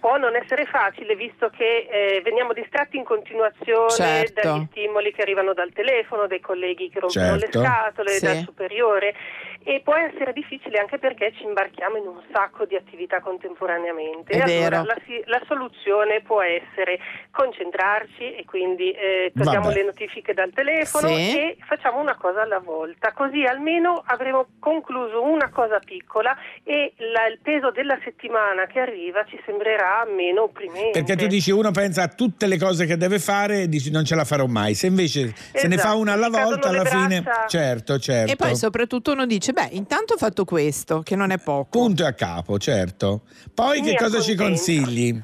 [0.00, 4.40] Può non essere facile visto che eh, veniamo distratti in continuazione Certo.
[4.42, 7.58] dagli stimoli che arrivano dal telefono, dai colleghi che rompono Certo.
[7.58, 8.24] le scatole, Sì.
[8.24, 9.14] dal superiore
[9.64, 14.32] e può essere difficile anche perché ci imbarchiamo in un sacco di attività contemporaneamente.
[14.32, 14.84] È e allora vero.
[14.84, 16.98] la, la soluzione può essere
[17.30, 19.74] concentrarci e quindi eh, togliamo Vabbè.
[19.76, 21.14] le notifiche dal telefono Sì.
[21.38, 27.26] e facciamo una cosa alla volta, così almeno avremo concluso una cosa piccola e la-
[27.26, 31.02] il peso della settimana che arriva ci sembrerà meno opprimente.
[31.02, 34.04] Perché tu dici uno pensa a tutte le cose che deve fare e dici non
[34.04, 34.74] ce la farò mai.
[34.74, 37.22] Se invece se ne fa Esatto, una alla volta, alla fine.
[37.48, 38.32] Certo, certo.
[38.32, 41.68] E poi soprattutto uno dice, beh, intanto ho fatto questo, che non è poco.
[41.78, 43.22] Punto e a capo, certo.
[43.54, 44.42] Poi Mi che cosa ci accontento.
[44.42, 45.22] consigli?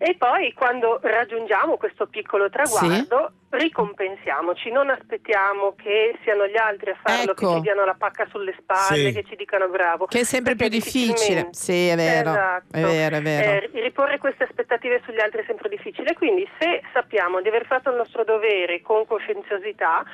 [0.00, 6.96] E poi quando raggiungiamo questo piccolo traguardo ricompensiamoci, non aspettiamo che siano gli altri a
[7.02, 7.48] farlo, Ecco.
[7.48, 9.12] che ci diano la pacca sulle spalle, Sì.
[9.12, 10.06] che ci dicano bravo.
[10.06, 11.48] Che è sempre più Perché difficile.
[11.50, 12.30] Sì, è vero.
[12.30, 12.76] Esatto.
[12.76, 13.50] È vero, è vero.
[13.50, 17.90] Eh, riporre queste aspettative sugli altri è sempre difficile, quindi se sappiamo di aver fatto
[17.90, 20.04] il nostro dovere con coscienziosità,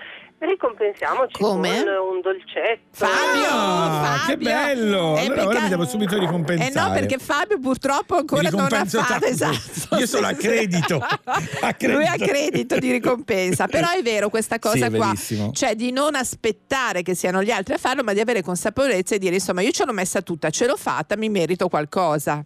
[0.44, 1.68] ricompensiamoci Come?
[1.84, 3.04] con un dolcetto.
[3.04, 5.16] Ah, che bello!
[5.16, 6.88] Eh, Allora ora mi devo subito Eh ricompensare.
[6.88, 9.26] no, perché Fabio purtroppo ancora non ha fatto tanto.
[9.26, 9.96] esatto.
[9.98, 10.96] Io sono a credito.
[10.98, 11.98] A credito.
[11.98, 15.50] Lui ha credito di ricompensa, però è vero questa cosa Sì, qua, verissimo.
[15.52, 19.18] cioè di non aspettare che siano gli altri a farlo, ma di avere consapevolezza e
[19.18, 22.44] dire insomma io ce l'ho messa tutta, ce l'ho fatta, mi merito qualcosa.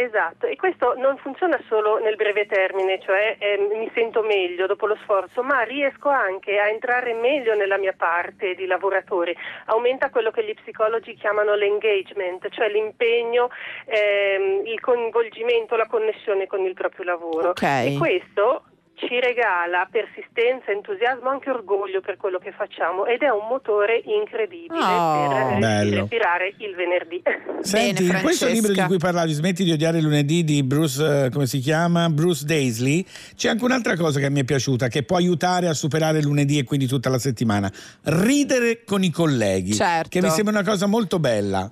[0.00, 4.86] Esatto, e questo non funziona solo nel breve termine, cioè ehm, mi sento meglio dopo
[4.86, 9.36] lo sforzo, ma riesco anche a entrare meglio nella mia parte di lavoratore.
[9.66, 13.50] Aumenta quello che gli psicologi chiamano l'engagement, cioè l'impegno,
[13.84, 17.50] ehm, il coinvolgimento, la connessione con il proprio lavoro.
[17.50, 17.62] Ok.
[17.62, 18.62] E questo
[19.06, 24.78] ci regala persistenza, entusiasmo, anche orgoglio per quello che facciamo ed è un motore incredibile
[24.80, 25.58] Oh.
[25.58, 27.22] per respirare il venerdì.
[27.62, 31.46] Senti, in questo libro di cui parlavi, Smetti di odiare lunedì di Bruce, eh, come
[31.46, 32.08] si chiama?
[32.10, 33.04] Bruce Daisley,
[33.36, 36.64] c'è anche un'altra cosa che mi è piaciuta, che può aiutare a superare lunedì e
[36.64, 37.70] quindi tutta la settimana.
[38.04, 40.08] Ridere con i colleghi, Certo.
[40.08, 41.70] che mi sembra una cosa molto bella.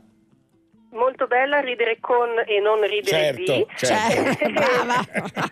[0.98, 3.66] Molto bella ridere con e non ridere Certo, di.
[3.76, 4.44] certo.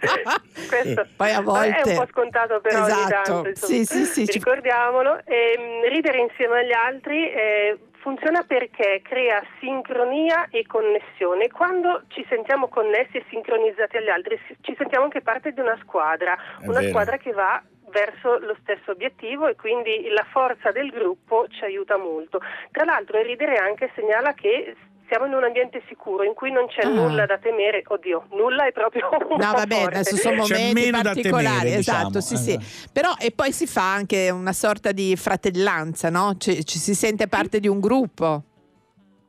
[0.68, 3.32] Questo Poi a volte- è un po' scontato però ogni Esatto.
[3.32, 3.72] tanto, insomma.
[3.72, 5.20] Sì, sì, sì, ricordiamolo.
[5.24, 11.48] Ehm, ridere insieme agli altri eh, funziona perché crea sincronia e connessione.
[11.48, 16.34] Quando ci sentiamo connessi e sincronizzati agli altri ci sentiamo anche parte di una squadra,
[16.60, 16.90] È una vero.
[16.90, 21.96] squadra che va verso lo stesso obiettivo e quindi la forza del gruppo ci aiuta
[21.96, 22.40] molto.
[22.70, 24.76] Tra l'altro il ridere anche segnala che
[25.10, 26.88] siamo in un ambiente sicuro in cui non c'è Ah.
[26.88, 32.18] nulla da temere, oddio, nulla è proprio un No, vabbè, adesso sono momenti particolari, esatto,
[32.18, 32.20] diciamo.
[32.20, 32.58] sì, sì.
[32.92, 36.36] Però e poi si fa anche una sorta di fratellanza, no?
[36.38, 38.44] Ci, ci si sente parte di un gruppo.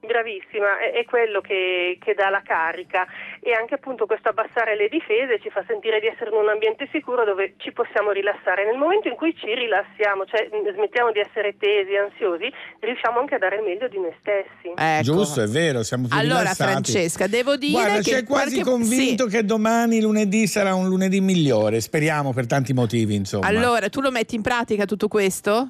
[0.02, 3.06] Bravissima, è, è quello che, che dà la carica
[3.40, 6.90] e anche appunto questo abbassare le difese ci fa sentire di essere in un ambiente
[6.92, 8.66] sicuro dove ci possiamo rilassare.
[8.66, 13.38] Nel momento in cui ci rilassiamo, cioè smettiamo di essere tesi, ansiosi, riusciamo anche a
[13.38, 14.74] dare il meglio di noi stessi.
[14.76, 15.04] Ecco.
[15.04, 16.72] Giusto, è vero, siamo più Allora, rilassati.
[16.72, 21.22] Francesca, devo dire Guarda, che c'è quasi qualche- convinto che domani lunedì sarà un lunedì
[21.22, 23.46] migliore, speriamo per tanti motivi, insomma.
[23.46, 25.70] Allora, tu lo metti in pratica tutto questo?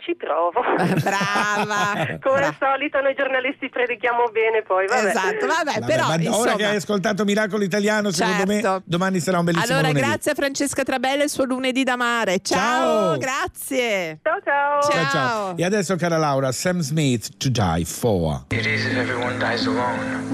[0.00, 0.60] Ci provo.
[1.02, 2.16] Brava.
[2.24, 5.08] Come al solito noi giornalisti predichiamo bene poi, vabbè.
[5.08, 8.70] Esatto, vabbè, Vabbè, però ma ora insomma, che hai ascoltato Miracolo Italiano, secondo Certo.
[8.70, 10.06] me domani sarà un bellissimo Allora, lunedì.
[10.08, 12.40] grazie a Francesca Trabella e il suo lunedì da mare.
[12.40, 13.18] Ciao, Ciao.
[13.18, 14.18] grazie.
[14.22, 14.80] Ciao ciao.
[14.90, 15.56] Ciao, ciao.
[15.56, 18.44] E adesso, cara Laura, Sam Smith to die for.
[18.50, 20.28] It is if everyone dies alone.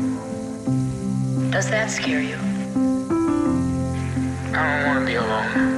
[1.51, 2.37] Does that scare you?
[4.53, 5.76] I don't want to be alone.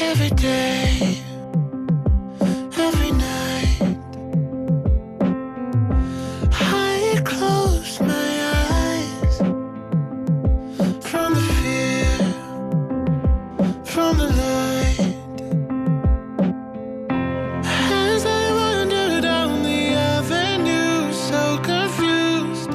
[0.00, 1.22] Every day,
[2.76, 3.96] every night.
[6.52, 8.30] I close my
[8.66, 9.38] eyes
[11.08, 12.18] from the fear,
[13.84, 15.14] from the light.
[17.64, 22.70] As I wander down the avenue, so confused.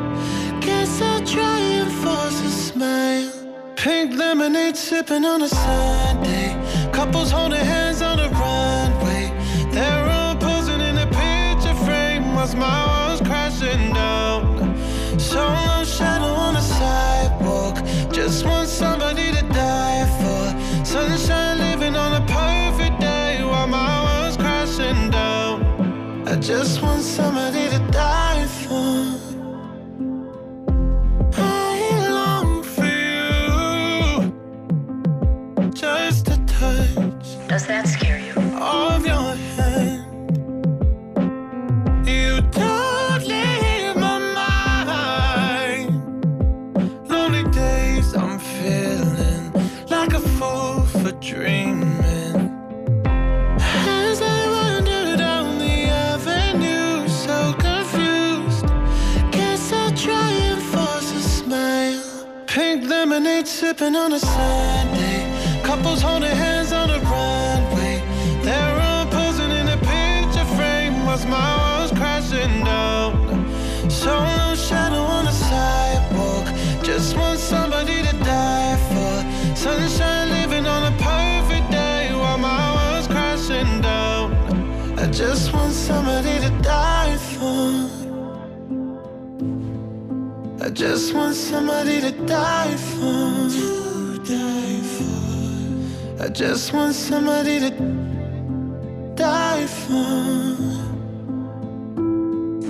[0.61, 3.31] Guess I'll try and force a smile.
[3.75, 6.48] Pink lemonade sipping on a Sunday.
[7.09, 9.33] Couples holding hands on the runway.
[9.71, 12.98] They're all posing in a picture frame whilst my
[37.59, 38.31] Does that scare you?
[38.57, 40.05] of your hand.
[42.07, 45.91] You don't leave my mind.
[47.09, 49.51] Lonely days I'm feeling
[49.89, 52.37] like a fool for dreaming.
[53.59, 58.67] As I wander down the avenue, so confused.
[59.33, 62.01] Guess I'll try and force a smile.
[62.47, 65.27] Pink lemonade sipping on a Sunday.
[65.61, 66.58] Couples holding hands
[71.25, 73.11] my walls crashing down.
[73.89, 76.47] Solo shadow on the sidewalk.
[76.83, 79.55] Just want somebody to die for.
[79.55, 84.33] Sunshine living on a perfect day while my world's crashing down.
[84.97, 87.89] I just want somebody to die for.
[90.65, 93.49] I just want somebody to die for.
[93.57, 96.23] To die for.
[96.23, 97.71] I just want somebody to
[99.15, 100.78] die for.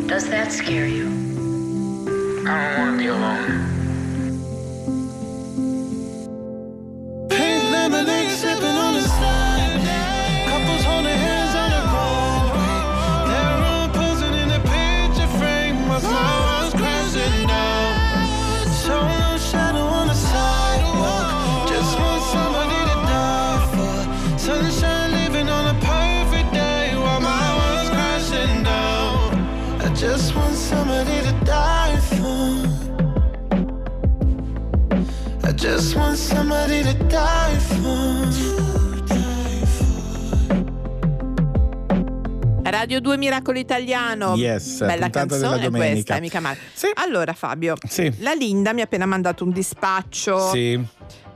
[0.09, 1.05] Does that scare you?
[2.47, 3.77] I don't want to be alone.
[7.29, 8.78] Pink lemonade sipping
[36.49, 38.17] somebody to die for.
[42.71, 44.35] Radio 2 Miracolo Italiano.
[44.35, 46.57] Yes, Bella canzone questa, mica male.
[46.95, 48.13] Allora Fabio, Sì.
[48.19, 50.49] la Linda mi ha appena mandato un dispaccio.
[50.49, 50.79] Sì,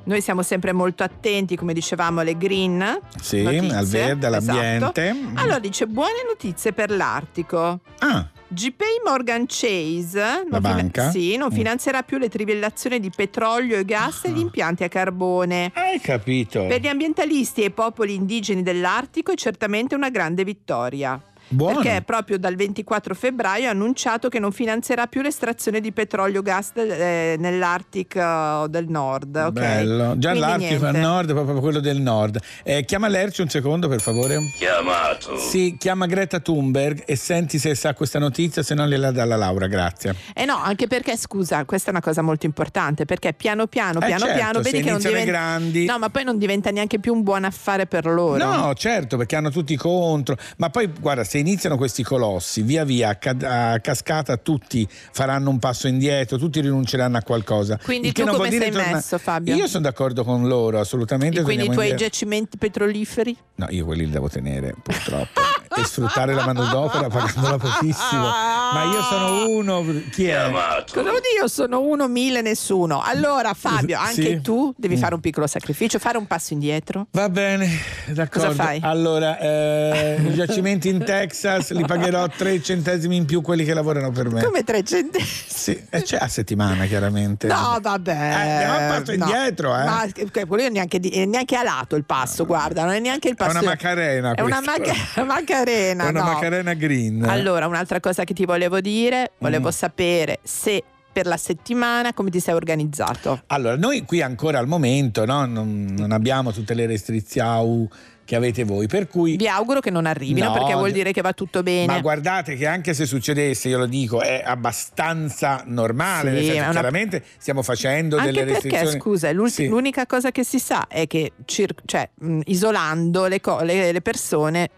[0.06, 3.00] Noi siamo sempre molto attenti, come dicevamo, alle green.
[3.22, 3.74] sì, notizie.
[3.76, 5.10] al verde, all'ambiente.
[5.10, 5.40] Esatto.
[5.40, 7.80] Allora dice buone notizie per l'Artico.
[8.00, 8.28] Ah.
[8.54, 11.10] GP Morgan Chase non, banca?
[11.10, 11.56] sì, non Mm.
[11.56, 15.72] finanzierà più le trivellazioni di petrolio e gas e gli impianti a carbone.
[15.74, 16.66] Hai capito?
[16.68, 21.20] Per gli ambientalisti e i popoli indigeni dell'Artico è certamente una grande vittoria.
[21.54, 21.80] Buono.
[21.82, 26.44] Perché proprio dal 24 febbraio ha annunciato che non finanzierà più l'estrazione di petrolio e
[26.44, 29.36] gas del- eh, nell'Artico del Nord.
[29.36, 29.52] ok?
[29.52, 30.18] Bello.
[30.18, 31.00] Già Quindi l'Artico al niente.
[31.00, 32.40] nord, proprio quello del nord.
[32.64, 34.38] Eh, chiama Lerci un secondo, per favore.
[34.58, 35.38] Chiamato.
[35.38, 39.36] Sì, chiama Greta Thunberg e senti se sa questa notizia, se no gliela dà la
[39.36, 40.16] Laura, grazie.
[40.34, 44.06] Eh no, anche perché scusa, questa è una cosa molto importante, perché piano piano, Eh
[44.06, 45.86] piano certo, piano, vedi che non diventa grandi.
[45.86, 48.44] No, ma poi non diventa neanche più un buon affare per loro.
[48.44, 50.36] No, certo, perché hanno tutti contro.
[50.58, 55.50] Ma poi, guarda, se iniziano questi colossi, via via, a, ca- a cascata, tutti faranno
[55.50, 57.78] un passo indietro, tutti rinunceranno a qualcosa.
[57.84, 59.56] Quindi Il che tu non come sei torna- messo, Fabio?
[59.56, 61.40] Io sono d'accordo con loro, assolutamente.
[61.42, 62.06] E quindi i tuoi indietro.
[62.08, 63.38] giacimenti petroliferi?
[63.56, 65.42] No, io quelli li devo tenere, purtroppo.
[65.76, 68.22] e sfruttare la manodopera pagandola pochissimo.
[68.22, 69.84] Ma io sono uno.
[70.12, 70.50] Chi è?
[70.50, 73.02] Cosa vuol dire io sono uno, mille, nessuno?
[73.02, 74.42] Allora, Fabio, anche Sì.
[74.42, 75.00] tu devi Mm.
[75.00, 77.08] fare un piccolo sacrificio, fare un passo indietro.
[77.12, 77.68] Va bene,
[78.08, 78.50] d'accordo.
[78.50, 78.80] Cosa fai?
[78.84, 81.33] Allora, eh, i giacimenti in Texas
[81.70, 84.44] li pagherò 3 centesimi in più quelli che lavorano per me.
[84.44, 85.20] Come 300?
[85.20, 87.48] Sì, e c'è a settimana, chiaramente.
[87.48, 88.12] No, vabbè.
[88.16, 89.26] andiamo un passo no.
[89.26, 89.84] indietro, eh.
[89.84, 93.28] Ma che- quello è neanche, è neanche a lato il passo, guarda, non è neanche
[93.30, 93.58] il È passo.
[93.58, 94.34] una macarena.
[94.34, 94.94] È una maca-
[95.26, 96.06] macarena.
[96.06, 96.32] È una no.
[96.34, 97.24] macarena green.
[97.24, 99.72] Allora, un'altra cosa che ti volevo dire, volevo Mm.
[99.72, 100.84] sapere se
[101.14, 103.44] per la settimana come ti sei organizzato.
[103.48, 107.88] Allora, noi qui ancora al momento no, non, non abbiamo tutte le restrizioni
[108.26, 109.36] che avete voi, per cui...
[109.36, 111.88] Vi auguro che non arrivino No, perché vuol dire che va tutto bene.
[111.88, 116.38] Ma guardate che anche se succedesse, io lo dico, è abbastanza normale.
[116.40, 119.00] Sì, senso, una- Chiaramente stiamo facendo Anche delle perché, restrizioni.
[119.00, 119.68] scusa, Sì.
[119.68, 124.02] l'unica cosa che si sa è che cir- cioè, mh, isolando le, co- le- le
[124.02, 124.70] persone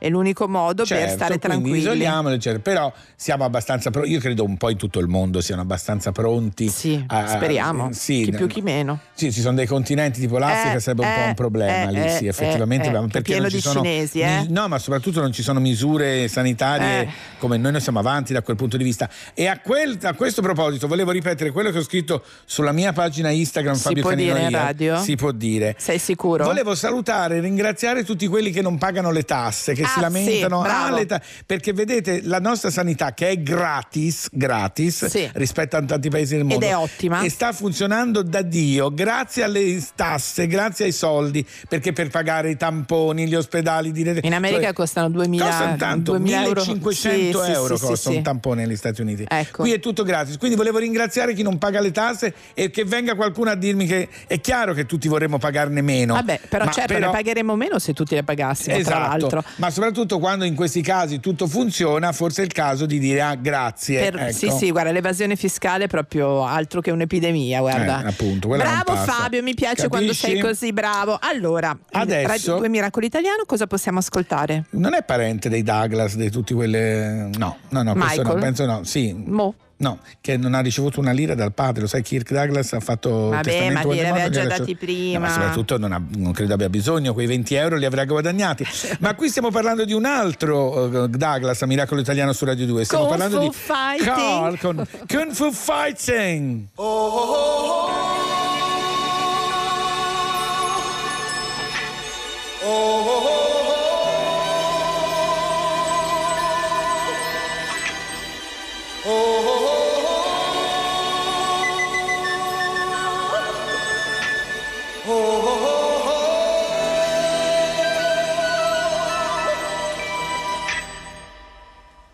[0.00, 1.78] è l'unico modo per Certo, stare quindi tranquilli.
[1.78, 2.60] isoliamole, eccetera.
[2.62, 4.10] però siamo abbastanza pronti.
[4.10, 6.68] Io credo un po' in tutto il mondo siano abbastanza pronti.
[6.68, 7.90] Sì, a- speriamo.
[7.92, 8.98] sì, chi più chi meno.
[9.12, 11.92] Sì, ci sono dei continenti tipo l'Africa, Eh, sarebbe un po' eh, un problema eh,
[11.92, 14.46] lì, sì, eh, effettivamente, eh, eh, perché pieno non ci di sono cinesi, eh.
[14.48, 17.08] No, ma soprattutto non ci sono misure sanitarie Eh.
[17.38, 19.08] come noi, noi siamo avanti da quel punto di vista.
[19.34, 23.28] E a, quel- a questo proposito volevo ripetere quello che ho scritto sulla mia pagina
[23.30, 24.98] Instagram Si Fabio può Canino dire in radio?
[25.02, 25.74] Si può dire.
[25.78, 26.44] Sei sicuro?
[26.44, 30.62] Volevo salutare e ringraziare tutti quelli che non pagano le tasse, che si lamentano.
[30.62, 35.28] "Ah, le ta-" perché vedete, la nostra sanità che è gratis, gratis Sì.
[35.34, 36.64] rispetto a tanti paesi del mondo.
[36.64, 37.20] è ottima.
[37.22, 42.56] E sta funzionando da Dio, grazie alle tasse, grazie ai soldi, perché per pagare i
[42.56, 46.60] tamponi, gli ospedali di In America cioè, costano 2000, Costano tanto, 2000 euro.
[46.64, 49.24] 1500 Sì, sì, euro sì, costa un tampone negli Stati Uniti.
[49.28, 49.62] Ecco.
[49.62, 50.36] Qui è tutto gratis.
[50.38, 54.08] Quindi volevo ringraziare chi non paga le tasse e che venga qualcuno a dirmi che
[54.26, 56.14] è chiaro che tutti vorremmo pagarne meno.
[56.14, 59.44] Vabbè, però ma certo però- ne pagheremo meno se tutti le pagassimo, tra Esatto, l'altro.
[59.56, 63.34] ma soprattutto quando in questi casi tutto funziona, forse è il caso di dire ah,
[63.34, 64.10] grazie.
[64.10, 64.32] Per- ecco.
[64.32, 68.04] Sì, sì, guarda, l'evasione fiscale è proprio altro che un'epidemia, guarda.
[68.04, 68.94] Eh, appunto, bravo.
[68.94, 70.32] Fabio, mi piace quando Capisci?
[70.32, 71.18] sei così bravo.
[71.18, 74.66] Allora, Adesso- Radio 2 Miracolo Italiano, cosa possiamo ascoltare?
[74.70, 77.30] Non è parente dei Douglas, di tutti quelle.
[77.38, 78.84] No, no, no, no, penso no.
[78.84, 79.14] Sì.
[79.14, 79.54] Mo?
[79.80, 83.30] No, che non ha ricevuto una lira dal padre, lo sai, Kirk Douglas ha fatto
[83.30, 85.18] Vabbè, testamento ma quando glieli è aveva morto, già ha dati prima.
[85.18, 88.66] No, ma soprattutto non, ha- non credo abbia bisogno, quei 20 euro li avrà guadagnati.
[89.00, 92.84] ma qui stiamo parlando di un altro eh, Douglas a Miracolo Italiano su Radio 2.
[92.84, 94.04] Stiamo Kung parlando Fu di Fighting.
[94.04, 96.68] Carl con Kung Fu Fighting.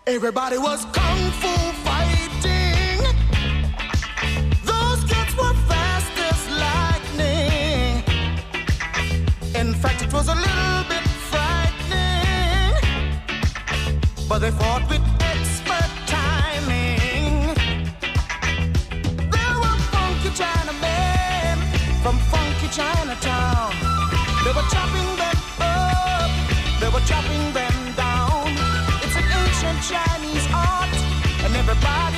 [0.09, 1.49] Everybody was kung fu
[1.83, 3.01] fighting.
[4.63, 8.05] Those kids were fast as lightning.
[9.57, 12.75] In fact, it was a little bit frightening.
[14.29, 17.53] But they fought with expert timing.
[19.35, 21.59] There were funky Chinamen
[22.05, 23.75] from funky Chinatown.
[24.45, 26.31] They were chopping them up,
[26.79, 27.56] they were chopping
[31.85, 32.16] and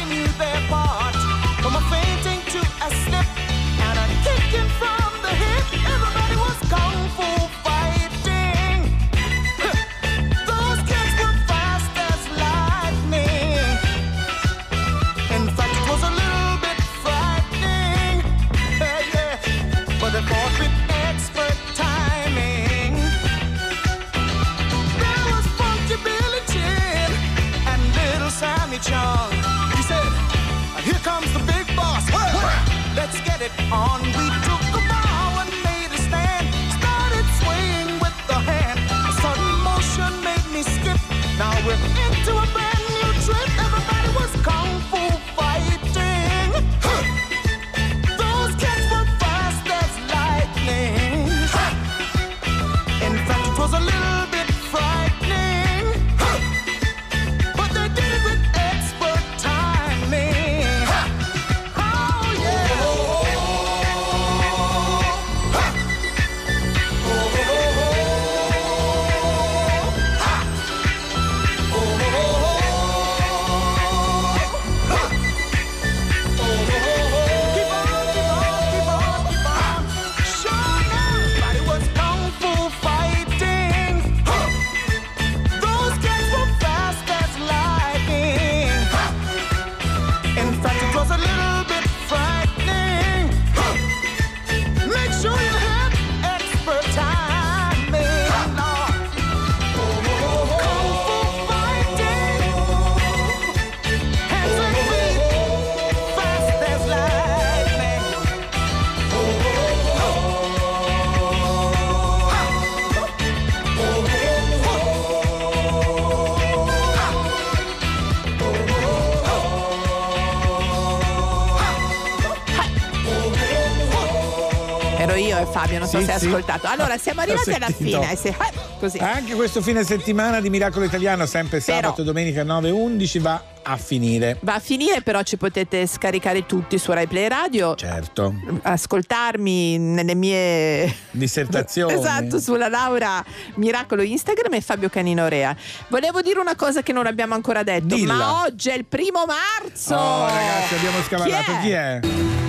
[125.98, 126.26] so Sì, se hai sì.
[126.28, 126.66] ascoltato.
[126.66, 128.16] Allora, siamo Ho arrivati alla fine.
[128.16, 128.98] se- ah, così.
[128.98, 133.76] Anche questo fine settimana di Miracolo Italiano, sempre Però- sabato e domenica 9-11, va a
[133.76, 134.38] finire.
[134.40, 137.74] Va a finire, però ci potete scaricare tutti su Rai Play Radio.
[137.74, 138.32] Certo.
[138.62, 141.92] Ascoltarmi nelle mie Dissertazioni.
[141.98, 143.22] Esatto, sulla Laura
[143.56, 145.54] Miracolo Instagram e Fabio Canino Rea.
[145.88, 148.14] Volevo dire una cosa che non abbiamo ancora detto, Dilla.
[148.14, 149.94] ma oggi è il primo marzo.
[149.94, 151.52] Oh, ragazzi, abbiamo scavallato.
[151.60, 152.00] Chi è?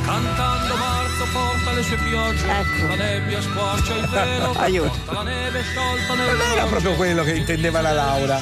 [0.06, 1.09] Cantando marzo
[1.80, 4.98] porta le sue piogge, la nebbia squarcia il velo, Aiuto.
[5.12, 8.42] la neve sciolta nel Non era proprio quello che intendeva la Laura.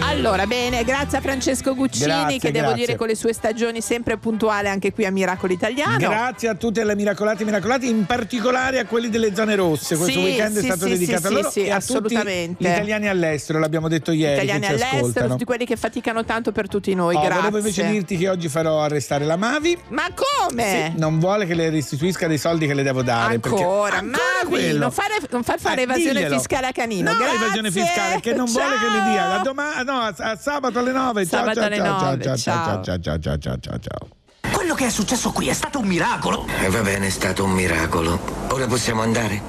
[0.00, 2.84] Allora, bene, grazie a Francesco Guccini Grazie, che devo grazie.
[2.84, 5.96] dire con le sue stagioni sempre puntuale anche qui a Miracolo Italiano.
[5.96, 9.96] Grazie a tutte le miracolate e miracolati, in particolare a quelli delle zone rosse.
[9.96, 12.48] Questo Sì, weekend è sì, stato sì, dedicato sì, a loro sì, e a assolutamente.
[12.58, 14.34] tutti gli italiani all'estero, l'abbiamo detto ieri.
[14.34, 15.28] Italiani che ci all'estero, ascoltano.
[15.30, 17.36] tutti quelli che faticano tanto per tutti noi, Oh, grazie.
[17.38, 19.76] volevo invece dirti che oggi farò arrestare la Mavi.
[19.88, 20.90] Ma come?
[20.92, 23.34] Sì, non vuole che le restituisca dei soldi che le devo dare.
[23.34, 24.78] Ancora, Ancora Mavi, quello.
[24.80, 26.36] non fare, non far fare Eh, evasione diglielo.
[26.36, 27.10] fiscale a Canino.
[27.12, 27.36] No, grazie.
[27.36, 29.34] evasione fiscale, che non vuole che le dia.
[29.34, 31.26] A, doma- no, a, a sabato alle 9.
[31.26, 32.82] Ciao, Sabato ciao, alle ciao, 9, ciao, ciao, ciao.
[32.82, 34.08] ciao, ciao, ciao, ciao, ciao, ciao.
[34.52, 36.46] Quello che è successo qui è stato un miracolo.
[36.60, 38.18] E va bene, è stato un miracolo.
[38.50, 39.40] Ora possiamo andare?